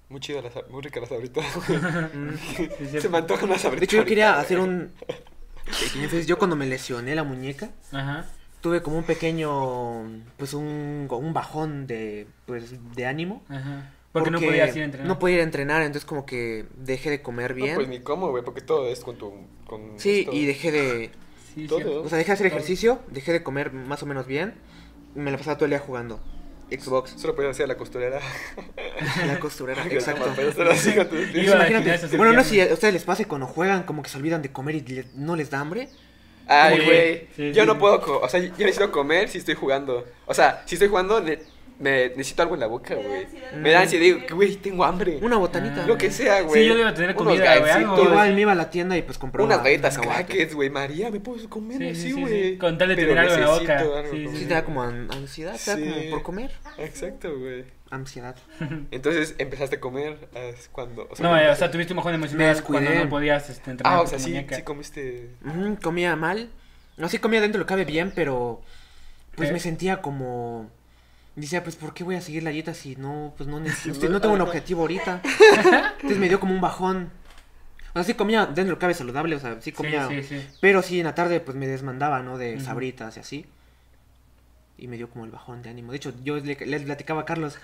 Muy 0.09 0.21
chida 0.21 0.43
la 0.43 0.51
sab- 0.53 0.69
muy 0.69 0.83
rica 0.83 1.01
la 1.01 1.07
sabrita. 1.07 1.41
Mm. 2.15 2.37
sí, 2.91 3.01
Se 3.01 3.09
me 3.09 3.19
antoja 3.19 3.45
una 3.45 3.59
sabrita. 3.59 3.81
De 3.81 3.85
hecho, 3.87 3.97
yo 3.97 4.05
quería 4.05 4.35
ahorita, 4.35 4.43
hacer 4.45 4.59
güey. 4.59 4.71
un... 4.71 4.93
Entonces, 5.95 6.27
yo 6.27 6.39
cuando 6.39 6.55
me 6.57 6.67
lesioné 6.67 7.15
la 7.15 7.25
muñeca, 7.25 7.71
Ajá. 7.93 8.27
tuve 8.61 8.83
como 8.83 8.99
un 8.99 9.05
pequeño, 9.05 10.03
pues 10.37 10.53
un, 10.55 11.07
un 11.11 11.33
bajón 11.33 11.87
de, 11.87 12.27
pues, 12.47 12.75
de 12.95 13.07
ánimo. 13.07 13.43
Ajá. 13.49 13.91
Porque, 14.13 14.31
no 14.31 14.41
podías 14.41 14.77
ir 14.77 14.83
a 14.83 14.85
entrenar. 14.85 15.09
No 15.09 15.19
podía 15.19 15.37
ir 15.37 15.41
a 15.41 15.45
entrenar, 15.45 15.83
entonces 15.83 16.05
como 16.05 16.27
que 16.27 16.67
dejé 16.77 17.09
de 17.11 17.23
comer 17.23 17.55
bien. 17.55 17.71
No, 17.71 17.75
pues 17.77 17.89
ni 17.89 18.01
cómo, 18.01 18.29
güey, 18.31 18.45
porque 18.45 18.61
todo 18.61 18.89
es 18.89 19.01
con 19.01 19.17
tu. 19.17 19.33
Con 19.67 19.95
sí, 19.99 20.21
esto. 20.21 20.33
y 20.33 20.45
dejé 20.45 20.71
de, 20.71 21.11
Sí, 21.55 21.67
todo. 21.67 22.03
o 22.03 22.09
sea, 22.09 22.19
dejé 22.19 22.29
de 22.29 22.35
hacer 22.35 22.47
ejercicio, 22.47 22.99
dejé 23.09 23.33
de 23.33 23.43
comer 23.43 23.73
más 23.73 24.03
o 24.03 24.07
menos 24.07 24.27
bien. 24.27 24.55
y 25.17 25.19
Me 25.19 25.31
la 25.31 25.39
pasaba 25.39 25.57
todo 25.57 25.65
el 25.65 25.71
día 25.71 25.79
jugando. 25.81 26.21
Xbox, 26.71 27.15
Solo 27.19 27.35
podías 27.35 27.51
hacer 27.53 27.69
la 27.69 27.77
costurera. 27.77 28.19
la 29.27 29.39
costurera, 29.41 29.85
exacto. 29.91 30.25
Imagínate, 31.35 32.17
bueno, 32.17 32.33
no 32.33 32.43
sé 32.45 32.51
si 32.51 32.61
a 32.61 32.73
ustedes 32.73 32.95
les 32.95 33.05
pasa 33.05 33.23
que 33.25 33.29
cuando 33.29 33.47
juegan 33.47 33.83
como 33.85 34.03
que 34.03 34.09
se 34.11 34.19
olvidan 34.19 34.43
de 34.43 34.51
comer 34.53 34.77
y 34.77 34.81
le- 34.81 35.07
no 35.15 35.37
les 35.37 35.51
da 35.51 35.61
hambre. 35.61 35.89
Ay, 36.47 36.85
güey. 36.85 37.29
sí, 37.37 37.53
yo 37.53 37.63
sí. 37.63 37.67
no 37.67 37.79
puedo. 37.79 38.01
O 38.21 38.29
sea, 38.29 38.41
yo 38.41 38.51
necesito 38.59 38.91
comer 38.91 39.29
si 39.29 39.39
estoy 39.39 39.55
jugando. 39.55 40.05
O 40.27 40.35
sea, 40.35 40.63
si 40.67 40.75
estoy 40.75 40.89
jugando, 40.89 41.23
me 41.83 42.09
necesito 42.11 42.43
algo 42.43 42.55
en 42.55 42.61
la 42.61 42.67
boca, 42.69 42.95
güey. 42.95 43.27
Me 43.57 43.71
da 43.73 43.81
ansiedad 43.81 44.05
digo, 44.05 44.21
güey, 44.35 44.57
tengo 44.57 44.85
hambre. 44.85 45.19
Una 45.21 45.37
botanita. 45.37 45.83
Ah. 45.83 45.87
Lo 45.87 45.99
que 45.99 46.11
sea, 46.11 46.41
güey. 46.43 46.63
Sí, 46.63 46.69
yo 46.69 46.77
debo 46.77 46.93
tener 46.95 47.11
Unos 47.11 47.25
comida, 47.27 47.59
güey, 47.59 47.71
algo. 47.71 48.03
Igual 48.05 48.35
me 48.35 48.41
iba 48.41 48.53
a 48.53 48.55
la 48.55 48.71
tienda 48.71 48.97
y 48.97 49.03
pues 49.03 49.19
compraba 49.19 49.47
Unas 49.47 49.63
galletas 49.63 49.99
crackers, 49.99 50.55
güey. 50.55 50.71
María, 50.71 51.11
¿me 51.11 51.21
puedo 51.21 51.49
comer 51.51 51.79
Sí, 51.79 51.85
sí, 51.85 51.91
así, 51.91 52.13
sí, 52.15 52.21
güey? 52.21 52.53
sí. 52.53 52.59
Con 52.59 52.79
tal 52.79 52.89
de 52.89 52.97
tener 52.97 53.19
algo 53.19 53.35
en 53.35 53.41
la 53.41 53.49
boca. 53.51 53.79
algo 53.79 54.03
Sí, 54.13 54.25
como- 54.25 54.37
Sí, 54.39 54.45
te 54.47 54.55
da 54.55 54.65
como 54.65 54.83
an- 54.83 55.09
ansiedad, 55.13 55.57
te 55.63 55.71
da 55.71 55.77
Sí. 55.77 55.83
como 55.85 56.11
por 56.11 56.23
comer. 56.23 56.51
Exacto, 56.79 57.37
güey. 57.39 57.65
Ansiedad. 57.91 58.37
Entonces 58.91 59.35
empezaste 59.39 59.77
a 59.77 59.81
comer 59.81 60.17
eh, 60.35 60.55
cuando. 60.73 61.07
O 61.11 61.17
sea, 61.17 61.29
No, 61.29 61.37
eh, 61.37 61.51
o 61.51 61.57
sea, 61.57 61.71
tuviste 61.71 61.93
un 61.93 61.99
bajón 61.99 62.15
emocional 62.15 62.63
cuando 62.63 62.91
no 62.91 63.09
podías 63.11 63.51
este, 63.51 63.71
entrenar 63.71 63.99
Ah, 63.99 64.01
o 64.01 64.07
sea, 64.07 64.19
sí, 64.19 64.35
sí 64.51 64.63
comiste. 64.63 65.29
Comía 65.83 66.17
mal. 66.17 66.49
No, 66.97 67.09
sí 67.09 67.19
comía 67.19 67.41
dentro 67.41 67.59
lo 67.59 67.67
cabe 67.67 67.85
bien, 67.85 68.13
pero 68.15 68.63
pues 69.35 69.49
¿Qué? 69.49 69.53
me 69.55 69.61
sentía 69.61 70.03
como 70.03 70.71
decía, 71.37 71.63
pues 71.63 71.77
¿por 71.77 71.95
qué 71.95 72.05
voy 72.05 72.17
a 72.17 72.21
seguir 72.21 72.43
la 72.43 72.51
dieta 72.51 72.75
si 72.75 72.97
no 72.97 73.33
pues 73.37 73.49
no 73.49 73.59
necesito- 73.61 74.09
no 74.11 74.21
tengo 74.21 74.35
un 74.35 74.41
objetivo 74.41 74.83
ahorita? 74.83 75.21
Entonces 75.95 76.19
me 76.19 76.29
dio 76.29 76.39
como 76.41 76.55
un 76.55 76.61
bajón. 76.61 77.11
O 77.91 77.95
sea, 77.95 78.05
sí 78.05 78.15
comía 78.15 78.47
dentro 78.47 78.65
de 78.65 78.71
lo 78.71 78.79
cabe 78.79 78.95
saludable, 78.95 79.37
o 79.37 79.41
sea, 79.41 79.61
sí 79.61 79.71
comía. 79.73 80.09
sí, 80.09 80.23
sí. 80.23 80.47
Pero 80.61 80.81
sí 80.83 80.99
en 81.01 81.05
la 81.07 81.15
tarde 81.15 81.41
pues 81.41 81.57
me 81.57 81.67
desmandaba, 81.67 82.23
¿no? 82.23 82.39
De 82.39 82.59
sabritas 82.61 83.17
y 83.17 83.21
así. 83.21 83.47
Y 84.79 84.89
me 84.89 84.97
dio 84.97 85.11
como 85.11 85.25
el 85.27 85.31
bajón 85.31 85.63
de 85.63 85.69
ánimo. 85.71 85.93
De 85.93 85.99
hecho, 85.99 86.13
yo 86.25 86.39
le, 86.39 86.55
le 86.55 86.81
platicaba 86.81 87.23
a 87.23 87.25
Carlos 87.25 87.59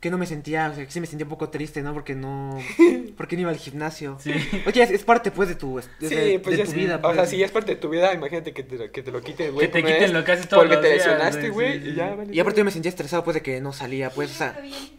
que 0.00 0.10
no 0.10 0.18
me 0.18 0.26
sentía, 0.26 0.68
o 0.70 0.74
sea, 0.76 0.84
que 0.84 0.92
sí 0.92 1.00
me 1.00 1.06
sentía 1.06 1.24
un 1.24 1.30
poco 1.30 1.48
triste, 1.48 1.82
¿no? 1.82 1.92
Porque 1.92 2.14
no 2.14 2.56
porque 3.16 3.34
no 3.36 3.42
iba 3.42 3.50
al 3.50 3.56
gimnasio. 3.56 4.16
Sí. 4.20 4.32
Oye, 4.66 4.82
es, 4.82 4.90
es 4.90 5.02
parte 5.04 5.30
pues 5.32 5.48
de 5.48 5.54
tu, 5.56 5.78
es- 5.78 5.88
de, 5.98 6.08
Sí, 6.08 6.38
pues 6.38 6.56
de 6.56 6.64
tu 6.64 6.70
sí. 6.70 6.76
vida. 6.76 6.96
O 7.02 7.08
sea, 7.12 7.22
pues. 7.22 7.30
si 7.30 7.42
es 7.42 7.50
parte 7.50 7.74
de 7.74 7.80
tu 7.80 7.88
vida, 7.88 8.12
imagínate 8.14 8.52
que 8.52 8.62
te, 8.62 8.76
lo- 8.76 8.92
que 8.92 9.02
te 9.02 9.10
lo 9.10 9.20
quiten, 9.20 9.52
güey. 9.54 9.66
Que 9.66 9.72
te 9.72 9.84
quiten 9.84 10.12
lo 10.12 10.22
que 10.24 10.32
haces 10.32 10.48
todos 10.48 10.62
Porque 10.62 10.74
los 10.76 10.82
te 10.84 10.92
días, 10.92 11.06
lesionaste, 11.06 11.48
güey, 11.50 11.88
y 11.90 11.94
ya, 11.94 12.14
vale. 12.14 12.32
Y 12.34 12.38
aparte 12.38 12.58
yo 12.60 12.64
me 12.64 12.70
sentía 12.70 12.90
estresado 12.90 13.24
pues 13.24 13.34
de 13.34 13.42
que 13.42 13.60
no 13.60 13.72
salía, 13.72 14.10
pues, 14.10 14.30
o 14.30 14.34
sea, 14.34 14.52
bien 14.62 14.97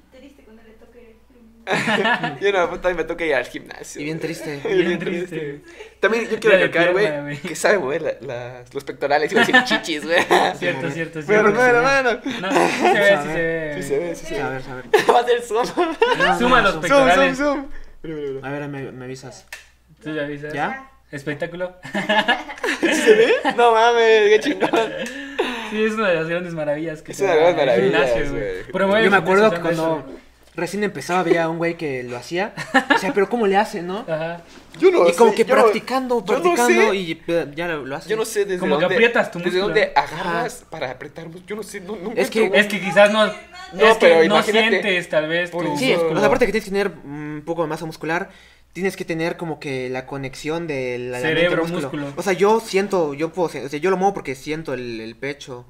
toque. 1.70 2.36
Yo 2.46 2.52
no, 2.52 2.68
también 2.80 2.98
me 2.98 3.04
toca 3.04 3.26
ir 3.26 3.34
al 3.36 3.46
gimnasio. 3.46 4.02
y 4.02 4.06
bien 4.06 4.18
güey. 4.18 4.28
triste. 4.28 4.60
Bien, 4.68 4.78
Bien 4.88 5.00
triste. 5.00 5.38
triste. 5.40 5.62
También 6.00 6.30
yo 6.30 6.40
quiero 6.40 6.58
recalcar, 6.58 6.94
güey, 6.94 7.22
güey. 7.22 7.38
que 7.38 7.56
sabe 7.56 7.78
mover 7.80 8.02
la- 8.02 8.16
las- 8.22 8.74
los 8.74 8.84
pectorales 8.86 9.32
y 9.32 9.36
decir 9.36 9.56
chichis, 9.66 10.06
güey. 10.06 10.18
Cierto, 10.58 10.90
cierto, 10.92 11.22
cierto. 11.22 11.22
Pero 11.28 11.50
no, 11.50 11.62
hermano. 11.64 12.20
No, 12.42 12.52
sí 12.52 12.82
se 12.82 12.94
ve, 13.00 13.12
A 13.14 13.22
sí 13.24 13.28
se 13.28 13.34
ve. 13.42 13.74
Sí 13.76 13.84
se 13.90 14.00
ve, 14.00 14.16
sí 14.16 14.26
se 14.26 14.34
ve. 14.36 14.42
A 14.42 14.50
ver, 14.50 14.62
a 14.70 14.76
ver. 14.76 14.86
Va 15.14 15.20
a 15.20 15.26
ser 15.26 15.42
zoom. 15.42 15.66
Suma 16.40 16.62
los 16.62 16.72
zoom. 16.74 16.82
pe- 16.82 16.88
Zoom, 16.88 17.00
zoom, 17.00 17.08
Pectorales. 17.08 17.38
zoom. 17.38 17.66
A 18.44 18.50
ver, 18.52 18.68
me, 18.70 18.92
me 18.92 19.06
avisas. 19.06 19.46
¿Tú 20.02 20.14
ya 20.16 20.24
avisas? 20.24 20.54
¿Ya? 20.54 20.90
Espectáculo. 21.12 21.76
¿Sí 22.82 22.94
se 22.96 23.16
ve? 23.16 23.34
No 23.58 23.74
mames, 23.74 24.30
qué 24.30 24.40
chingón. 24.42 24.70
Sí, 25.72 25.84
es 25.84 25.94
una 25.94 26.10
de 26.10 26.16
las 26.16 26.28
grandes 26.30 26.54
maravillas 26.54 27.02
que 27.02 27.12
Es 27.12 27.20
una 27.20 27.34
de 27.34 27.42
las 27.42 27.50
el 27.50 27.56
maravillas, 27.58 28.10
gimnasio, 28.14 28.32
güey. 28.72 29.04
Yo 29.04 29.12
me 29.12 29.18
acuerdo 29.18 29.52
que 29.52 29.60
cuando 29.60 30.06
recién 30.60 30.84
empezaba 30.84 31.22
había 31.22 31.48
un 31.50 31.58
güey 31.58 31.76
que 31.78 32.04
lo 32.04 32.18
hacía. 32.18 32.54
O 32.96 32.98
sea, 32.98 33.14
pero 33.14 33.30
¿cómo 33.30 33.48
le 33.48 33.58
hace, 33.58 33.82
no? 33.82 34.00
Ajá. 34.08 34.42
Yo 34.80 34.92
no 34.92 35.08
Y 35.10 35.14
como 35.14 35.32
sé, 35.32 35.38
que 35.38 35.46
yo 35.46 35.56
no- 35.56 35.62
practicando, 35.64 36.26
yo 36.26 36.34
no 36.38 36.42
practicando 36.42 36.92
sé. 36.92 36.96
y 36.96 37.22
ya 37.56 37.68
lo, 37.68 37.86
lo 37.86 37.96
hace. 37.96 38.10
Yo 38.10 38.16
no 38.16 38.26
sé 38.26 38.46
desde 38.46 38.60
Como 38.60 38.78
que 38.78 38.84
dónde. 38.84 38.96
aprietas 38.96 39.32
tu 39.32 39.40
Desde 39.40 39.60
dónde 39.60 39.92
agarras 39.96 40.64
para 40.70 40.92
apretar. 40.92 41.28
Yo 41.48 41.56
no 41.56 41.64
sé, 41.64 41.80
no, 41.82 41.96
no 41.96 42.12
Es 42.16 42.30
que- 42.30 42.50
Es 42.54 42.68
que 42.68 42.80
quizás 42.80 43.12
no. 43.12 43.26
No, 43.26 43.32
es 43.86 43.94
que 43.98 44.00
pero 44.00 44.16
no 44.20 44.24
imagínate. 44.26 44.70
sientes 44.82 45.10
tal 45.10 45.28
vez 45.28 45.52
Por 45.52 45.66
tu 45.66 45.78
Sí, 45.78 45.94
o 45.94 46.16
sea, 46.18 46.26
aparte 46.26 46.46
que 46.46 46.52
tienes 46.52 46.66
que 46.66 46.72
tener 46.72 46.92
un 47.04 47.44
poco 47.46 47.62
de 47.62 47.68
masa 47.68 47.86
muscular, 47.86 48.30
tienes 48.74 48.96
que 48.96 49.06
tener 49.06 49.38
como 49.38 49.60
que 49.60 49.90
la 49.90 50.06
conexión 50.06 50.66
del 50.68 51.12
la 51.12 51.20
Cerebro, 51.20 51.64
músculo. 51.64 51.82
músculo. 51.82 52.14
O 52.16 52.22
sea, 52.24 52.34
yo 52.34 52.60
siento, 52.60 53.14
yo 53.14 53.30
puedo, 53.34 53.48
o 53.48 53.70
sea, 53.70 53.80
yo 53.80 53.90
lo 53.92 53.98
muevo 53.98 54.14
porque 54.14 54.36
siento 54.36 54.74
el, 54.74 55.00
el 55.02 55.16
pecho 55.16 55.66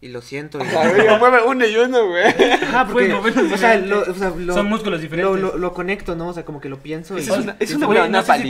y 0.00 0.08
lo 0.08 0.20
siento. 0.20 0.58
y- 0.62 0.76
A 0.76 0.82
ver, 0.92 1.18
mueve 1.18 1.42
uno 1.46 1.64
y 1.66 1.76
uno, 1.76 2.06
güey. 2.08 2.24
Porque, 2.34 2.92
Puedes 2.92 3.14
moverlos 3.14 3.52
o 3.52 3.56
sea, 3.56 3.76
lo, 3.76 4.00
o 4.02 4.14
sea, 4.14 4.30
lo- 4.36 4.54
Son 4.54 4.66
músculos 4.66 4.98
lo, 5.00 5.02
diferentes. 5.02 5.40
lo, 5.40 5.56
lo 5.56 5.72
conecto, 5.72 6.14
¿no? 6.14 6.28
O 6.28 6.32
sea, 6.34 6.44
como 6.44 6.60
que 6.60 6.68
lo 6.68 6.78
pienso 6.78 7.16
y... 7.16 7.22
Es 7.22 7.30
una, 7.30 7.56
es 7.58 7.70
Güey, 7.70 7.76
una 7.78 7.86
buena 7.86 8.08
no 8.08 8.20
sé 8.22 8.26
para 8.26 8.38
si 8.38 8.44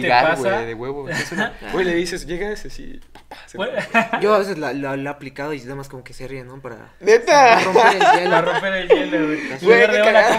güey, 0.56 0.66
de 0.66 0.74
huevo. 0.74 1.08
Es 1.08 1.32
una- 1.32 1.52
Güey, 1.72 1.84
le 1.84 1.94
dices, 1.94 2.26
llegas 2.26 2.64
así. 2.66 3.00
papá, 3.12 3.36
se- 3.46 3.58
Yo 4.20 4.34
a 4.34 4.38
veces 4.38 4.58
la- 4.58 4.72
la- 4.72 4.96
lo 4.96 5.08
he 5.08 5.12
aplicado 5.12 5.52
y 5.54 5.60
nada 5.60 5.76
más 5.76 5.88
como 5.88 6.02
que 6.02 6.12
se 6.12 6.26
ríe, 6.26 6.42
¿no? 6.44 6.60
Para 6.60 6.94
¡Neta! 7.00 7.60
romper 7.60 7.86
el 7.94 8.18
hielo. 8.18 8.30
Para 8.30 8.42
romper 8.52 8.72
el 8.74 8.88
hielo, 8.88 9.26
güey. 9.26 9.40
Güey. 9.62 9.86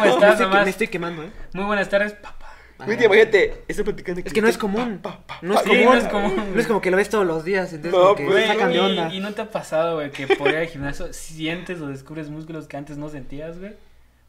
¿cómo 0.02 0.06
estás? 0.26 0.64
me 0.66 0.70
estoy 0.70 0.88
quemando, 0.90 1.24
¿eh? 1.24 1.32
Muy 1.54 1.66
buenas 1.66 1.90
tardes, 1.90 2.14
papá. 2.14 2.47
Güey, 2.86 3.04
imagínate, 3.04 3.64
estoy 3.68 3.84
platicando. 3.86 4.22
Es 4.24 4.32
que 4.34 4.42
no 4.42 4.48
es 4.48 4.58
común. 4.58 5.02
No 5.42 5.54
es 5.56 5.62
Sí, 5.62 5.70
común. 5.70 5.84
no 5.86 5.94
es 5.96 6.04
común. 6.06 6.44
No 6.54 6.60
es 6.62 6.68
como 6.68 6.80
que 6.82 6.92
lo 6.92 6.98
ves 6.98 7.10
todos 7.10 7.26
los 7.26 7.44
días, 7.44 7.74
entonces 7.74 7.92
No, 8.00 8.04
como 8.04 8.16
que 8.16 8.26
pues, 8.26 8.48
sacan 8.48 8.70
de 8.70 8.76
y, 8.76 8.80
onda. 8.80 9.14
y 9.14 9.20
no 9.20 9.34
te 9.34 9.42
ha 9.42 9.50
pasado, 9.50 9.96
güey, 9.96 10.12
que 10.12 10.28
por 10.28 10.50
ir 10.50 10.58
al 10.58 10.68
gimnasio 10.68 11.12
sientes 11.12 11.82
o 11.82 11.88
descubres 11.88 12.30
músculos 12.30 12.68
que 12.68 12.78
antes 12.78 12.98
no 12.98 13.10
sentías, 13.10 13.58
güey. 13.60 13.74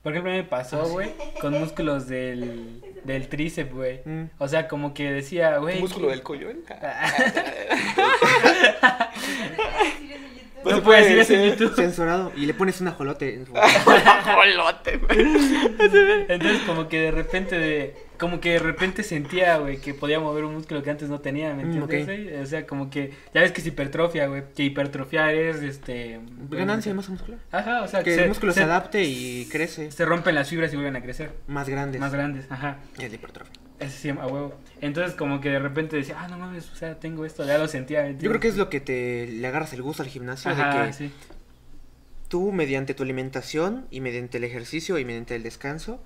Por 0.03 0.13
ejemplo, 0.13 0.33
me 0.33 0.41
Ah, 0.41 0.47
pasó, 0.49 0.89
güey, 0.89 1.11
con 1.41 1.53
músculos 1.59 2.07
del, 2.09 2.81
del 3.05 3.29
tríceps, 3.29 3.75
güey. 3.75 4.01
Mm. 4.05 4.31
O 4.39 4.47
sea, 4.49 4.67
como 4.69 4.95
que 4.95 5.11
decía, 5.13 5.57
¿Tu 5.57 5.61
güey. 5.63 5.81
músculo 5.81 6.07
que- 6.07 6.13
del 6.15 6.23
collón? 6.23 6.57
No 10.65 10.83
puedes 10.83 11.05
decir 11.05 11.19
eso 11.21 11.33
en. 11.35 11.51
YouTube. 11.51 11.75
Censurado. 11.77 12.33
Y 12.37 12.45
le 12.47 12.53
pones 12.55 12.81
un 12.81 12.89
ajolote. 12.89 13.35
en 13.35 13.47
su- 13.47 13.53
Jolote, 14.25 14.97
güey. 14.99 15.21
Entonces 16.29 16.61
como 16.67 16.89
que 16.89 17.01
de 17.01 17.11
repente 17.11 17.59
de, 17.59 17.97
como 18.19 18.41
que 18.41 18.51
de 18.53 18.59
repente 18.59 19.03
sentía, 19.03 19.57
güey, 19.59 19.79
que 19.81 19.95
podía 19.95 20.19
mover 20.21 20.45
un 20.45 20.55
músculo 20.55 20.83
que 20.83 20.91
antes 20.91 21.09
no 21.09 21.21
tenía, 21.21 21.55
¿me 21.55 21.65
Mm, 21.65 21.83
entiendes? 21.83 22.43
O 22.43 22.47
sea, 22.47 22.67
como 22.67 22.91
que 22.91 23.13
ya 23.33 23.41
ves 23.41 23.53
que 23.53 23.61
es 23.61 23.67
hipertrofia, 23.67 24.27
güey, 24.27 24.43
que 24.55 24.65
hipertrofiar 24.65 25.35
es 25.35 25.63
este 25.63 26.21
Ganancia 26.51 26.91
de 26.93 26.97
masa 26.97 27.13
muscular. 27.13 27.39
Ajá, 27.53 27.83
o 27.83 27.89
sea, 27.89 28.03
Que 28.03 28.15
el 28.17 28.29
músculo 28.29 28.53
se, 28.53 28.63
adapte 28.63 29.05
y 29.05 29.47
crece 29.51 29.91
se 29.93 30.05
rompen 30.05 30.35
las 30.35 30.49
fibras 30.51 30.73
y 30.73 30.77
vuelven 30.77 30.97
a 30.97 31.03
crecer, 31.03 31.33
más 31.47 31.69
grande. 31.69 31.99
más 31.99 32.13
grandes, 32.13 32.47
ajá. 32.51 32.79
Es 32.99 33.09
la 33.09 33.15
hipertrofia. 33.15 33.53
Ese 33.81 33.97
sí, 33.97 34.09
a 34.11 34.27
huevo. 34.27 34.59
Entonces 34.81 35.15
como 35.15 35.41
que 35.41 35.51
de 35.51 35.61
repente 35.61 35.95
decía, 35.97 36.17
"Ah, 36.19 36.27
no 36.29 36.37
mames, 36.37 36.69
o 36.73 36.75
sea, 36.75 36.99
tengo 36.99 37.25
esto", 37.25 37.45
ya 37.47 37.59
lo 37.59 37.69
sentía. 37.69 38.03
¿me 38.03 38.15
Yo 38.19 38.29
creo 38.29 38.41
que 38.41 38.49
es 38.49 38.57
lo 38.57 38.69
que 38.71 38.81
te 38.81 39.29
le 39.29 39.47
agarras 39.47 39.73
el 39.73 39.83
gusto 39.83 40.03
al 40.03 40.09
gimnasio. 40.09 40.51
Ajá, 40.51 40.83
de 40.83 40.87
que 40.89 40.93
sí. 40.95 41.13
tú, 42.29 42.51
mediante 42.53 42.95
tu 42.95 43.05
alimentación 43.05 43.87
y 43.93 44.01
mediante 44.01 44.39
el 44.39 44.45
ejercicio 44.45 44.99
y 44.99 45.05
mediante 45.05 45.37
el 45.37 45.45
descanso, 45.45 46.03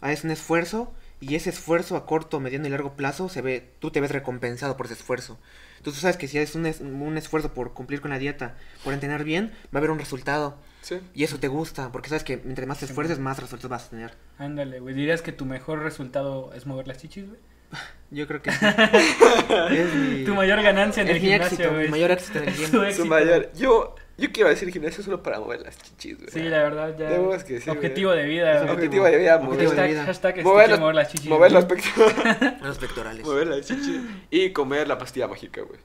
haces 0.00 0.24
un 0.24 0.30
esfuerzo 0.30 0.92
y 1.20 1.34
ese 1.34 1.50
esfuerzo 1.50 1.96
a 1.96 2.06
corto, 2.06 2.40
mediano 2.40 2.66
y 2.66 2.70
largo 2.70 2.94
plazo 2.94 3.28
se 3.28 3.42
ve, 3.42 3.70
tú 3.78 3.90
te 3.90 4.00
ves 4.00 4.10
recompensado 4.10 4.76
por 4.76 4.86
ese 4.86 4.94
esfuerzo. 4.94 5.38
Tú, 5.82 5.92
tú 5.92 5.98
sabes 5.98 6.16
que 6.16 6.28
si 6.28 6.38
haces 6.38 6.54
un, 6.56 6.66
es- 6.66 6.80
un 6.80 7.16
esfuerzo 7.18 7.52
por 7.54 7.72
cumplir 7.74 8.00
con 8.00 8.10
la 8.10 8.18
dieta, 8.18 8.56
por 8.84 8.92
entrenar 8.94 9.24
bien, 9.24 9.52
va 9.66 9.74
a 9.74 9.78
haber 9.78 9.90
un 9.90 9.98
resultado. 9.98 10.56
Sí. 10.82 10.98
Y 11.14 11.24
eso 11.24 11.38
te 11.38 11.48
gusta, 11.48 11.92
porque 11.92 12.08
sabes 12.08 12.24
que 12.24 12.38
mientras 12.38 12.66
más 12.66 12.78
te 12.78 12.86
esfuerces, 12.86 13.18
más 13.18 13.38
resultados 13.38 13.70
vas 13.70 13.86
a 13.86 13.90
tener. 13.90 14.14
Ándale, 14.38 14.80
güey, 14.80 14.94
dirías 14.94 15.20
que 15.22 15.32
tu 15.32 15.44
mejor 15.44 15.80
resultado 15.82 16.52
es 16.54 16.66
mover 16.66 16.86
las 16.88 16.98
chichis, 16.98 17.26
güey. 17.28 17.40
Yo 18.10 18.26
creo 18.26 18.42
que 18.42 18.50
sí. 18.50 18.58
es 19.70 19.94
mi, 19.94 20.24
Tu 20.24 20.34
mayor 20.34 20.62
ganancia 20.62 21.02
en 21.02 21.08
es 21.08 21.16
el 21.16 21.22
mi 21.22 21.28
gimnasio, 21.28 21.54
éxito, 21.56 21.70
güey. 21.72 21.84
mi 21.84 21.90
mayor 21.90 22.10
éxito 22.10 22.38
en 22.38 22.48
el 22.48 22.54
gym. 22.56 22.64
Tu 22.64 22.70
Su 22.78 22.82
éxito. 22.84 23.06
mayor. 23.06 23.52
Yo, 23.54 23.94
yo 24.20 24.30
quiero 24.32 24.48
decir 24.48 24.70
gimnasio 24.70 25.02
solo 25.02 25.22
para 25.22 25.40
mover 25.40 25.60
las 25.62 25.76
chichis, 25.78 26.18
güey. 26.18 26.30
Sí, 26.30 26.40
la 26.42 26.62
verdad, 26.62 26.96
ya. 26.98 27.08
Tenemos 27.08 27.42
que 27.44 27.60
sí, 27.60 27.68
Objetivo 27.70 28.12
de 28.12 28.24
vida, 28.24 28.56
Es 28.56 28.62
güey. 28.62 28.74
Objetivo 28.74 29.04
de 29.06 29.16
vida, 29.16 29.36
Objetivo 29.36 29.70
mover, 29.72 29.76
de 29.82 29.88
vida. 29.88 30.04
hashtag 30.04 30.42
mover, 30.44 30.70
las, 30.70 30.80
mover 30.80 30.94
las 30.94 31.08
chichis. 31.08 31.28
mover 31.30 31.52
las 31.52 31.64
pectorales. 31.64 32.52
Los 32.62 32.78
pectorales. 32.78 33.24
mover 33.26 33.46
las 33.48 33.66
chichis. 33.66 34.00
Y 34.30 34.50
comer 34.52 34.86
la 34.86 34.98
pastilla 34.98 35.26
mágica, 35.26 35.62
güey. 35.62 35.80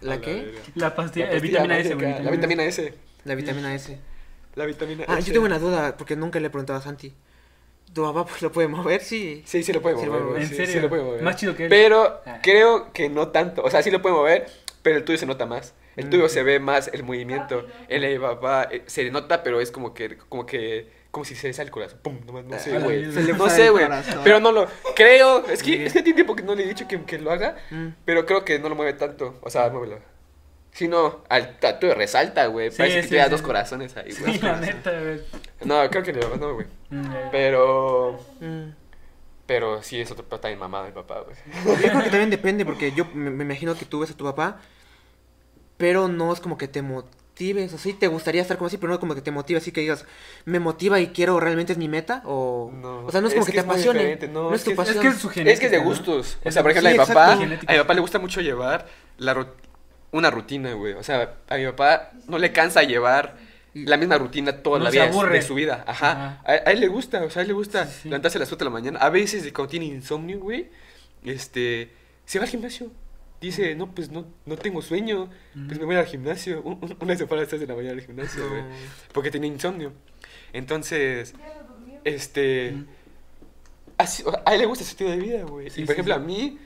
¿La 0.00 0.20
qué? 0.20 0.54
La 0.74 0.94
pastilla, 0.94 1.26
La 1.26 1.32
pastilla 1.32 1.40
vitamina 1.62 1.78
S, 1.78 1.94
güey. 1.94 2.22
La 2.22 2.30
vitamina 2.30 2.64
S. 2.64 2.94
La 3.24 3.34
vitamina 3.34 3.74
S. 3.74 3.98
La 4.54 4.66
vitamina 4.66 5.04
Ah, 5.08 5.18
S. 5.18 5.26
yo 5.26 5.32
tengo 5.32 5.46
una 5.46 5.58
duda, 5.58 5.96
porque 5.96 6.16
nunca 6.16 6.38
le 6.40 6.46
he 6.46 6.50
preguntado 6.50 6.78
a 6.78 6.82
Santi. 6.82 7.12
¿Tu 7.92 8.02
papá 8.02 8.24
pues, 8.26 8.42
lo 8.42 8.50
puede 8.52 8.68
mover? 8.68 9.00
Sí. 9.02 9.42
Sí, 9.46 9.62
sí 9.62 9.72
lo 9.72 9.80
puede 9.82 9.96
Sí 9.98 10.06
mover, 10.06 10.22
güey. 10.24 10.42
¿En 10.42 10.48
sí, 10.48 10.56
serio? 10.56 10.72
sí 10.72 10.80
lo 10.80 10.88
puede 10.88 11.02
mover. 11.02 11.22
Más 11.22 11.36
chido 11.36 11.54
que 11.56 11.64
él. 11.64 11.68
Pero 11.68 12.20
Ah. 12.26 12.38
creo 12.42 12.92
que 12.92 13.08
no 13.08 13.28
tanto. 13.28 13.62
O 13.62 13.70
sea, 13.70 13.82
sí 13.82 13.90
lo 13.90 14.00
puede 14.02 14.14
mover, 14.14 14.46
pero 14.82 14.96
el 14.96 15.04
tuyo 15.04 15.18
se 15.18 15.26
nota 15.26 15.46
más. 15.46 15.74
El 15.96 16.10
tuyo 16.10 16.28
se 16.28 16.42
ve 16.42 16.58
más 16.60 16.88
el 16.92 17.02
movimiento. 17.04 17.66
El 17.88 18.02
de 18.02 18.12
mi 18.14 18.18
papá 18.18 18.68
eh, 18.70 18.82
se 18.86 19.10
nota, 19.10 19.42
pero 19.42 19.60
es 19.60 19.70
como 19.70 19.94
que, 19.94 20.16
como 20.16 20.44
que, 20.46 20.90
como 21.10 21.24
si 21.24 21.34
se 21.34 21.46
le 21.48 21.52
sale 21.54 21.66
el 21.66 21.70
corazón. 21.72 21.98
Pum, 22.02 22.18
no, 22.26 22.42
no 22.42 22.58
sé, 22.58 22.76
Ah, 22.76 22.80
güey. 22.80 23.12
se 23.12 23.22
le 23.22 23.32
No 23.32 23.48
sé, 23.48 23.70
güey. 23.70 23.86
Pero 24.24 24.40
no 24.40 24.50
lo 24.52 24.66
creo. 24.96 25.46
Es 25.46 25.62
que, 25.62 25.86
es 25.86 25.92
que 25.92 26.02
tiene 26.02 26.14
tiempo 26.16 26.34
que 26.34 26.42
no 26.42 26.54
le 26.54 26.64
he 26.64 26.66
dicho 26.68 26.88
que, 26.88 27.00
que 27.04 27.18
lo 27.18 27.30
haga, 27.30 27.56
Mm. 27.70 27.88
pero 28.04 28.26
creo 28.26 28.44
que 28.44 28.58
no 28.58 28.68
lo 28.68 28.74
mueve 28.74 28.94
tanto. 28.94 29.38
O 29.42 29.50
sea, 29.50 29.68
muévelo. 29.70 29.98
Si 30.72 30.88
no, 30.88 31.22
al 31.28 31.60
tatu 31.60 31.86
resalta, 31.94 32.46
güey. 32.46 32.72
Sí, 32.72 32.78
Parece 32.78 32.96
que 32.96 33.02
sí, 33.04 33.08
te 33.10 33.16
da 33.16 33.26
sí. 33.26 33.30
dos 33.30 33.42
corazones 33.42 33.96
ahí, 33.96 34.12
güey. 34.18 34.32
Sí, 34.34 34.40
la 34.44 34.56
neta, 34.56 34.90
güey. 35.00 35.20
No, 35.64 35.88
creo 35.88 36.02
que 36.02 36.12
no, 36.12 36.34
no, 36.36 36.54
güey. 36.54 36.66
Mm. 36.90 37.06
Pero, 37.30 38.18
Mm. 38.40 38.70
pero 39.46 39.82
sí, 39.84 40.00
es 40.00 40.10
otro 40.10 40.24
pero 40.28 40.40
también 40.40 40.58
mamá 40.58 40.82
de 40.84 40.90
papá, 40.90 41.20
güey. 41.20 41.36
Yo 41.80 41.88
creo 41.90 42.02
que 42.02 42.10
también 42.10 42.30
depende, 42.30 42.64
porque 42.64 42.90
yo 42.90 43.04
me, 43.14 43.30
me 43.30 43.44
imagino 43.44 43.76
que 43.76 43.84
tú 43.84 44.00
ves 44.00 44.10
a 44.10 44.16
tu 44.16 44.24
papá, 44.24 44.58
pero 45.76 46.08
no 46.08 46.32
es 46.32 46.40
como 46.40 46.56
que 46.58 46.68
te 46.68 46.82
motives, 46.82 47.72
o 47.72 47.78
sí, 47.78 47.92
te 47.94 48.06
gustaría 48.06 48.42
estar 48.42 48.56
como 48.56 48.68
así, 48.68 48.76
pero 48.76 48.88
no 48.88 48.94
es 48.94 49.00
como 49.00 49.14
que 49.14 49.20
te 49.22 49.30
motive, 49.32 49.58
así 49.58 49.72
que 49.72 49.80
digas, 49.80 50.04
me 50.44 50.60
motiva 50.60 51.00
y 51.00 51.08
quiero, 51.08 51.40
realmente 51.40 51.72
es 51.72 51.78
mi 51.78 51.88
meta, 51.88 52.22
o... 52.24 52.70
No, 52.72 53.06
o 53.06 53.10
sea, 53.10 53.20
no 53.20 53.26
es 53.26 53.32
es 53.32 53.34
como 53.36 53.46
que, 53.46 53.52
que 53.52 53.58
te 53.58 53.64
apasione, 53.64 54.16
no, 54.32 54.50
no, 54.50 54.54
es 54.54 54.60
es 54.60 54.64
tu 54.64 54.70
que 54.70 54.72
Es 54.72 54.76
pasión. 54.88 55.02
que 55.02 55.08
es 55.08 55.16
su 55.18 55.28
genética. 55.28 55.52
Es 55.54 55.60
que 55.60 55.66
es 55.66 55.72
de 55.72 55.78
¿no? 55.78 55.84
gustos. 55.84 56.38
O 56.44 56.50
sea, 56.52 56.62
por 56.62 56.70
ejemplo, 56.70 56.90
a 56.90 56.92
mi 56.92 56.98
papá, 56.98 57.32
a 57.32 57.36
mi 57.36 57.78
papá 57.78 57.94
le 57.94 58.00
gusta 58.00 58.18
mucho 58.20 58.40
llevar 58.40 58.86
la 59.18 59.34
ru- 59.34 59.48
una 60.12 60.30
rutina, 60.30 60.72
güey. 60.74 60.92
O 60.92 61.02
sea, 61.02 61.34
a 61.48 61.56
mi 61.56 61.64
papá 61.66 62.12
no 62.28 62.38
le 62.38 62.52
cansa 62.52 62.82
llevar 62.84 63.36
la 63.74 63.96
misma 63.96 64.16
rutina 64.16 64.62
toda 64.62 64.78
No 64.78 64.84
la 64.84 64.90
vida 64.90 65.04
aburre. 65.08 65.34
de 65.38 65.42
su 65.42 65.56
vida. 65.56 65.82
Ajá. 65.88 66.10
Ajá. 66.12 66.42
A, 66.46 66.52
a 66.52 66.70
él 66.70 66.78
le 66.78 66.86
gusta, 66.86 67.24
o 67.24 67.30
sea, 67.30 67.40
a 67.40 67.42
él 67.42 67.48
le 67.48 67.54
gusta 67.54 67.86
Sí, 67.86 67.98
sí. 68.02 68.08
levantarse 68.10 68.38
a 68.38 68.40
las 68.40 68.48
4 68.48 68.64
de 68.64 68.70
la 68.70 68.72
mañana. 68.72 68.98
A 69.00 69.10
veces, 69.10 69.42
cuando 69.52 69.70
tiene 69.70 69.86
insomnio, 69.86 70.38
güey, 70.38 70.70
este, 71.24 71.90
se 72.24 72.38
va 72.38 72.44
al 72.44 72.50
gimnasio. 72.50 72.92
Dice, 73.44 73.74
no, 73.74 73.94
pues 73.94 74.10
no, 74.10 74.26
no 74.46 74.56
tengo 74.56 74.80
sueño, 74.82 75.28
pues 75.66 75.78
me 75.78 75.84
voy 75.86 75.96
al 75.96 76.06
gimnasio. 76.06 76.62
Un- 76.62 76.78
un- 76.80 76.96
Una 77.00 77.08
vez 77.08 77.18
se 77.18 77.26
fue 77.26 77.36
a 77.36 77.40
las 77.40 77.48
3 77.48 77.60
de 77.60 77.66
la 77.66 77.74
mañana 77.74 77.94
al 77.94 78.00
gimnasio, 78.00 78.48
güey. 78.48 78.62
No. 78.62 78.68
Porque 79.12 79.30
tenía 79.30 79.48
insomnio. 79.50 79.92
Entonces, 80.52 81.34
este. 82.04 82.74
así- 83.98 84.22
o 84.26 84.30
sea, 84.30 84.42
a 84.46 84.54
él 84.54 84.60
le 84.60 84.66
gusta 84.66 84.82
ese 84.84 84.92
estilo 84.92 85.10
de 85.10 85.16
vida, 85.18 85.42
güey. 85.44 85.70
Sí, 85.70 85.82
y 85.82 85.84
por 85.84 85.94
sí, 85.94 86.00
ejemplo, 86.00 86.14
sí. 86.14 86.20
a 86.20 86.24
mí. 86.24 86.58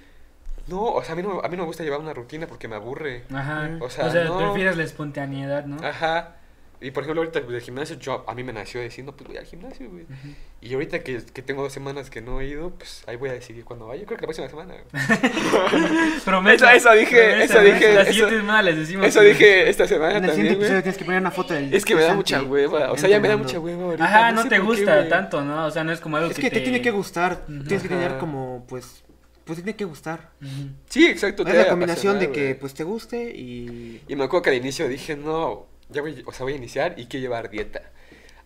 No, 0.66 0.83
o 0.83 1.03
sea, 1.03 1.14
a 1.14 1.16
mí 1.16 1.22
no, 1.22 1.41
a 1.41 1.49
mí 1.49 1.57
no 1.57 1.62
me 1.62 1.66
gusta 1.66 1.83
llevar 1.83 2.01
una 2.01 2.12
rutina 2.12 2.47
porque 2.47 2.68
me 2.68 2.76
aburre. 2.76 3.24
Ajá. 3.33 3.68
Mm. 3.68 3.83
O 3.83 3.89
sea, 3.89 4.09
no. 4.24 4.39
prefieres 4.39 4.76
la 4.76 4.85
espontaneidad, 4.85 5.64
¿no? 5.64 5.76
Ajá. 5.87 6.37
Y 6.81 6.93
por 6.93 7.03
ejemplo, 7.03 7.22
ahorita 7.22 7.41
del 7.41 7.61
gimnasio, 7.61 7.99
yo, 7.99 8.24
a 8.29 8.35
mí 8.35 8.45
me 8.45 8.53
nació 8.53 8.81
diciendo, 8.81 9.16
pues 9.16 9.26
voy 9.26 9.37
al 9.37 9.45
gimnasio, 9.47 9.91
güey. 9.91 10.07
Y 10.61 10.74
ahorita 10.74 11.01
que, 11.01 11.20
que 11.33 11.43
tengo 11.43 11.62
dos 11.62 11.72
semanas 11.72 12.09
que 12.09 12.20
no 12.20 12.41
he 12.41 12.47
ido, 12.47 12.70
pues 12.70 13.03
ahí 13.07 13.16
voy 13.16 13.31
a 13.31 13.33
decidir 13.33 13.64
cuándo 13.64 13.87
vaya. 13.89 14.01
Yo 14.03 14.07
creo 14.07 14.16
que 14.18 14.22
la 14.22 14.26
próxima 14.26 14.49
semana, 14.49 14.74
güey. 14.74 16.20
Promesa, 16.24 16.74
Eso- 16.74 16.91
eso 16.93 16.99
dije, 17.01 17.29
promesa, 17.31 17.55
eso 17.55 17.62
dije, 17.62 17.95
La 17.95 18.03
eso- 18.03 18.11
siguiente 18.12 18.37
semana 18.37 18.62
les 18.62 18.76
decimos. 18.79 19.07
Eso 19.07 19.20
que- 19.20 19.26
dije 19.26 19.68
esta 19.68 19.87
semana 19.89 20.18
En 20.18 20.24
el 20.24 20.31
también, 20.31 20.35
siguiente 20.37 20.55
episodio 20.64 20.83
tienes 20.83 20.99
que 20.99 21.05
poner 21.05 21.20
una 21.20 21.31
foto 21.31 21.55
del... 21.55 21.74
Es 21.74 21.85
que 21.85 21.95
me 21.95 22.03
da 22.03 22.14
mucha 22.14 22.43
hueva. 22.43 22.93
O 22.93 22.97
sea, 22.97 23.09
ya 23.09 23.20
me 23.20 23.29
da 23.29 23.37
mucha 23.37 23.59
hueva 23.59 23.85
ahorita. 23.85 24.05
Ajá, 24.05 24.33
no 24.33 24.43
sé 24.43 24.49
te 24.49 24.55
qué, 24.57 24.61
gusta 24.62 25.09
tanto, 25.09 25.43
¿no? 25.43 25.66
O 25.66 25.70
sea, 25.70 25.85
no 25.85 25.93
es 25.93 26.01
como 26.01 26.16
algo 26.16 26.31
Es 26.31 26.39
que 26.39 26.51
te 26.51 26.61
tiene 26.61 26.81
que 26.83 26.91
gustar, 26.91 27.45
tienes 27.47 27.83
que 27.83 27.89
tener 27.89 28.18
como, 28.18 28.64
pues, 28.68 29.03
pues 29.45 29.57
te 29.59 29.62
tiene 29.62 29.76
que 29.76 29.85
gustar. 29.85 30.31
Sí, 30.89 31.07
exacto. 31.07 31.47
Es 31.47 31.55
la 31.55 31.68
combinación 31.68 32.18
de 32.18 32.31
que, 32.31 32.55
pues, 32.55 32.74
te 32.74 32.85
guste 32.85 33.31
y... 33.35 34.03
Y 34.09 34.16
me 34.16 34.24
acuerdo 34.24 34.43
que 34.43 34.51
al 34.51 34.57
inicio 34.57 34.89
dije, 34.89 35.16
no, 35.16 35.66
ya 35.91 36.03
voy, 36.03 36.22
o 36.26 36.32
sea, 36.32 36.45
voy 36.45 36.55
a 36.55 36.57
iniciar 36.57 36.95
y 36.99 37.07
quiero 37.07 37.22
llevar 37.22 37.51
dieta. 37.51 37.82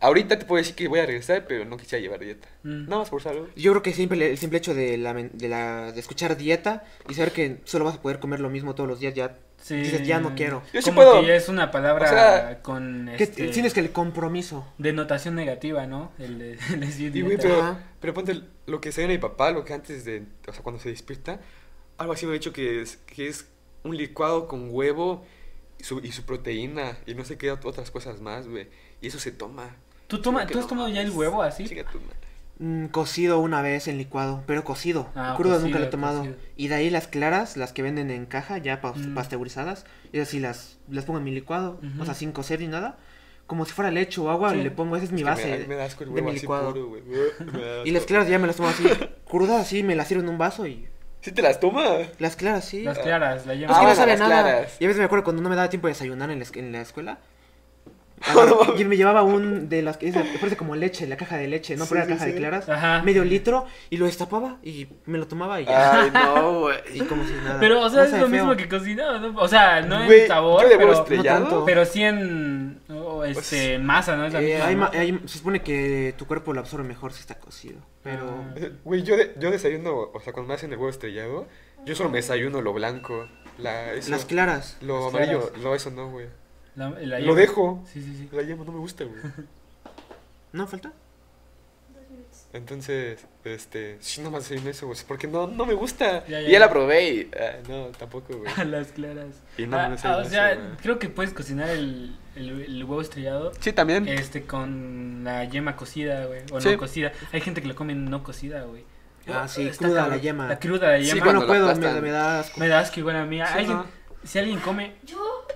Ahorita 0.01 0.37
te 0.37 0.45
puedo 0.47 0.59
decir 0.61 0.75
que 0.75 0.89
voy 0.89 0.99
a 0.99 1.07
regresar, 1.07 1.45
pero 1.47 1.65
no 1.65 1.77
quisiera 1.77 2.03
llevar 2.03 2.19
dieta. 2.19 2.49
Mm. 2.65 2.85
Nada 2.87 2.99
más 2.99 3.11
por 3.11 3.23
salud. 3.23 3.49
Yo 3.55 3.71
creo 3.71 3.83
que 3.83 3.93
siempre 3.93 4.31
el 4.33 4.37
simple 4.37 4.59
hecho 4.59 4.75
de, 4.75 4.99
la, 4.99 5.15
de, 5.15 5.49
la, 5.49 5.93
de 5.93 6.01
escuchar 6.01 6.37
dieta 6.37 6.83
y 7.09 7.15
saber 7.15 7.31
que 7.33 7.59
solo 7.65 7.85
vas 7.85 7.95
a 7.95 8.03
poder 8.03 8.19
comer 8.19 8.41
lo 8.41 8.51
mismo 8.51 8.75
todos 8.75 8.89
los 8.89 8.99
días, 8.99 9.15
ya 9.15 9.37
Sí. 9.63 9.77
dices, 9.77 10.05
ya 10.05 10.19
no 10.19 10.35
quiero. 10.35 10.61
Yo 10.73 10.83
sí 10.83 10.91
Como 10.91 11.03
puedo. 11.03 11.21
que 11.21 11.29
ya 11.29 11.37
es 11.37 11.49
una 11.49 11.71
palabra 11.71 12.07
O 12.07 12.09
sea, 12.11 12.63
con 12.63 13.09
Que 13.17 13.23
este, 13.23 13.47
tienes 13.47 13.73
que 13.73 13.79
el 13.79 13.93
compromiso. 13.93 14.67
denotación 14.77 15.37
negativa, 15.37 15.87
¿no? 15.87 16.11
El 16.19 16.41
de, 16.41 16.59
el 16.75 16.81
decir 16.81 17.17
Y, 17.17 17.23
güey, 17.23 17.37
pero, 17.37 17.79
pero 18.01 18.13
ponte 18.13 18.41
lo 18.67 18.81
que 18.81 18.91
sabía 18.91 19.07
mi 19.07 19.19
papá, 19.19 19.53
lo 19.53 19.65
que 19.65 19.73
antes 19.73 20.05
de, 20.05 20.25
o 20.49 20.53
sea, 20.53 20.65
cuando 20.65 20.81
se 20.83 20.89
despierta, 20.89 21.39
algo 21.97 22.13
así 22.13 22.27
me 22.27 22.33
ha 22.33 22.35
dicho 22.35 22.53
que 22.53 22.83
es, 22.83 22.97
que 23.07 23.29
es 23.29 23.47
un 23.85 23.97
licuado 23.97 24.49
con 24.49 24.71
huevo 24.73 25.25
y 25.83 25.85
su, 25.85 25.99
y 26.01 26.13
su 26.13 26.23
proteína 26.23 26.97
y 27.07 27.15
no 27.15 27.25
sé 27.25 27.37
qué 27.37 27.53
ot- 27.53 27.65
otras 27.65 27.91
cosas 27.91 28.21
más, 28.21 28.47
güey. 28.49 28.69
Y 29.01 29.09
eso 29.09 29.19
se 29.19 29.33
toma. 29.33 29.75
¿Tú, 30.07 30.23
toma, 30.23 30.47
¿tú 30.47 30.59
has 30.59 30.65
no 30.65 30.69
tomado 30.69 30.89
ya 30.89 31.03
el 31.03 31.11
huevo 31.11 31.43
así? 31.43 31.67
Chinga 31.67 31.85
tu. 31.91 31.99
Mm, 32.59 32.87
cocido 32.89 33.41
una 33.41 33.63
vez 33.63 33.89
en 33.89 33.99
licuado, 33.99 34.45
pero 34.47 34.63
cocido. 34.63 35.09
Ah, 35.17 35.35
Crudo 35.37 35.55
cocido, 35.55 35.67
nunca 35.69 35.79
lo 35.81 35.87
he 35.87 35.91
tomado. 35.91 36.19
cocido. 36.21 36.37
Y 36.57 36.69
de 36.69 36.75
ahí 36.77 36.91
las 36.91 37.09
claras, 37.09 37.57
las 37.57 37.73
que 37.73 37.83
venden 37.83 38.11
en 38.13 38.27
caja, 38.27 38.59
ya 38.59 38.77
Mm. 38.83 39.15
pasteurizadas, 39.15 39.85
y 40.13 40.21
así 40.21 40.39
las, 40.39 40.79
las 40.89 41.05
pongo 41.05 41.19
en 41.19 41.25
mi 41.25 41.33
licuado, 41.33 41.81
o 41.99 42.05
sea, 42.05 42.15
sin 42.15 42.31
cocer 42.33 42.61
ni 42.61 42.69
nada. 42.69 42.99
Como 43.49 43.65
si 43.67 43.73
fuera 43.73 43.91
leche 43.91 44.21
o 44.21 44.31
agua, 44.31 44.53
Sí. 44.53 44.59
le 44.63 44.71
pongo, 44.71 44.95
esa 44.97 45.07
es 45.07 45.13
mi 45.13 45.23
Es 45.23 45.27
base 45.27 45.59
me, 45.59 45.67
me 45.67 45.75
da 45.75 45.85
asco 45.87 46.05
el 46.05 46.11
de 46.11 46.15
huevo 46.15 46.27
mi 46.29 46.33
así 46.37 46.41
licuado. 46.43 46.73
puro, 46.73 46.87
güey. 46.89 47.03
Me 47.53 47.61
da 47.61 47.87
Y 47.87 47.91
las 47.91 48.05
claras 48.05 48.29
ya 48.29 48.39
me 48.39 48.47
las 48.47 48.57
tomo 48.57 48.69
así, 48.69 48.85
crudas 49.29 49.61
así, 49.63 49.83
me 49.83 49.97
las 49.97 50.07
sirvo 50.09 50.23
en 50.23 50.29
un 50.29 50.39
vaso 50.39 50.67
y... 50.67 50.87
¿Sí 51.23 51.33
te 51.33 51.41
las 51.41 51.59
tomas? 51.61 52.09
Las 52.19 52.37
claras, 52.37 52.65
sí. 52.67 52.83
Las 52.83 52.99
claras, 52.99 53.47
la 53.47 53.55
Es 53.55 53.61
llaman. 53.61 53.77
Ah, 53.77 53.79
que 53.79 53.85
no 53.85 53.89
bueno, 53.89 53.95
sabe 53.97 54.11
las 54.13 54.21
nada. 54.21 54.43
claras. 54.43 54.77
Y 54.81 54.85
a 54.85 54.89
veces 54.89 54.99
me 54.99 55.05
acuerdo 55.07 55.25
cuando 55.25 55.41
no 55.43 55.49
me 55.49 55.57
daba 55.57 55.71
tiempo 55.71 55.87
de 55.87 55.93
desayunar 55.95 56.31
en 56.31 56.41
la, 56.41 56.47
en 56.55 56.73
la 56.73 56.81
escuela. 56.81 57.19
Agarraba- 58.25 58.75
y 58.81 58.85
me 58.85 58.97
llevaba 58.97 59.23
un 59.23 59.69
de 59.69 59.83
las 59.83 59.97
que 59.97 60.09
es 60.09 60.15
parece 60.17 60.57
como 60.57 60.77
leche, 60.77 61.07
la 61.07 61.17
caja 61.17 61.37
de 61.37 61.49
leche, 61.49 61.77
no, 61.77 61.85
Sí, 61.85 61.91
pero 61.95 62.05
sí, 62.07 62.13
caja 62.13 62.27
de 62.27 62.35
claras, 62.35 62.69
Ajá. 62.69 63.03
medio 63.03 63.25
litro 63.25 63.67
y 63.91 63.97
lo 63.97 64.07
destapaba 64.07 64.59
y 64.63 64.89
me 65.07 65.19
lo 65.19 65.27
tomaba 65.27 65.61
y 65.61 65.65
ya. 65.67 66.03
Ay, 66.03 66.11
no, 66.13 66.61
güey. 66.61 66.79
Y 66.95 67.01
como 67.01 67.25
si 67.25 67.33
nada. 67.33 67.59
Pero, 67.61 67.81
o 67.81 67.89
sea, 67.91 68.01
No 68.01 68.05
es 68.07 68.13
lo 68.13 68.19
feo. 68.19 68.29
mismo 68.29 68.57
que 68.57 68.69
cocinado, 68.69 69.19
¿no? 69.19 69.39
O 69.41 69.49
sea, 69.49 69.81
no 69.83 70.05
Güey, 70.05 70.23
en 70.23 70.29
sabor, 70.29 70.63
yo 70.71 70.79
pero, 70.79 70.93
estrellado. 70.93 71.41
no 71.41 71.47
tanto. 71.51 71.65
pero 71.65 71.85
sí 71.85 72.03
en 72.03 72.81
o, 72.91 73.25
este, 73.25 73.79
masa, 73.79 74.17
¿no? 74.17 74.27
Es 74.27 74.33
la 74.33 74.41
Eh, 74.43 74.45
misma, 74.55 74.67
hay 74.67 74.75
¿no? 74.75 74.81
ma- 74.81 74.91
hay- 74.93 75.21
se 75.27 75.39
supone 75.39 75.63
que 75.63 76.15
tu 76.17 76.27
cuerpo 76.27 76.53
lo 76.53 76.61
absorbe 76.61 76.85
mejor 76.87 77.13
si 77.13 77.21
está 77.21 77.37
cocido. 77.37 77.81
Pero 78.03 78.27
Ah. 78.29 78.55
Eh, 78.57 78.73
Güey, 78.85 79.03
yo, 79.03 79.17
de- 79.17 79.35
yo 79.39 79.51
desayuno, 79.51 80.11
o 80.13 80.21
sea, 80.21 80.33
cuando 80.33 80.49
me 80.49 80.55
hacen 80.55 80.71
el 80.73 80.79
huevo 80.79 80.91
estrellado, 80.91 81.47
yo 81.85 81.95
solo 81.95 82.11
me 82.11 82.19
desayuno 82.19 82.61
lo 82.61 82.73
blanco. 82.73 83.29
La, 83.59 83.93
eso, 83.93 84.11
las 84.11 84.25
claras. 84.25 84.77
Lo 84.81 85.01
Las 85.07 85.15
amarillo, 85.15 85.41
claras. 85.41 85.63
no, 85.63 85.75
eso 85.75 85.91
no, 85.91 86.11
güey. 86.11 86.27
La- 86.77 86.91
la 86.91 87.19
Lo 87.21 87.35
dejo. 87.35 87.83
Sí, 87.93 88.03
sí, 88.03 88.15
sí. 88.17 88.29
La 88.33 88.43
yema 88.43 88.65
no 88.65 88.73
me 88.73 88.79
gusta, 88.79 89.05
güey. 89.05 89.21
¿No 90.53 90.67
falta? 90.67 90.93
Entonces, 92.53 93.25
este, 93.45 93.97
sí, 94.01 94.21
no 94.21 94.31
más 94.31 94.51
en 94.51 94.67
eso, 94.69 94.87
güey, 94.87 94.99
porque 95.09 95.27
no, 95.27 95.47
no 95.47 95.65
me 95.65 95.73
gusta. 95.73 96.23
Ya, 96.27 96.33
ya, 96.33 96.41
y 96.41 96.45
ya 96.47 96.51
ya. 96.53 96.59
la 96.61 96.71
probé 96.71 97.09
y, 97.09 97.31
ah, 97.35 97.57
no, 97.67 97.87
tampoco, 97.89 98.37
güey. 98.37 98.53
A 98.59 98.65
las 98.65 98.89
claras. 98.89 99.41
Y 99.57 99.67
no, 99.67 99.79
Ah, 99.79 99.89
no 99.89 99.97
sé, 99.97 100.07
ah, 100.09 100.19
o 100.19 100.25
sea, 100.25 100.55
güey. 100.55 100.67
creo 100.83 100.99
que 100.99 101.09
puedes 101.09 101.33
cocinar 101.33 101.71
el, 101.71 102.15
el, 102.37 102.51
el 102.63 102.85
huevo 102.85 103.01
estrellado 103.01 103.53
Sí, 103.59 103.73
también. 103.73 104.07
este 104.07 104.43
con 104.43 105.25
la 105.25 105.45
yema 105.45 105.77
cocida, 105.77 106.27
güey. 106.27 106.43
O 106.53 106.61
Sí. 106.61 106.71
no 106.73 106.79
cocida. 106.79 107.13
Hay 107.33 107.41
gente 107.41 107.63
que 107.63 107.69
lo 107.69 107.75
come 107.75 107.95
no 107.95 108.23
cocida, 108.23 108.63
güey. 108.65 108.85
Ah, 109.29 109.49
sí, 109.49 109.67
Está 109.69 109.87
cruda 109.87 110.09
la 110.09 110.17
yema. 110.19 110.49
La 110.49 110.59
cruda 110.59 110.91
la 110.91 110.99
Sí, 110.99 111.05
yema. 111.07 111.17
Yo 111.19 111.23
cuando 111.25 111.41
no 111.43 111.47
puedo, 111.47 111.75
me, 111.77 112.01
me 112.03 112.11
da 112.11 112.41
asco. 112.41 112.61
Me 112.61 112.69
da 112.69 112.81
asco 112.81 113.01
igual 113.01 113.17
a 113.17 113.25
mí. 113.25 113.37
Sí, 113.39 113.43
Alguien- 113.55 113.77
no. 113.79 113.87
Si 114.25 114.39
alguien 114.39 114.61
come, 114.61 114.95
Yo, 115.05 115.47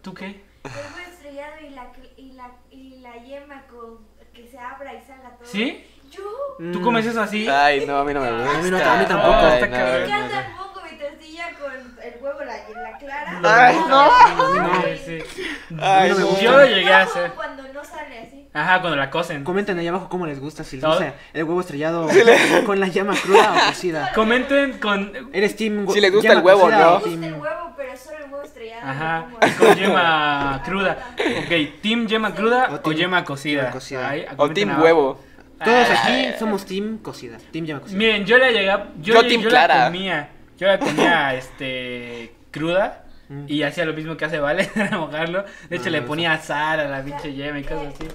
¿tú 0.00 0.14
qué? 0.14 0.40
El 0.66 0.94
huevo 0.94 1.10
estrellado 1.10 1.54
y 1.66 1.70
la, 1.70 1.92
y 2.16 2.32
la, 2.32 2.50
y 2.70 2.98
la 3.00 3.16
yema 3.24 3.62
con 3.66 4.06
que 4.32 4.46
se 4.48 4.58
abra 4.58 4.92
y 4.94 5.00
salga 5.00 5.30
todo. 5.36 5.48
¿Sí? 5.48 5.84
Yo, 6.10 6.22
¿Tú 6.72 6.80
comes 6.82 7.04
eso 7.06 7.20
así? 7.22 7.48
Ay, 7.48 7.84
no, 7.86 7.98
a 7.98 8.04
mí 8.04 8.12
no 8.14 8.20
me 8.20 8.30
gusta. 8.30 8.58
A 8.58 8.62
mí 8.62 8.70
no- 8.70 8.76
a 8.78 8.96
mí 8.96 9.04
tampoco. 9.06 9.34
Ay, 9.34 9.54
está 9.54 9.66
no, 9.66 9.76
cabrón. 9.76 10.02
me 10.02 10.08
no, 10.08 10.18
no. 10.18 10.24
encanta, 10.26 10.56
pongo 10.56 10.80
mi 10.90 10.98
tortilla 10.98 11.44
con 11.58 11.72
el 12.02 12.14
huevo 12.22 12.40
la, 12.44 12.56
la 12.68 12.98
clara. 12.98 13.40
Ay, 13.42 13.76
no. 13.88 14.82
Sí, 15.04 15.22
sí. 15.34 15.42
Ay, 15.80 16.10
no 16.10 16.18
no. 16.18 16.40
Yo 16.40 16.52
lo 16.52 16.64
llegué 16.66 16.92
a 16.92 17.02
hacer. 17.02 17.32
Cuando 17.32 17.62
no 17.72 17.84
sale 17.84 18.18
así. 18.20 18.35
Ajá, 18.56 18.80
cuando 18.80 18.96
la 18.96 19.10
cocen. 19.10 19.44
Comenten 19.44 19.78
ahí 19.78 19.86
abajo 19.86 20.08
cómo 20.08 20.26
les 20.26 20.40
gusta, 20.40 20.64
si 20.64 20.76
les 20.76 20.82
Todo. 20.82 20.92
gusta 20.92 21.14
el 21.34 21.44
huevo 21.44 21.60
estrellado 21.60 22.08
con 22.64 22.80
la 22.80 22.88
llama 22.88 23.14
cruda 23.22 23.52
o 23.52 23.66
cocida. 23.68 24.12
Comenten 24.14 24.78
con. 24.78 25.12
¿Eres 25.32 25.56
team 25.56 25.86
Si 25.90 26.00
les 26.00 26.12
gusta 26.12 26.32
el 26.32 26.38
huevo, 26.40 26.62
cocida 26.62 26.78
¿no? 26.78 26.84
Me 26.86 26.92
gusta 26.94 27.08
el 27.10 27.20
team- 27.20 27.40
huevo, 27.40 27.74
pero 27.76 27.96
solo 27.96 28.16
el 28.18 28.24
huevo 28.32 28.42
estrellado. 28.42 28.86
Ajá, 28.90 29.26
como- 29.30 29.56
con 29.68 29.76
yema 29.76 30.62
cruda. 30.64 30.98
Ok, 31.44 31.80
¿team 31.82 32.06
yema 32.06 32.34
cruda 32.34 32.68
O 32.70 32.74
o, 32.76 32.80
team- 32.80 32.96
yema 32.96 33.24
cocida? 33.24 33.60
yema 33.62 33.72
cocida. 33.72 34.08
Ahí, 34.08 34.24
O 34.36 34.48
team 34.50 34.70
abajo. 34.70 34.84
huevo. 34.84 35.20
Todos 35.62 35.86
Ah, 35.90 36.02
aquí 36.04 36.38
somos 36.38 36.64
team 36.66 36.98
cocida, 36.98 37.38
team 37.50 37.64
llama 37.66 37.80
cocida. 37.80 37.98
Miren, 37.98 38.24
yo 38.26 38.36
la 38.38 38.50
llegué 38.50 38.66
Yo, 39.00 39.14
Yo 39.14 39.26
team 39.26 39.42
yo 39.42 39.48
clara. 39.50 39.74
la 39.78 39.84
comía. 39.86 40.28
Yo 40.58 40.66
la 40.66 40.78
comía, 40.78 41.34
este. 41.36 42.34
cruda. 42.50 43.02
Mm. 43.28 43.44
Y 43.48 43.62
hacía 43.64 43.84
lo 43.84 43.92
mismo 43.92 44.16
que 44.16 44.24
hace 44.24 44.38
Vale, 44.38 44.70
era 44.76 44.98
mojarlo. 44.98 45.44
De 45.68 45.76
hecho, 45.76 45.86
Ah, 45.88 45.90
le 45.90 45.98
eso. 45.98 46.06
ponía 46.06 46.38
sal 46.38 46.78
a 46.80 46.84
la 46.88 47.02
pinche 47.02 47.32
yema 47.34 47.58
y 47.58 47.64
cosas 47.64 47.88
así. 47.94 48.06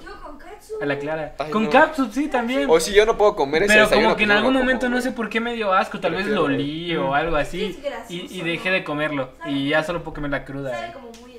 A 0.79 0.85
la 0.85 0.97
clara. 0.99 1.35
Ay, 1.39 1.51
Con 1.51 1.63
no. 1.65 1.69
capsup, 1.69 2.11
sí, 2.11 2.27
también. 2.27 2.67
O 2.69 2.79
si 2.79 2.93
yo 2.93 3.05
no 3.05 3.17
puedo 3.17 3.35
comer 3.35 3.63
ese 3.63 3.73
Pero 3.73 3.89
como 3.89 4.15
que 4.15 4.23
en 4.23 4.29
pues 4.29 4.37
algún 4.37 4.53
momento 4.53 4.85
como, 4.87 4.95
no 4.95 5.01
sé 5.01 5.11
por 5.11 5.29
qué 5.29 5.39
me 5.39 5.53
dio 5.53 5.73
asco, 5.73 5.99
tal 5.99 6.15
vez 6.15 6.25
lo 6.27 6.43
olí 6.43 6.95
o 6.95 7.13
algo 7.13 7.35
así. 7.35 7.79
Y, 8.09 8.39
y 8.39 8.41
dejé 8.41 8.71
de 8.71 8.83
comerlo. 8.83 9.31
Y 9.45 9.69
ya 9.69 9.83
solo 9.83 10.03
puedo 10.03 10.15
comer 10.15 10.31
la 10.31 10.45
cruda. 10.45 10.71
Sabe 10.71 10.87
eh. 10.87 10.93
como 10.93 11.07
muy. 11.21 11.31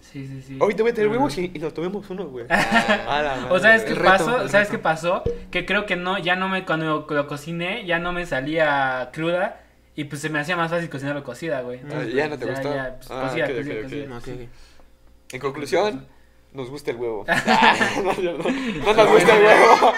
Sí, 0.00 0.26
sí, 0.26 0.40
sí. 0.42 0.56
Hoy 0.60 0.72
te 0.74 0.80
voy 0.82 0.92
a 0.92 0.94
traer 0.94 1.10
huevos 1.10 1.36
y, 1.36 1.50
y 1.52 1.58
nos 1.58 1.74
tomemos 1.74 2.08
uno, 2.08 2.26
güey. 2.26 2.46
A 2.48 3.22
la 3.22 3.46
O 3.50 3.58
sabes 3.58 3.82
qué 3.84 3.92
reto, 3.94 4.04
pasó, 4.04 4.48
¿sabes 4.48 4.52
reto. 4.52 4.70
qué 4.70 4.78
pasó? 4.78 5.22
Que 5.50 5.66
creo 5.66 5.84
que 5.84 5.96
no, 5.96 6.16
ya 6.18 6.36
no 6.36 6.48
me, 6.48 6.64
cuando 6.64 7.06
lo 7.10 7.26
cociné, 7.26 7.84
ya 7.84 7.98
no 7.98 8.12
me 8.12 8.24
salía 8.24 9.10
cruda 9.12 9.60
y 9.94 10.04
pues 10.04 10.22
se 10.22 10.30
me 10.30 10.38
hacía 10.38 10.56
más 10.56 10.70
fácil 10.70 10.88
cocinarlo 10.88 11.22
cocida, 11.22 11.60
güey. 11.60 11.80
Entonces, 11.80 12.08
Ah, 12.12 12.16
ya 12.16 12.28
pues, 12.28 12.30
no 12.40 12.46
te 12.46 12.50
gustó. 12.52 12.74
Ya, 12.74 12.94
pues, 12.96 13.10
Ah, 13.10 13.22
cocida, 13.28 13.44
ok, 13.46 13.56
cocida, 13.56 13.74
ok, 13.74 13.78
ok. 13.78 13.82
cocida. 13.82 14.06
No, 14.06 14.16
ok, 14.18 14.28
ok. 14.28 14.48
En 15.32 15.40
conclusión, 15.40 16.06
nos 16.56 16.70
gusta 16.70 16.90
el 16.90 16.96
huevo. 16.96 17.24
no, 18.04 18.12
no, 18.12 18.32
no 18.38 18.94
nos 18.94 19.10
gusta 19.10 19.36
el 19.36 19.44
huevo. 19.44 19.92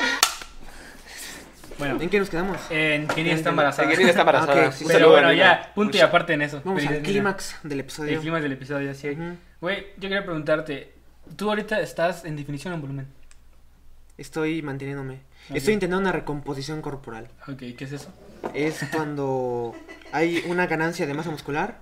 Bueno, 1.79 2.01
¿En 2.01 2.11
qué 2.11 2.19
nos 2.19 2.29
quedamos? 2.29 2.59
en 2.71 3.07
Kenny 3.07 3.31
está 3.31 3.51
embarazada. 3.51 3.87
Seguirina 3.87 4.11
está 4.11 4.23
embarazada. 4.23 4.67
Ah, 4.67 4.73
sí, 4.73 4.85
Un 4.85 4.91
Pero 4.91 5.11
bueno, 5.11 5.33
ya, 5.33 5.71
punto 5.75 5.97
y 5.97 6.01
aparte 6.01 6.33
en 6.33 6.43
eso. 6.43 6.61
Vamos 6.65 6.85
al 6.85 7.03
clímax 7.03 7.57
del 7.63 7.81
episodio. 7.81 8.15
El 8.15 8.21
clímax 8.21 8.43
del 8.43 8.53
episodio, 8.53 8.95
sí. 8.95 9.17
Güey, 9.61 9.87
yo 9.97 10.09
quería 10.09 10.25
preguntarte, 10.25 10.93
¿tú 11.37 11.49
ahorita 11.49 11.81
estás 11.81 12.25
en 12.25 12.37
definición 12.37 12.73
o 12.73 12.77
en 12.77 12.83
volumen? 12.83 13.07
Estoy 14.17 14.61
manteniéndome. 14.63 15.21
Estoy 15.55 15.75
intentando 15.75 16.03
una 16.03 16.13
recomposición 16.13 16.83
corporal. 16.83 17.29
Ok, 17.47 17.59
¿qué 17.77 17.85
es 17.85 17.93
eso? 17.93 18.13
Es 18.55 18.85
cuando 18.93 19.75
hay 20.11 20.45
una 20.49 20.67
ganancia 20.67 21.07
de 21.07 21.15
masa 21.15 21.31
muscular 21.31 21.79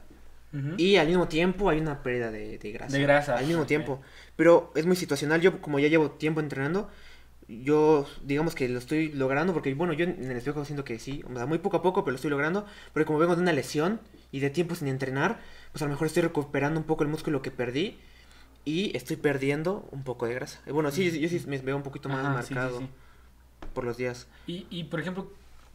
Y 0.78 0.96
al 0.96 1.06
mismo 1.06 1.28
tiempo 1.28 1.68
hay 1.68 1.80
una 1.80 2.02
pérdida 2.02 2.30
de, 2.30 2.58
de 2.58 2.72
grasa. 2.72 2.96
De 2.96 3.02
grasa, 3.02 3.36
Al 3.36 3.46
mismo 3.46 3.66
tiempo. 3.66 4.00
Pero 4.36 4.72
es 4.74 4.86
muy 4.86 4.96
situacional. 4.96 5.40
Yo, 5.40 5.60
como 5.60 5.78
ya 5.78 5.88
llevo 5.88 6.12
tiempo 6.12 6.40
entrenando, 6.40 6.88
yo 7.48 8.06
digamos 8.22 8.54
que 8.54 8.68
lo 8.68 8.78
estoy 8.78 9.12
logrando 9.12 9.52
porque, 9.52 9.72
bueno, 9.74 9.92
yo 9.92 10.04
en 10.04 10.30
el 10.30 10.36
espejo 10.36 10.64
siento 10.64 10.84
que 10.84 10.98
sí, 10.98 11.22
o 11.30 11.36
sea, 11.36 11.46
muy 11.46 11.58
poco 11.58 11.76
a 11.76 11.82
poco, 11.82 12.04
pero 12.04 12.12
lo 12.12 12.16
estoy 12.16 12.30
logrando. 12.30 12.66
Pero 12.92 13.06
como 13.06 13.18
vengo 13.18 13.36
de 13.36 13.42
una 13.42 13.52
lesión 13.52 14.00
y 14.32 14.40
de 14.40 14.50
tiempo 14.50 14.74
sin 14.74 14.88
entrenar, 14.88 15.40
pues 15.72 15.82
a 15.82 15.84
lo 15.84 15.90
mejor 15.90 16.06
estoy 16.06 16.22
recuperando 16.22 16.80
un 16.80 16.86
poco 16.86 17.04
el 17.04 17.10
músculo 17.10 17.42
que 17.42 17.50
perdí 17.50 17.98
y 18.64 18.96
estoy 18.96 19.16
perdiendo 19.16 19.88
un 19.92 20.02
poco 20.04 20.26
de 20.26 20.34
grasa. 20.34 20.60
Bueno, 20.70 20.90
sí, 20.90 21.20
yo 21.20 21.28
sí 21.28 21.42
me 21.46 21.58
veo 21.58 21.76
un 21.76 21.82
poquito 21.82 22.08
más 22.08 22.24
Ajá, 22.24 22.42
sí, 22.42 22.54
marcado 22.54 22.80
sí. 22.80 22.88
por 23.74 23.84
los 23.84 23.96
días. 23.96 24.26
Y, 24.46 24.66
y 24.70 24.84
por 24.84 25.00
ejemplo, 25.00 25.30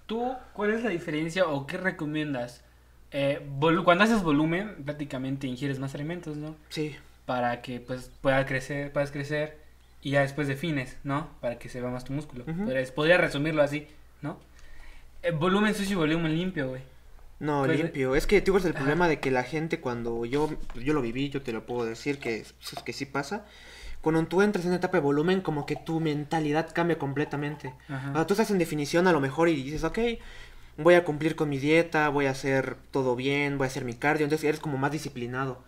¿tú 0.08 0.34
cuál 0.54 0.72
es 0.72 0.84
la 0.84 0.90
diferencia 0.90 1.48
o 1.48 1.68
qué 1.68 1.78
recomiendas? 1.78 2.64
Eh, 3.12 3.46
cuando 3.84 4.04
haces 4.04 4.24
volumen, 4.24 4.76
prácticamente 4.86 5.48
ingieres 5.48 5.80
más 5.80 5.94
alimentos, 5.96 6.38
¿no? 6.38 6.56
Sí. 6.70 6.96
Para 7.26 7.62
que 7.62 7.80
pues 7.80 8.10
pueda 8.22 8.46
crecer, 8.46 8.92
puedas 8.94 9.12
crecer 9.12 9.58
y 10.02 10.12
ya 10.12 10.22
después 10.22 10.48
defines, 10.48 10.98
¿no? 11.04 11.28
Para 11.42 11.60
que 11.60 11.70
se 11.70 11.82
vea 11.82 11.90
más 11.90 12.06
tu 12.06 12.14
músculo. 12.14 12.46
Podrías- 12.46 12.92
podría 12.92 13.18
resumirlo 13.18 13.62
así, 13.64 13.88
¿no? 14.22 14.38
Eh, 15.24 15.32
volumen 15.32 15.76
sucio 15.76 15.94
y 15.94 15.96
volumen 16.00 16.36
limpio, 16.36 16.70
güey. 16.70 16.82
No, 17.40 17.64
Pues, 17.66 17.78
limpio. 17.80 18.16
Es 18.16 18.28
que 18.28 18.40
tú 18.42 18.54
ves 18.54 18.66
el 18.66 18.72
ajá. 18.72 18.80
problema 18.80 19.08
de 19.08 19.20
que 19.20 19.32
la 19.32 19.44
gente 19.44 19.80
cuando 19.80 20.26
yo, 20.26 20.50
yo 20.76 20.94
lo 20.94 21.02
viví, 21.02 21.30
yo 21.30 21.42
te 21.42 21.52
lo 21.54 21.66
puedo 21.66 21.86
decir 21.86 22.20
que, 22.20 22.46
que 22.86 22.94
sí 22.94 23.06
pasa. 23.06 23.46
Cuando 24.02 24.24
tú 24.26 24.42
entras 24.42 24.66
en 24.66 24.70
una 24.72 24.78
etapa 24.78 24.98
de 24.98 25.04
volumen, 25.04 25.42
como 25.42 25.66
que 25.68 25.76
tu 25.76 26.00
mentalidad 26.00 26.70
cambia 26.74 26.98
completamente. 26.98 27.74
Ajá. 27.88 28.12
Cuando 28.12 28.26
tú 28.26 28.34
estás 28.34 28.50
en 28.52 28.58
definición 28.58 29.08
a 29.08 29.12
lo 29.12 29.20
mejor 29.20 29.50
y 29.50 29.62
dices, 29.62 29.84
ok, 29.84 29.98
voy 30.78 30.96
a 30.96 31.04
cumplir 31.04 31.36
con 31.36 31.50
mi 31.50 31.58
dieta, 31.60 32.10
voy 32.10 32.26
a 32.26 32.32
hacer 32.32 32.76
todo 32.92 33.16
bien, 33.16 33.58
voy 33.58 33.66
a 33.66 33.68
hacer 33.68 33.86
mi 33.86 33.94
cardio, 33.94 34.24
entonces 34.26 34.48
eres 34.48 34.60
como 34.60 34.78
más 34.78 34.92
disciplinado. 34.92 35.64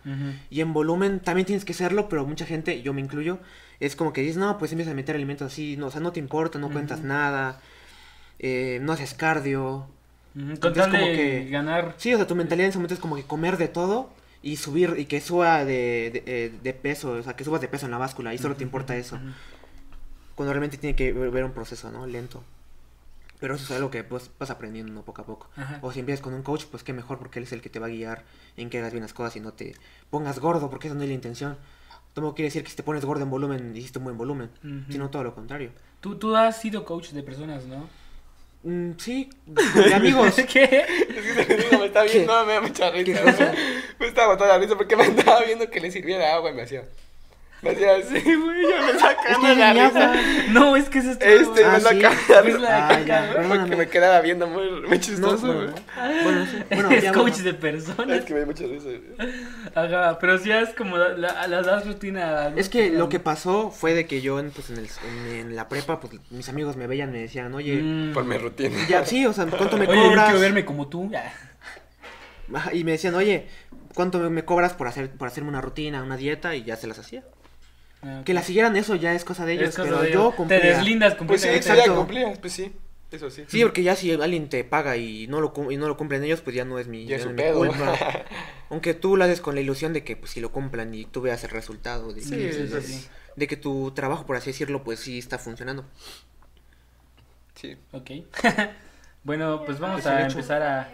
Y 0.50 0.60
en 0.60 0.72
volumen 0.72 1.20
también 1.20 1.46
tienes 1.46 1.64
que 1.64 1.74
serlo, 1.74 2.08
pero 2.08 2.26
mucha 2.26 2.46
gente, 2.46 2.82
yo 2.82 2.92
me 2.92 3.00
incluyo, 3.00 3.38
es 3.80 3.96
como 3.96 4.12
que 4.12 4.22
dices, 4.22 4.36
no, 4.36 4.58
pues 4.58 4.72
empiezas 4.72 4.92
a 4.92 4.94
meter 4.96 5.14
alimentos 5.14 5.52
así, 5.52 5.76
no, 5.76 5.86
o 5.86 5.90
sea, 5.90 6.00
no 6.00 6.12
te 6.12 6.20
importa, 6.20 6.58
no 6.58 6.70
cuentas 6.70 7.02
nada, 7.02 7.60
eh, 8.38 8.78
no 8.82 8.92
haces 8.92 9.14
cardio. 9.14 9.86
Con 10.34 10.72
tal 10.72 10.90
como 10.90 11.04
que- 11.06 11.48
ganar... 11.50 11.94
Sí, 11.98 12.12
o 12.12 12.16
sea, 12.16 12.26
tu 12.26 12.34
mentalidad 12.34 12.64
en 12.64 12.70
ese 12.70 12.78
momento 12.78 12.94
es 12.94 13.00
como 13.00 13.14
que 13.16 13.22
comer 13.22 13.56
de 13.56 13.68
todo 13.68 14.10
y 14.42 14.56
subir 14.56 14.94
y 14.98 15.04
que 15.06 15.20
suba 15.20 15.64
de, 15.64 16.10
de, 16.12 16.22
eh, 16.26 16.52
de 16.62 16.72
peso, 16.74 17.12
o 17.12 17.22
sea, 17.22 17.34
que 17.36 17.44
subas 17.44 17.60
de 17.60 17.68
peso 17.68 17.84
en 17.86 17.92
la 17.92 17.98
báscula 17.98 18.34
y 18.34 18.38
solo 18.38 18.56
te 18.56 18.64
importa 18.64 18.96
eso. 18.96 19.18
Cuando 20.34 20.52
realmente 20.52 20.76
tiene 20.76 20.96
que 20.96 21.12
ver 21.12 21.44
un 21.44 21.52
proceso, 21.52 21.90
¿no? 21.92 22.06
Lento. 22.06 22.42
Pero 23.40 23.54
eso 23.56 23.64
es 23.64 23.70
algo 23.72 23.90
que 23.90 24.04
pues, 24.04 24.30
vas 24.38 24.50
aprendiendo 24.50 24.92
¿no? 24.92 25.02
poco 25.02 25.22
a 25.22 25.26
poco. 25.26 25.50
Ajá. 25.56 25.78
O 25.82 25.92
si 25.92 26.00
empiezas 26.00 26.22
con 26.22 26.34
un 26.34 26.42
coach, 26.42 26.64
pues 26.70 26.82
qué 26.82 26.92
mejor 26.92 27.18
porque 27.18 27.38
él 27.38 27.44
es 27.44 27.52
el 27.52 27.60
que 27.60 27.68
te 27.68 27.78
va 27.78 27.86
a 27.86 27.90
guiar 27.90 28.24
en 28.56 28.70
que 28.70 28.78
hagas 28.78 28.92
bien 28.92 29.02
las 29.02 29.12
cosas 29.12 29.36
y 29.36 29.40
no 29.40 29.52
te 29.52 29.74
pongas 30.10 30.38
gordo, 30.38 30.70
porque 30.70 30.86
esa 30.88 30.94
no 30.96 31.02
es 31.02 31.08
la 31.08 31.14
intención. 31.14 31.56
Tampoco 32.14 32.36
quiere 32.36 32.46
decir 32.48 32.62
que 32.62 32.70
si 32.70 32.76
te 32.76 32.82
pones 32.84 33.04
gordo 33.04 33.22
en 33.24 33.30
volumen, 33.30 33.76
hiciste 33.76 33.98
un 33.98 34.04
buen 34.04 34.16
volumen, 34.16 34.50
Ujú. 34.62 34.92
sino 34.92 35.10
todo 35.10 35.24
lo 35.24 35.34
contrario. 35.34 35.72
Tú, 36.00 36.16
tú 36.16 36.36
has 36.36 36.60
sido 36.60 36.84
coach 36.84 37.10
de 37.10 37.22
personas, 37.22 37.64
¿no? 37.66 37.88
Mm, 38.62 38.92
sí, 38.98 39.28
de 39.46 39.92
amigos. 39.94 40.34
¿Qué? 40.52 40.86
No, 41.72 41.78
me 41.80 41.86
está 41.86 42.02
viendo, 42.04 42.46
me 42.46 42.52
da 42.54 42.60
mucha 42.62 42.92
¿Qué 42.92 43.02
risa. 43.04 43.22
cosa? 43.22 43.52
Me 43.98 44.06
estaba 44.06 44.28
botando 44.34 44.52
la 44.54 44.58
risa 44.58 44.76
porque 44.76 44.96
me 44.96 45.04
estaba 45.04 45.40
viendo 45.44 45.70
que 45.70 45.80
le 45.80 45.90
sirviera 45.90 46.34
agua 46.34 46.50
y 46.50 46.54
me 46.54 46.62
hacía. 46.62 46.84
Me 47.64 47.70
hacía 47.70 47.96
así, 47.96 48.34
güey, 48.34 48.62
ya 48.68 48.82
me 48.84 48.90
Es 48.92 49.00
sacaba 49.00 49.40
que 49.48 49.54
la 49.56 49.72
risa. 49.72 50.14
No, 50.50 50.76
es 50.76 50.88
que 50.90 50.98
es 50.98 51.04
esto. 51.06 51.24
Este, 51.24 51.64
Ah, 51.64 51.72
me 51.72 51.80
sí. 51.80 51.84
sacaba 51.86 52.14
la 52.28 52.38
Es 52.38 52.44
risa. 52.44 52.58
la 52.60 52.88
Ah, 52.88 53.00
ya. 53.00 53.34
Porque 53.48 53.76
me 53.76 53.88
quedaba 53.88 54.20
viendo 54.20 54.46
muy, 54.46 54.70
muy 54.86 55.00
chistoso, 55.00 55.46
no. 55.46 55.54
güey. 55.54 55.68
Bueno, 56.22 56.46
sí. 56.46 56.58
Bueno, 56.70 56.90
es 56.92 57.02
ya, 57.02 57.12
coach 57.12 57.30
bueno. 57.32 57.44
de 57.44 57.54
personas. 57.54 58.18
Es 58.18 58.24
que 58.26 58.34
me 58.34 58.40
da 58.40 58.46
mucha 58.46 58.64
risa. 58.66 58.88
Ajá, 59.74 60.18
pero 60.20 60.38
sí 60.38 60.50
es 60.52 60.70
como 60.74 60.96
la, 60.98 61.08
la, 61.16 61.46
la 61.48 61.62
das 61.62 61.86
rutina. 61.86 62.52
Es 62.56 62.68
que 62.68 62.90
lo 62.90 63.08
que 63.08 63.18
pasó 63.20 63.70
fue 63.70 63.94
de 63.94 64.06
que 64.06 64.20
yo 64.20 64.38
en, 64.38 64.50
pues, 64.50 64.70
en, 64.70 64.76
el- 64.78 64.88
en- 65.08 65.34
en 65.48 65.56
la 65.56 65.68
prepa, 65.68 66.00
pues 66.00 66.12
mis 66.30 66.48
amigos 66.48 66.76
me 66.76 66.86
veían, 66.86 67.10
me 67.12 67.20
decían, 67.20 67.52
oye, 67.54 67.74
Mm. 67.82 68.12
Por 68.12 68.24
mi 68.24 68.36
rutina. 68.36 68.76
ya, 68.88 69.04
sí, 69.04 69.24
o 69.26 69.32
sea, 69.32 69.46
¿cuánto 69.46 69.76
me 69.76 69.86
Oye, 69.86 69.96
yo 69.96 70.08
cobras? 70.08 70.24
quiero 70.26 70.40
verme 70.40 70.64
como 70.64 70.88
tú. 70.88 71.10
Y 72.72 72.84
me 72.84 72.92
decían, 72.92 73.14
oye, 73.14 73.46
¿cuánto 73.94 74.18
me- 74.18 74.28
me 74.30 74.44
cobras 74.44 74.74
por 74.74 74.86
hacer 74.86 75.10
por 75.10 75.28
hacerme 75.28 75.48
una 75.48 75.60
rutina, 75.62 76.02
una 76.02 76.16
dieta? 76.16 76.54
Y 76.54 76.64
ya 76.64 76.76
se 76.76 76.86
las 76.86 76.98
hacía. 76.98 77.24
Ah. 78.06 78.22
Que 78.24 78.34
la 78.34 78.42
siguieran 78.42 78.76
eso 78.76 78.94
ya 78.96 79.14
es 79.14 79.24
cosa 79.24 79.46
de 79.46 79.54
ellos, 79.54 79.70
Es 79.70 79.76
cosa 79.76 79.88
pero 79.88 80.02
de 80.02 80.12
yo 80.12 80.30
cumplía. 80.36 80.60
Te 80.60 80.66
deslindas 80.68 81.14
Pues 81.14 81.40
sí, 81.40 81.48
completamente. 81.48 81.62
sí, 81.62 81.68
ya 81.68 81.74
Exacto. 81.74 81.96
cumplías, 81.96 82.38
pues 82.38 82.52
sí. 82.52 82.72
Eso 83.10 83.30
sí. 83.30 83.44
Sí, 83.48 83.62
porque 83.62 83.82
ya 83.84 83.94
si 83.96 84.12
alguien 84.12 84.48
te 84.48 84.64
paga 84.64 84.96
y 84.96 85.26
no 85.28 85.40
lo, 85.40 85.52
y 85.70 85.76
no 85.76 85.86
lo 85.88 85.96
cumplen 85.96 86.24
ellos, 86.24 86.40
pues 86.40 86.54
ya 86.56 86.64
no 86.64 86.78
es 86.80 86.88
mi, 86.88 87.06
Ya 87.06 87.16
es 87.16 87.26
mi 87.26 87.34
pedo. 87.34 87.58
culpa. 87.58 87.94
Aunque 88.70 88.92
tú 88.94 89.16
lo 89.16 89.24
haces 89.24 89.40
con 89.40 89.54
la 89.54 89.60
ilusión 89.60 89.92
de 89.92 90.02
que 90.04 90.16
pues 90.16 90.32
si 90.32 90.40
lo 90.40 90.50
cumplan 90.50 90.92
y 90.94 91.04
tú 91.04 91.20
veas 91.22 91.44
el 91.44 91.50
resultado 91.50 92.12
de, 92.12 92.20
Sí, 92.20 92.30
que, 92.30 92.52
sí, 92.52 92.62
de- 92.64 92.82
sí. 92.82 93.06
de 93.36 93.46
que 93.46 93.56
tu 93.56 93.92
trabajo, 93.92 94.26
por 94.26 94.36
así 94.36 94.50
decirlo, 94.50 94.82
pues 94.82 94.98
sí 95.00 95.18
está 95.18 95.38
funcionando. 95.38 95.84
Sí. 97.54 97.76
Ok. 97.92 98.10
bueno, 99.24 99.62
pues 99.64 99.78
vamos 99.78 100.02
Pues, 100.02 100.06
a 100.14 100.26
empezar 100.26 100.62
a. 100.62 100.88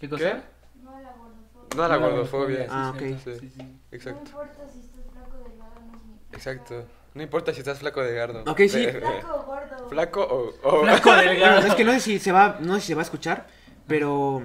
¿Qué 0.00 0.08
cosa? 0.08 0.42
No 0.82 0.96
a 0.96 1.00
la 1.00 1.12
gordofobia. 1.12 1.76
No 1.76 1.82
a 1.84 1.88
la 1.88 1.96
gordofobia. 1.96 2.66
Ah, 2.68 2.94
sí, 2.98 3.12
ok. 3.12 3.18
sí, 3.40 3.48
sí. 3.48 3.62
No 3.62 3.68
Exacto. 3.92 4.22
importa 4.26 4.68
si 4.72 4.80
estás 4.80 5.04
flaco 5.12 5.36
o 5.40 5.48
delgado, 5.48 5.72
no 5.86 5.96
es 5.98 6.04
mi 6.04 6.18
Exacto. 6.34 6.86
No 7.14 7.22
importa 7.22 7.52
si 7.52 7.60
estás 7.60 7.78
flaco 7.78 8.02
de 8.02 8.12
gardo. 8.14 8.42
Ok, 8.50 8.60
sí. 8.68 8.86
Flaco 8.88 9.34
o 9.36 9.42
gordo. 9.44 9.60
delgado. 9.68 9.88
¿Flaco 9.88 10.22
o...? 10.22 10.52
o- 10.62 10.82
Flaco 10.82 11.12
delgado. 11.12 11.54
Bueno, 11.54 11.66
es 11.68 11.74
que 11.74 11.84
no 11.84 11.92
sé 11.92 12.00
si 12.00 12.18
se 12.18 12.32
va, 12.32 12.58
no 12.60 12.74
sé 12.74 12.80
si 12.80 12.86
se 12.88 12.94
va 12.94 13.02
a 13.02 13.04
escuchar, 13.04 13.46
pero 13.86 14.42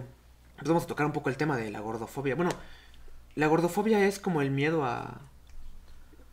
pues 0.57 0.67
vamos 0.67 0.83
a 0.83 0.87
tocar 0.87 1.05
un 1.05 1.11
poco 1.13 1.29
el 1.29 1.37
tema 1.37 1.57
de 1.57 1.71
la 1.71 1.79
gordofobia. 1.79 2.35
Bueno, 2.35 2.51
la 3.35 3.47
gordofobia 3.47 4.05
es 4.05 4.19
como 4.19 4.41
el 4.41 4.51
miedo 4.51 4.83
a 4.85 5.21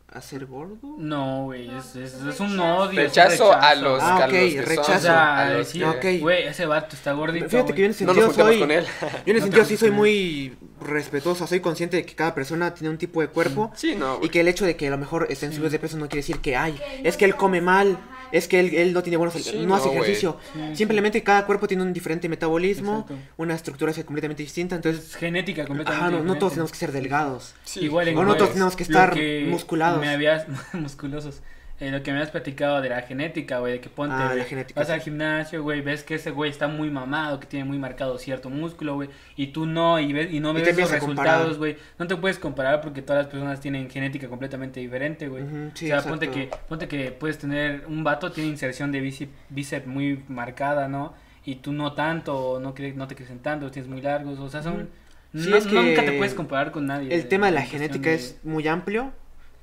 a 0.09 0.21
ser 0.21 0.45
gordo. 0.45 0.95
No, 0.97 1.43
güey, 1.45 1.67
No, 1.67 1.79
es, 1.79 1.95
es, 1.97 2.13
es 2.13 2.39
un 2.39 2.51
rechazo. 2.57 2.75
odio. 2.77 2.89
es 2.89 2.89
un 2.89 2.95
Rechazo 2.95 3.53
a 3.53 3.75
los, 3.75 4.01
Ah, 4.01 4.15
a 4.23 4.25
ok, 4.27 4.31
los 4.31 4.31
que 4.31 4.51
son, 4.55 4.65
rechazo. 4.65 4.91
O 4.93 4.99
sea, 4.99 5.39
a 5.39 5.49
los 5.53 5.67
que- 5.99 6.19
güey, 6.19 6.43
ese 6.47 6.65
vato 6.65 6.95
está 6.95 7.11
gordito. 7.11 7.49
Fíjate 7.49 7.73
que 7.73 7.79
yo 7.81 7.85
en 7.85 7.91
No 7.91 7.97
sentido 7.97 8.13
nos 8.15 8.25
juntemos 8.35 8.51
soy 8.51 8.59
con 8.61 8.71
él. 8.71 8.85
yo 9.01 9.07
en 9.07 9.09
No 9.25 9.33
te 9.33 9.41
sentido 9.41 9.65
sí 9.65 9.77
soy 9.77 9.91
muy 9.91 10.57
respetuoso, 10.81 11.45
soy 11.45 11.59
consciente 11.59 11.97
de 11.97 12.05
que 12.05 12.15
cada 12.15 12.33
persona 12.33 12.73
tiene 12.73 12.89
un 12.89 12.97
tipo 12.97 13.19
de 13.21 13.27
cuerpo 13.27 13.71
Sí, 13.75 13.95
no, 13.95 14.19
y 14.21 14.29
que 14.29 14.39
el 14.39 14.47
hecho 14.47 14.63
de 14.65 14.75
que 14.77 14.87
a 14.87 14.91
lo 14.91 14.97
mejor 14.97 15.27
estén 15.29 15.51
subidos 15.51 15.71
de 15.73 15.79
peso 15.79 15.97
no 15.97 16.07
quiere 16.07 16.19
decir 16.21 16.39
que 16.39 16.55
ay, 16.55 16.79
no 17.03 17.09
es 17.09 17.17
que 17.17 17.25
él 17.25 17.35
come 17.35 17.61
mal, 17.61 17.97
ajá. 17.99 18.16
Es 18.31 18.47
que 18.47 18.59
él, 18.59 18.73
él 18.75 18.93
no 18.93 19.03
tiene 19.03 19.17
buenos 19.17 19.33
Sí, 19.35 19.57
no, 19.59 19.67
no, 19.67 19.75
hace 19.75 19.89
ejercicio. 19.89 20.37
Sí, 20.53 20.75
Simplemente 20.75 21.23
cada 21.23 21.45
cuerpo 21.45 21.67
tiene 21.67 21.83
un 21.83 21.93
diferente 21.93 22.27
metabolismo, 22.29 23.01
Exacto. 23.07 23.15
una 23.37 23.55
estructura 23.55 23.93
completamente 24.05 24.43
distinta, 24.43 24.75
entonces 24.75 25.05
Es 25.09 25.15
genética 25.15 25.65
completamente. 25.65 26.05
ajá, 26.05 26.11
no, 26.11 26.23
no 26.23 26.37
todos 26.37 26.53
tenemos 26.53 26.71
que 26.71 26.77
ser 26.77 26.91
delgados. 26.91 27.53
Sí, 27.63 27.81
Igual 27.81 28.07
en 28.09 28.17
O 28.17 28.23
no 28.23 28.35
todos 28.35 28.51
tenemos 28.53 28.75
que 28.75 28.83
estar 28.83 29.13
que 29.13 29.45
musculados. 29.49 30.01
Me 30.01 30.09
habías 30.09 30.45
musculosos. 30.73 31.41
Eh, 31.79 31.91
lo 31.91 32.01
que 32.01 32.11
me 32.11 32.19
has 32.19 32.31
platicado 32.31 32.81
de 32.81 32.89
la 32.89 33.03
genética, 33.03 33.59
güey, 33.59 33.73
de 33.73 33.79
que 33.79 33.89
ponte, 33.89 34.15
Ah, 34.17 34.33
la 34.33 34.45
genética, 34.45 34.79
vas 34.79 34.87
sí. 34.87 34.93
al 34.93 34.99
gimnasio, 35.01 35.61
güey, 35.61 35.81
ves 35.81 36.03
que 36.03 36.15
ese 36.15 36.31
güey 36.31 36.49
está 36.49 36.67
muy 36.67 36.89
mamado, 36.89 37.39
que 37.39 37.45
tiene 37.45 37.65
muy 37.65 37.77
marcado 37.77 38.17
cierto 38.17 38.49
músculo, 38.49 38.95
güey, 38.95 39.09
y 39.35 39.47
tú 39.47 39.67
no, 39.67 39.99
y, 39.99 40.11
ves, 40.11 40.33
y 40.33 40.39
no 40.39 40.53
ves 40.53 40.67
comparar. 40.69 40.91
resultados, 41.01 41.57
güey. 41.59 41.77
No 41.99 42.07
te 42.07 42.15
puedes 42.15 42.39
comparar 42.39 42.81
porque 42.81 43.03
todas 43.03 43.25
las 43.25 43.31
personas 43.31 43.59
tienen 43.59 43.91
genética 43.91 44.27
completamente 44.27 44.79
diferente, 44.79 45.27
güey. 45.27 45.43
Sí, 45.75 45.85
o 45.85 45.87
sea, 45.89 45.97
exacto. 45.97 46.09
ponte 46.09 46.29
que, 46.31 46.49
ponte 46.67 46.87
que 46.87 47.11
puedes 47.11 47.37
tener, 47.37 47.83
un 47.87 48.03
vato 48.03 48.31
tiene 48.31 48.49
inserción 48.49 48.91
de 48.91 48.99
bíceps, 48.99 49.31
bíceps 49.49 49.85
muy 49.85 50.23
marcada, 50.29 50.87
¿no? 50.87 51.13
Y 51.45 51.57
tú 51.57 51.73
no 51.73 51.93
tanto, 51.93 52.59
no, 52.59 52.73
cre- 52.73 52.95
no 52.95 53.07
te 53.07 53.13
crecen 53.13 53.37
tanto, 53.39 53.65
los 53.65 53.71
tienes 53.71 53.87
muy 53.89 54.01
largos, 54.01 54.39
o 54.39 54.49
sea, 54.49 54.63
son... 54.63 54.89
Sí, 55.35 55.47
no- 55.49 55.57
es 55.57 55.67
que 55.67 55.75
nunca 55.75 56.03
te 56.03 56.13
puedes 56.13 56.33
comparar 56.33 56.71
con 56.71 56.87
nadie. 56.87 57.13
El 57.13 57.27
tema 57.27 57.45
de 57.45 57.51
la 57.51 57.61
genética 57.61 58.09
de- 58.09 58.15
es 58.15 58.39
muy 58.43 58.67
amplio, 58.67 59.11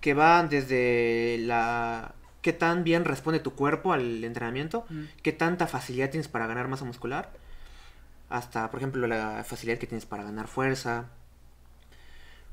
que 0.05 0.13
va 0.13 0.43
desde 0.43 1.39
la 1.41 2.13
qué 2.43 2.53
tan 2.53 2.85
bien 2.85 3.07
responde 3.07 3.41
tu 3.41 3.55
cuerpo 3.55 3.95
al 3.95 4.23
entrenamiento, 4.23 4.85
Mm. 4.91 5.05
qué 5.23 5.33
tanta 5.33 5.67
facilidad 5.67 6.11
tienes 6.11 6.29
para 6.29 6.47
ganar 6.47 6.69
masa 6.69 6.85
muscular, 6.85 7.33
hasta, 8.29 8.71
por 8.71 8.81
ejemplo, 8.81 9.07
la 9.07 9.43
facilidad 9.45 9.79
que 9.79 9.87
tienes 9.87 10.05
para 10.05 10.23
ganar 10.25 10.47
fuerza. 10.47 11.07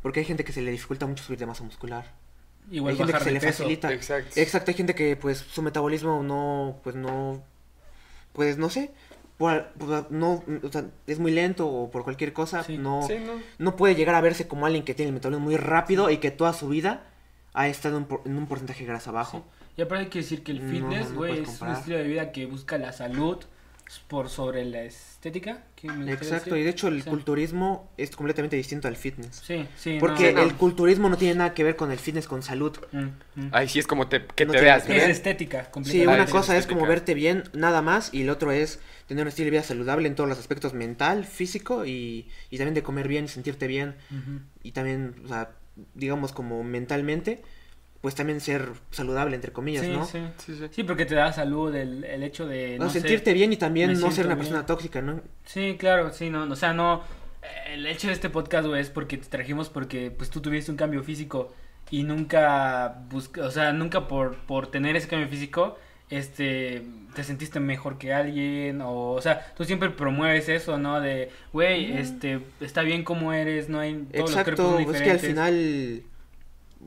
Porque 0.02 0.22
hay 0.22 0.26
gente 0.26 0.46
que 0.46 0.54
se 0.54 0.62
le 0.62 0.72
dificulta 0.72 1.06
mucho 1.08 1.26
subir 1.26 1.40
de 1.40 1.46
masa 1.46 1.66
muscular. 1.66 2.06
Igual 2.72 2.92
hay 2.94 2.98
gente 3.00 3.14
que 3.14 3.20
se 3.20 3.32
le 3.34 3.40
peso. 3.42 3.64
facilita. 3.64 3.92
Exacto. 3.92 4.40
Exacto, 4.40 4.72
hay 4.72 4.76
gente 4.78 4.96
que 4.96 5.18
pues 5.18 5.40
su 5.40 5.62
metabolismo 5.62 6.24
no, 6.24 6.80
pues 6.86 6.96
no, 6.96 7.44
pues 8.32 8.58
no 8.58 8.70
sé, 8.70 8.92
por- 9.38 9.74
por- 9.74 10.10
no, 10.10 10.42
o 10.64 10.72
sea, 10.72 10.86
es 11.06 11.20
muy 11.20 11.32
lento 11.34 11.68
o 11.68 11.92
por 11.92 12.06
cualquier 12.06 12.32
cosa, 12.32 12.64
Sí. 12.64 12.78
no, 12.78 13.02
Sí, 13.06 13.16
no. 13.20 13.34
no 13.60 13.76
puede 13.76 13.96
llegar 13.96 14.16
a 14.16 14.22
verse 14.22 14.48
como 14.48 14.66
alguien 14.68 14.86
que 14.86 14.94
tiene 14.94 15.10
el 15.10 15.14
metabolismo 15.16 15.44
muy 15.48 15.58
rápido 15.58 16.10
y 16.10 16.20
que 16.20 16.32
toda 16.32 16.54
su 16.54 16.70
vida 16.70 17.08
ha 17.54 17.68
estado 17.68 17.98
en, 17.98 18.06
por- 18.06 18.22
en 18.26 18.38
un 18.38 18.48
porcentaje 18.48 18.82
de 18.82 18.88
grasa 18.88 19.12
bajo. 19.12 19.46
Y 19.78 19.82
aparte 19.82 20.06
hay 20.06 20.10
que 20.10 20.20
decir 20.20 20.44
que 20.44 20.52
el 20.52 20.62
fitness, 20.62 21.10
no 21.12 21.16
güey, 21.18 21.40
es 21.44 21.62
un 21.62 21.70
estilo 21.70 21.98
de 21.98 22.04
vida 22.04 22.32
que 22.32 22.46
busca 22.46 22.78
la 22.78 22.92
salud 22.92 23.38
por 24.08 24.30
sobre 24.30 24.64
la 24.64 24.84
estética. 24.84 25.64
¿qué 25.76 25.88
me 25.88 25.96
gustaría 25.96 26.14
Exacto, 26.14 26.52
decir? 26.52 26.62
y 26.62 26.64
de 26.64 26.70
hecho 26.70 26.88
el 26.88 27.04
Sí. 27.04 27.10
culturismo 27.10 27.90
es 27.98 28.16
completamente 28.16 28.56
distinto 28.56 28.88
al 28.88 28.96
fitness. 28.96 29.42
Sí, 29.46 29.68
sí. 29.76 29.98
Porque 30.00 30.32
no, 30.32 30.40
no. 30.40 30.46
el 30.48 30.56
culturismo 30.56 31.10
no 31.10 31.18
tiene 31.18 31.36
nada 31.36 31.54
que 31.54 31.64
ver 31.66 31.76
con 31.76 31.92
el 31.92 32.00
fitness, 32.00 32.28
con 32.28 32.42
salud. 32.44 32.78
Mm, 32.94 33.00
mm. 33.36 33.50
Ahí 33.52 33.68
sí 33.68 33.80
es 33.80 33.88
como 33.88 34.08
te, 34.08 34.26
que 34.26 34.46
No 34.46 34.54
te 34.54 34.62
veas 34.62 34.84
que 34.84 34.92
Es 34.94 34.98
bien. 35.00 35.12
estética, 35.12 35.70
Sí, 35.84 36.06
una 36.06 36.26
sí, 36.26 36.32
cosa 36.32 36.56
es 36.58 36.68
como 36.68 36.86
verte 36.86 37.14
bien, 37.14 37.44
nada 37.54 37.82
más, 37.82 38.14
y 38.14 38.22
el 38.22 38.30
otro 38.30 38.52
es 38.52 38.80
tener 39.08 39.24
un 39.24 39.28
estilo 39.28 39.46
de 39.46 39.52
vida 39.52 39.64
saludable 39.64 40.08
en 40.08 40.16
todos 40.16 40.30
los 40.30 40.40
aspectos 40.40 40.74
mental, 40.74 41.26
físico 41.26 41.86
y, 41.86 42.30
y 42.50 42.58
también 42.58 42.76
de 42.76 42.84
comer 42.84 43.08
bien, 43.10 43.28
sentirte 43.28 43.68
bien 43.68 43.96
y 44.64 44.72
también, 44.72 45.16
o 45.26 45.28
sea, 45.28 45.50
digamos 45.94 46.34
como 46.34 46.64
mentalmente, 46.64 47.42
pues 48.02 48.16
también 48.16 48.42
ser 48.42 48.70
saludable, 48.90 49.36
entre 49.36 49.52
comillas, 49.52 49.86
Sí, 49.86 49.92
¿no? 49.92 50.06
sí. 50.06 50.20
Sí, 50.38 50.56
sí. 50.56 50.68
Sí, 50.72 50.84
porque 50.84 51.06
te 51.06 51.16
da 51.16 51.32
salud 51.32 51.74
el, 51.76 52.04
el 52.04 52.24
hecho 52.24 52.48
de... 52.48 52.78
No, 52.80 52.86
no 52.86 52.90
sé, 52.90 53.00
sentirte 53.00 53.34
bien 53.34 53.54
y 53.54 53.58
también 53.58 53.94
no 54.00 54.12
ser 54.12 54.26
una 54.26 54.36
bien. 54.36 54.48
persona 54.48 54.66
tóxica, 54.66 55.02
¿no? 55.02 55.22
Sí, 55.46 55.76
claro, 55.78 56.12
sí, 56.12 56.30
no, 56.30 56.44
o 56.52 56.56
sea, 56.56 56.74
no, 56.74 57.04
el 57.68 57.86
hecho 57.86 58.08
de 58.08 58.14
este 58.14 58.30
podcast, 58.30 58.68
güey, 58.68 58.82
es 58.82 58.90
porque 58.90 59.18
te 59.18 59.28
trajimos 59.28 59.70
porque, 59.70 60.10
pues, 60.12 60.30
tú 60.30 60.42
tuviste 60.42 60.72
un 60.72 60.78
cambio 60.78 61.04
físico 61.04 61.54
y 61.92 62.04
nunca 62.04 63.04
busca, 63.10 63.44
o 63.46 63.52
sea, 63.52 63.72
nunca 63.74 64.08
por, 64.08 64.36
por 64.48 64.68
tener 64.68 64.96
ese 64.96 65.08
cambio 65.08 65.28
físico, 65.30 65.78
este, 66.12 66.84
te 67.16 67.24
sentiste 67.24 67.60
mejor 67.60 67.98
que 67.98 68.14
alguien, 68.14 68.82
o, 68.82 69.14
o 69.14 69.22
sea, 69.22 69.54
tú 69.56 69.64
siempre 69.64 69.90
promueves 69.90 70.50
eso, 70.50 70.78
¿no? 70.78 71.00
De, 71.00 71.32
güey, 71.54 71.98
este, 71.98 72.42
está 72.60 72.84
bien 72.84 73.04
como 73.04 73.34
eres, 73.34 73.70
no 73.70 73.80
hay, 73.80 73.96
todos 74.14 74.30
los 74.30 74.40
Exacto, 74.40 74.80
son 74.84 74.96
es 74.96 75.02
que 75.02 75.12
al 75.12 75.20
final, 75.20 76.04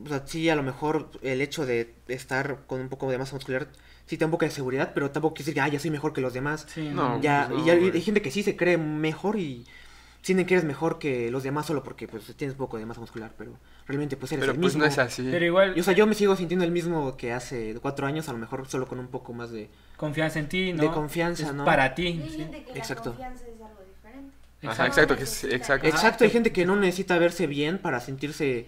o 0.04 0.08
sea, 0.08 0.22
sí, 0.26 0.48
a 0.50 0.54
lo 0.56 0.62
mejor 0.62 1.10
el 1.22 1.40
hecho 1.40 1.66
de 1.66 1.94
estar 2.06 2.66
con 2.66 2.80
un 2.80 2.88
poco 2.88 3.10
de 3.10 3.18
masa 3.18 3.34
muscular, 3.34 3.68
sí 4.06 4.16
te 4.16 4.20
da 4.20 4.26
un 4.26 4.32
poco 4.32 4.44
de 4.44 4.50
seguridad, 4.50 4.92
pero 4.94 5.10
tampoco 5.10 5.34
quiere 5.34 5.46
decir 5.46 5.54
que, 5.54 5.60
ah, 5.62 5.68
ya 5.68 5.80
soy 5.80 5.90
mejor 5.90 6.12
que 6.12 6.20
los 6.20 6.34
demás. 6.34 6.66
Sí, 6.68 6.90
No, 6.92 7.16
no, 7.16 7.20
Ya, 7.20 7.46
pues 7.50 7.62
y 7.62 7.66
ya 7.66 7.72
hay 7.72 8.02
gente 8.02 8.20
que 8.22 8.30
sí 8.30 8.42
se 8.42 8.56
cree 8.56 8.76
mejor 8.76 9.38
y 9.38 9.64
sienten 10.24 10.46
que 10.46 10.54
eres 10.54 10.64
mejor 10.64 10.98
que 10.98 11.30
los 11.30 11.42
demás 11.42 11.66
solo 11.66 11.82
porque 11.82 12.08
pues 12.08 12.24
tienes 12.34 12.56
poco 12.56 12.78
de 12.78 12.86
masa 12.86 12.98
muscular, 13.00 13.32
pero 13.36 13.52
realmente 13.86 14.16
pues 14.16 14.32
eres 14.32 14.40
Pero 14.40 14.52
el 14.52 14.58
pues 14.58 14.72
mismo. 14.72 14.84
no 14.84 14.88
es 14.88 14.96
así. 14.98 15.28
pero 15.30 15.44
igual, 15.44 15.74
Y, 15.76 15.80
o 15.80 15.84
sea, 15.84 15.92
yo 15.92 16.06
me 16.06 16.14
sigo 16.14 16.34
sintiendo 16.34 16.64
el 16.64 16.70
mismo 16.72 17.16
que 17.18 17.34
hace 17.34 17.76
cuatro 17.82 18.06
años, 18.06 18.26
a 18.30 18.32
lo 18.32 18.38
mejor 18.38 18.66
solo 18.66 18.88
con 18.88 18.98
un 18.98 19.08
poco 19.08 19.34
más 19.34 19.50
de... 19.50 19.68
confianza 19.98 20.38
en 20.38 20.48
ti, 20.48 20.72
¿no? 20.72 20.82
de 20.82 20.90
confianza, 20.90 21.48
Es 21.48 21.54
¿no? 21.54 21.66
Para 21.66 21.94
ti, 21.94 22.06
hay 22.06 22.28
sí. 22.30 22.38
gente 22.38 22.64
que 22.64 22.78
Exacto. 22.78 23.10
la 23.10 23.16
confianza 23.16 23.44
es 23.44 23.60
algo 23.60 23.82
diferente. 23.86 24.34
Ajá, 24.66 24.86
exacto, 24.86 25.16
que 25.18 25.24
es, 25.24 25.44
exacto. 25.44 25.86
Exacto, 25.88 26.24
hay 26.24 26.30
gente 26.30 26.52
que 26.52 26.64
no 26.64 26.74
necesita 26.76 27.18
verse 27.18 27.46
bien 27.46 27.76
para 27.78 28.00
sentirse 28.00 28.66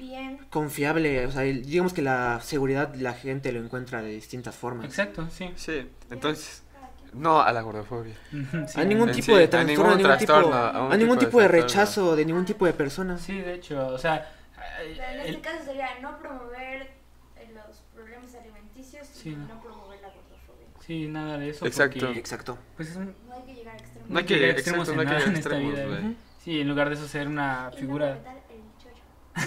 bien, 0.00 0.38
confiable, 0.50 1.24
o 1.26 1.30
sea, 1.30 1.42
digamos 1.42 1.92
que 1.92 2.02
la 2.02 2.40
seguridad 2.42 2.92
la 2.96 3.12
gente 3.14 3.52
lo 3.52 3.60
encuentra 3.60 4.02
de 4.02 4.08
distintas 4.10 4.56
formas. 4.56 4.86
Exacto, 4.86 5.28
sí. 5.30 5.50
Sí, 5.54 5.86
entonces, 6.10 6.62
no 7.16 7.40
a 7.40 7.52
la 7.52 7.60
gordofobia. 7.62 8.14
Sí, 8.68 8.80
a 8.80 8.84
ningún 8.84 9.10
tipo 9.12 9.32
sí, 9.32 9.38
de 9.38 9.44
a 9.44 9.50
trastorno, 9.50 9.64
ningún 9.66 9.86
a 9.86 9.96
ningún 9.96 10.18
tipo, 10.18 10.32
trastorno, 10.32 10.54
a 10.56 10.92
a 10.92 10.96
ningún 10.96 11.18
tipo 11.18 11.26
tipo 11.30 11.38
de 11.40 11.42
de 11.44 11.48
rechazo 11.48 12.16
de 12.16 12.24
ningún 12.24 12.44
tipo 12.44 12.66
de 12.66 12.72
persona. 12.72 13.18
Sí, 13.18 13.40
de 13.40 13.54
hecho, 13.54 13.86
o 13.88 13.98
sea, 13.98 14.30
pero 14.56 15.02
en 15.10 15.20
el- 15.20 15.26
este 15.34 15.40
caso 15.40 15.64
sería 15.64 15.88
no 16.00 16.18
promover 16.18 16.82
eh, 17.36 17.52
los 17.54 17.76
problemas 17.94 18.34
alimenticios 18.34 19.06
Sí, 19.08 19.30
y 19.30 19.36
no. 19.36 19.46
no 19.48 19.60
promover 19.62 20.00
la 20.00 20.08
gordofobia. 20.08 20.66
sí, 20.86 21.06
nada 21.08 21.38
de 21.38 21.50
eso. 21.50 21.66
Exacto. 21.66 22.06
porque, 22.06 22.18
Exacto. 22.18 22.58
pues 22.76 22.90
es 22.90 22.96
un, 22.96 23.14
No 23.28 23.34
hay 23.34 23.42
que 23.42 23.54
llegar 23.54 23.74
a 23.74 23.78
extremos. 23.78 24.10
No 24.10 24.18
hay 24.18 24.24
que, 24.24 24.34
llegar 24.34 24.48
a 24.48 24.52
extremos 24.52 24.88
exacto, 24.88 24.94
no 24.94 25.00
hay 25.00 25.06
en 25.06 25.08
que 25.08 25.14
nada 25.14 25.32
llegar 25.32 25.56
a 25.56 25.60
en 25.60 25.72
esta 25.76 25.86
vida, 25.88 26.00
güey. 26.02 26.16
Sí, 26.44 26.60
en 26.60 26.68
lugar 26.68 26.88
de 26.90 26.94
eso 26.94 27.08
ser 27.08 27.26
una 27.28 27.70
Y 27.74 27.76
figura. 27.80 28.14
No. 28.24 28.45
No 29.36 29.42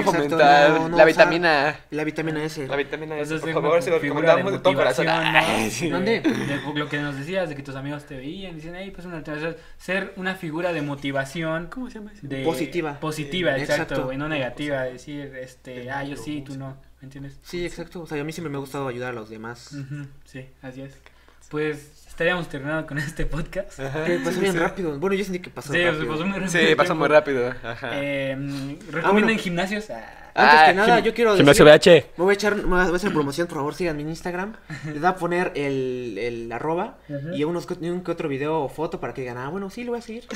Exacto, 0.00 0.02
fomentar 0.02 0.70
no- 0.70 0.88
no 0.90 0.96
la 0.96 1.04
vitamina 1.04 1.80
La 1.90 2.04
vitamina 2.04 2.44
S. 2.44 2.66
La 2.68 2.76
vitamina 2.76 3.14
S, 3.16 3.22
Entonces, 3.34 3.40
por 3.40 3.48
es 3.48 3.54
favor, 3.54 3.82
se 3.82 3.90
lo 3.90 3.98
recomendamos 3.98 4.52
de 4.52 4.58
todo 4.60 4.74
corazón. 4.74 5.06
motivación, 5.06 5.32
¿no? 5.32 5.38
Ay, 5.64 5.70
sí. 5.72 5.86
De- 5.86 5.92
¿Mande? 5.92 6.20
de 6.20 6.60
lo 6.78 6.88
que 6.88 6.98
nos 7.00 7.16
decías, 7.16 7.48
de 7.48 7.56
que 7.56 7.62
tus 7.62 7.74
amigos 7.74 8.04
te 8.04 8.16
veían, 8.16 8.54
dicen, 8.54 8.74
hey, 8.76 8.92
pues 8.94 9.04
una 9.06 9.16
alternativa", 9.16 9.56
ser 9.78 10.12
una 10.16 10.36
figura 10.36 10.72
de 10.72 10.82
motivación. 10.82 11.66
¿Cómo 11.66 11.90
se 11.90 11.98
llama? 11.98 12.12
De, 12.22 12.44
Positiva. 12.44 13.00
Positiva, 13.00 13.54
Sí, 13.56 13.62
exacto, 13.62 13.82
exacto. 13.82 14.04
güey, 14.04 14.16
no 14.18 14.28
negativa, 14.28 14.82
decir, 14.82 15.34
este, 15.36 15.90
ah, 15.90 16.04
yo 16.04 16.16
sí, 16.16 16.42
tú 16.46 16.56
no, 16.56 16.76
¿me 17.00 17.06
entiendes? 17.06 17.38
Sí, 17.42 17.64
exacto. 17.66 18.02
O 18.02 18.06
sea, 18.06 18.20
a 18.20 18.24
mí 18.24 18.32
siempre 18.32 18.50
me 18.50 18.58
ha 18.58 18.60
gustado 18.60 18.86
ayudar 18.86 19.10
a 19.10 19.12
los 19.12 19.28
demás. 19.28 19.74
Sí, 20.24 20.46
así 20.62 20.82
es. 20.82 20.94
Pues 21.50 22.01
estaríamos 22.12 22.46
terminando 22.48 22.86
con 22.86 22.98
este 22.98 23.24
podcast. 23.26 23.80
Ajá, 23.80 24.04
Que 24.04 24.18
pasó 24.18 24.38
bien 24.40 24.52
sí. 24.52 24.58
rápido. 24.58 24.98
Bueno, 24.98 25.16
yo 25.16 25.24
sentí 25.24 25.40
que 25.40 25.50
pasó 25.50 25.72
Sí, 25.72 25.80
pasó 26.06 26.24
muy 26.26 26.38
rápido. 26.38 26.48
Sí, 26.68 26.74
pasó 26.76 26.94
muy 26.94 27.08
rápido. 27.08 27.54
Ajá. 27.64 27.90
Eh, 27.94 28.34
¿Recomiendan 28.90 29.04
Ah, 29.04 29.12
bueno. 29.12 29.38
gimnasios? 29.38 29.90
Ah, 29.90 30.04
Antes 30.34 30.58
Ah, 30.60 30.64
que 30.66 30.74
nada, 30.74 31.00
yo 31.00 31.12
quiero 31.14 31.36
Gimnasio 31.36 31.64
decir... 31.64 31.92
BH. 32.14 32.18
Me 32.18 32.24
voy 32.24 32.32
a 32.32 32.34
echar, 32.34 32.56
me 32.56 32.62
voy 32.64 32.78
a 32.92 32.96
hacer 32.96 33.12
promoción, 33.12 33.46
por 33.48 33.58
favor, 33.58 33.74
sigan 33.74 33.96
mi 33.96 34.02
Instagram. 34.04 34.54
Les 34.86 35.00
voy 35.00 35.06
a 35.10 35.14
poner 35.16 35.52
el, 35.54 36.16
el 36.18 36.50
arroba 36.52 36.96
Ujú. 37.08 37.34
y 37.34 37.44
unos, 37.44 37.66
un 37.80 38.02
que 38.02 38.10
otro 38.10 38.28
video 38.28 38.60
o 38.62 38.68
foto 38.68 38.98
para 38.98 39.12
que 39.12 39.20
digan, 39.20 39.36
ah, 39.38 39.48
bueno, 39.48 39.68
sí, 39.68 39.84
lo 39.84 39.92
voy 39.92 39.98
a 39.98 40.02
seguir. 40.02 40.24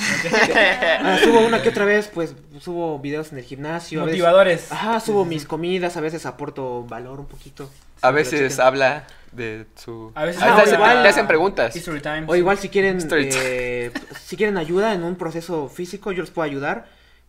Ah, 1.02 1.18
subo 1.22 1.40
una 1.40 1.62
que 1.62 1.68
otra 1.70 1.84
vez, 1.84 2.10
pues, 2.12 2.34
subo 2.60 2.98
videos 2.98 3.32
en 3.32 3.38
el 3.38 3.44
gimnasio. 3.44 4.00
a 4.02 4.04
veces- 4.04 4.18
Motivadores. 4.18 4.72
Ajá, 4.72 5.00
subo 5.00 5.24
mis 5.24 5.44
comidas, 5.46 5.96
a 5.96 6.00
veces 6.00 6.26
aporto 6.26 6.84
valor 6.84 7.20
un 7.20 7.26
poquito. 7.26 7.70
A 8.02 8.10
veces 8.10 8.58
habla 8.58 9.06
de 9.32 9.66
su... 9.76 10.12
A 10.14 10.24
veces 10.24 10.42
hacen, 10.42 10.74
igual- 10.74 11.02
te 11.02 11.08
hacen 11.08 11.26
preguntas. 11.26 11.74
History 11.74 12.00
time. 12.00 12.24
O 12.26 12.36
igual 12.36 12.58
si 12.58 12.68
quieren, 12.68 12.98
eh, 13.12 13.90
si 14.24 14.36
quieren 14.36 14.56
ayuda 14.58 14.92
en 14.94 15.02
un 15.04 15.16
proceso 15.16 15.68
físico, 15.68 16.12
yo 16.12 16.22
les 16.22 16.30
puedo 16.30 16.44
ayudar. 16.46 16.86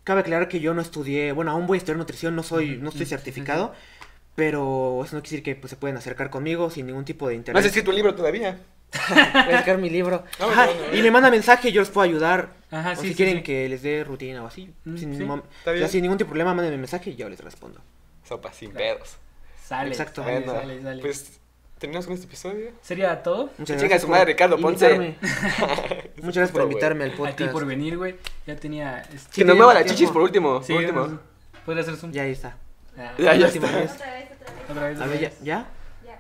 Cabe 0.08 0.22
aclarar 0.22 0.48
que 0.48 0.62
yo 0.62 0.74
no 0.74 0.82
estudié, 0.82 1.34
bueno, 1.34 1.52
aún 1.52 1.68
voy 1.68 1.76
a 1.76 1.80
estudiar 1.80 1.98
nutrición, 1.98 2.34
no 2.34 2.42
soy, 2.42 2.78
no 2.78 2.88
estoy 2.92 3.06
certificado, 3.06 3.74
pero 4.36 5.02
eso 5.04 5.18
no 5.18 5.22
quiere 5.22 5.42
decir 5.42 5.44
que 5.44 5.56
pues, 5.58 5.70
se 5.70 5.76
pueden 5.76 5.98
acercar 5.98 6.30
conmigo 6.30 6.70
sin 6.70 6.86
ningún 6.86 7.04
tipo 7.04 7.28
de 7.28 7.34
No 7.34 7.40
interés. 7.40 7.60
has 7.60 7.66
escrito 7.66 7.90
un 7.90 7.98
libro 7.98 8.16
todavía. 8.16 8.58
Voy 9.10 9.54
a 9.54 9.60
sacar 9.60 9.78
mi 9.80 9.90
libro. 9.90 10.24
Ah, 10.40 10.46
Ajá, 10.50 10.68
y 10.94 11.02
me 11.02 11.12
manda 11.12 11.30
mensaje, 11.30 11.74
yo 11.74 11.82
les 11.82 11.90
puedo 11.90 12.06
ayudar. 12.06 12.54
Ajá, 12.72 12.92
o 12.94 12.96
sí, 12.96 13.02
si 13.02 13.08
sí, 13.10 13.16
quieren 13.16 13.38
sí. 13.40 13.44
que 13.44 13.68
les 13.68 13.82
dé 13.82 14.06
rutina 14.06 14.44
o 14.44 14.48
así, 14.48 14.74
Mm, 14.86 14.96
sin, 14.98 15.30
o 15.30 15.44
sea, 15.66 15.88
sin 15.90 16.04
ningún 16.04 16.18
tipo 16.18 16.28
de 16.30 16.32
problema, 16.32 16.54
mándenme 16.54 16.78
mensaje 16.78 17.10
y 17.10 17.16
yo 17.18 17.28
les 17.28 17.42
respondo. 17.42 17.82
Sopa 18.26 18.54
sin 18.54 18.72
pedos. 18.72 19.18
Sale, 19.62 19.90
Exacto. 19.90 20.24
sale, 20.24 20.40
Bueno, 20.40 20.54
sale, 20.54 20.82
sale. 20.82 21.02
pues 21.02 21.42
terminamos 21.80 22.06
con 22.06 22.16
este 22.16 22.26
episodio. 22.28 22.72
¿Sería 22.82 23.22
todo? 23.24 23.50
Muchas 23.58 23.78
Chinga 23.78 23.90
gracias 23.90 24.02
su 24.02 24.08
madre, 24.08 24.26
Ricardo 24.26 24.58
Ponce. 24.58 24.98
Muchas 26.18 26.36
gracias 26.36 26.52
por 26.52 26.64
invitarme 26.64 27.04
al 27.06 27.10
A 27.12 27.14
ti 27.14 27.18
podcast. 27.20 27.52
por 27.52 27.66
venir, 27.66 27.98
güey. 27.98 28.16
Ya 28.46 28.56
tenía... 28.56 29.02
este, 29.14 29.32
Que 29.42 29.46
nos 29.46 29.56
mueva 29.56 29.74
la 29.74 29.80
tiempo. 29.82 29.94
chichis 29.98 30.12
por 30.12 30.22
último. 30.22 30.62
Sí, 30.64 30.74
por 30.74 30.82
último. 30.84 31.20
Podría 31.66 31.84
hacer 31.84 31.96
zoom. 31.98 32.12
Ya 32.12 32.24
ahí 32.24 32.32
está. 32.32 32.58
Ah, 32.98 33.14
Ya, 33.18 33.36
ya 33.36 33.46
Última 33.48 33.68
está. 33.68 33.80
vez. 33.80 33.92
Otra 33.94 34.14
vez, 34.14 34.26
otra 34.32 34.48
vez. 34.54 34.70
Otra 34.70 34.88
vez, 34.90 35.00
A 35.02 35.06
otra 35.06 35.20
ver, 35.20 35.34
ya. 35.44 35.68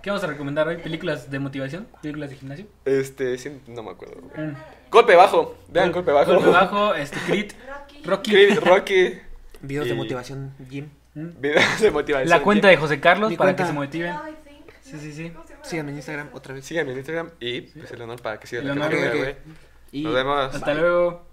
¿Qué 0.03 0.09
vamos 0.11 0.23
a 0.23 0.27
recomendar 0.27 0.67
hoy? 0.67 0.77
¿Películas 0.77 1.29
de 1.31 1.39
motivación? 1.39 1.87
¿Películas 2.01 2.29
de 2.29 2.35
gimnasio? 2.35 2.65
Este, 2.85 3.37
sí, 3.37 3.59
no 3.67 3.81
me 3.83 3.91
acuerdo. 3.91 4.21
Mm. 4.35 4.53
Golpe 4.91 5.15
bajo. 5.15 5.55
Vean, 5.69 5.91
golpe 5.91 6.11
bajo. 6.11 6.33
Golpe 6.35 6.49
bajo, 6.49 6.93
este, 6.95 7.17
Crit, 7.25 7.53
Rocky. 7.67 8.03
Rocky. 8.03 8.31
Creed, 8.31 8.59
Rocky. 8.63 9.13
Videos 9.61 9.87
de 9.87 9.95
motivación, 9.95 10.53
Jim. 10.69 10.89
Mm. 11.15 11.41
Videos 11.41 11.81
de 11.81 11.91
motivación. 11.91 12.29
La 12.29 12.41
cuenta 12.43 12.67
de 12.67 12.77
José 12.77 12.99
Carlos 12.99 13.31
Mi 13.31 13.37
para 13.37 13.49
cuenta. 13.49 13.63
que 13.63 13.67
se 13.67 13.73
motiven. 13.73 14.15
Sí. 14.89 14.99
Sí, 14.99 15.13
sí. 15.13 15.33
Síganme 15.63 15.91
en 15.91 15.97
Instagram 15.97 16.29
otra 16.33 16.53
vez. 16.53 16.65
Síganme 16.65 16.91
en 16.91 16.97
Instagram 16.99 17.31
y 17.39 17.61
pues 17.61 17.91
el 17.91 18.01
honor 18.01 18.21
para 18.21 18.39
que 18.39 18.47
sigan 18.47 18.67
El 18.67 18.79
la 18.79 18.85
honor, 18.85 19.17
güey. 19.17 19.35
Nos 20.03 20.13
vemos. 20.13 20.55
Hasta 20.55 20.73
luego. 20.73 21.26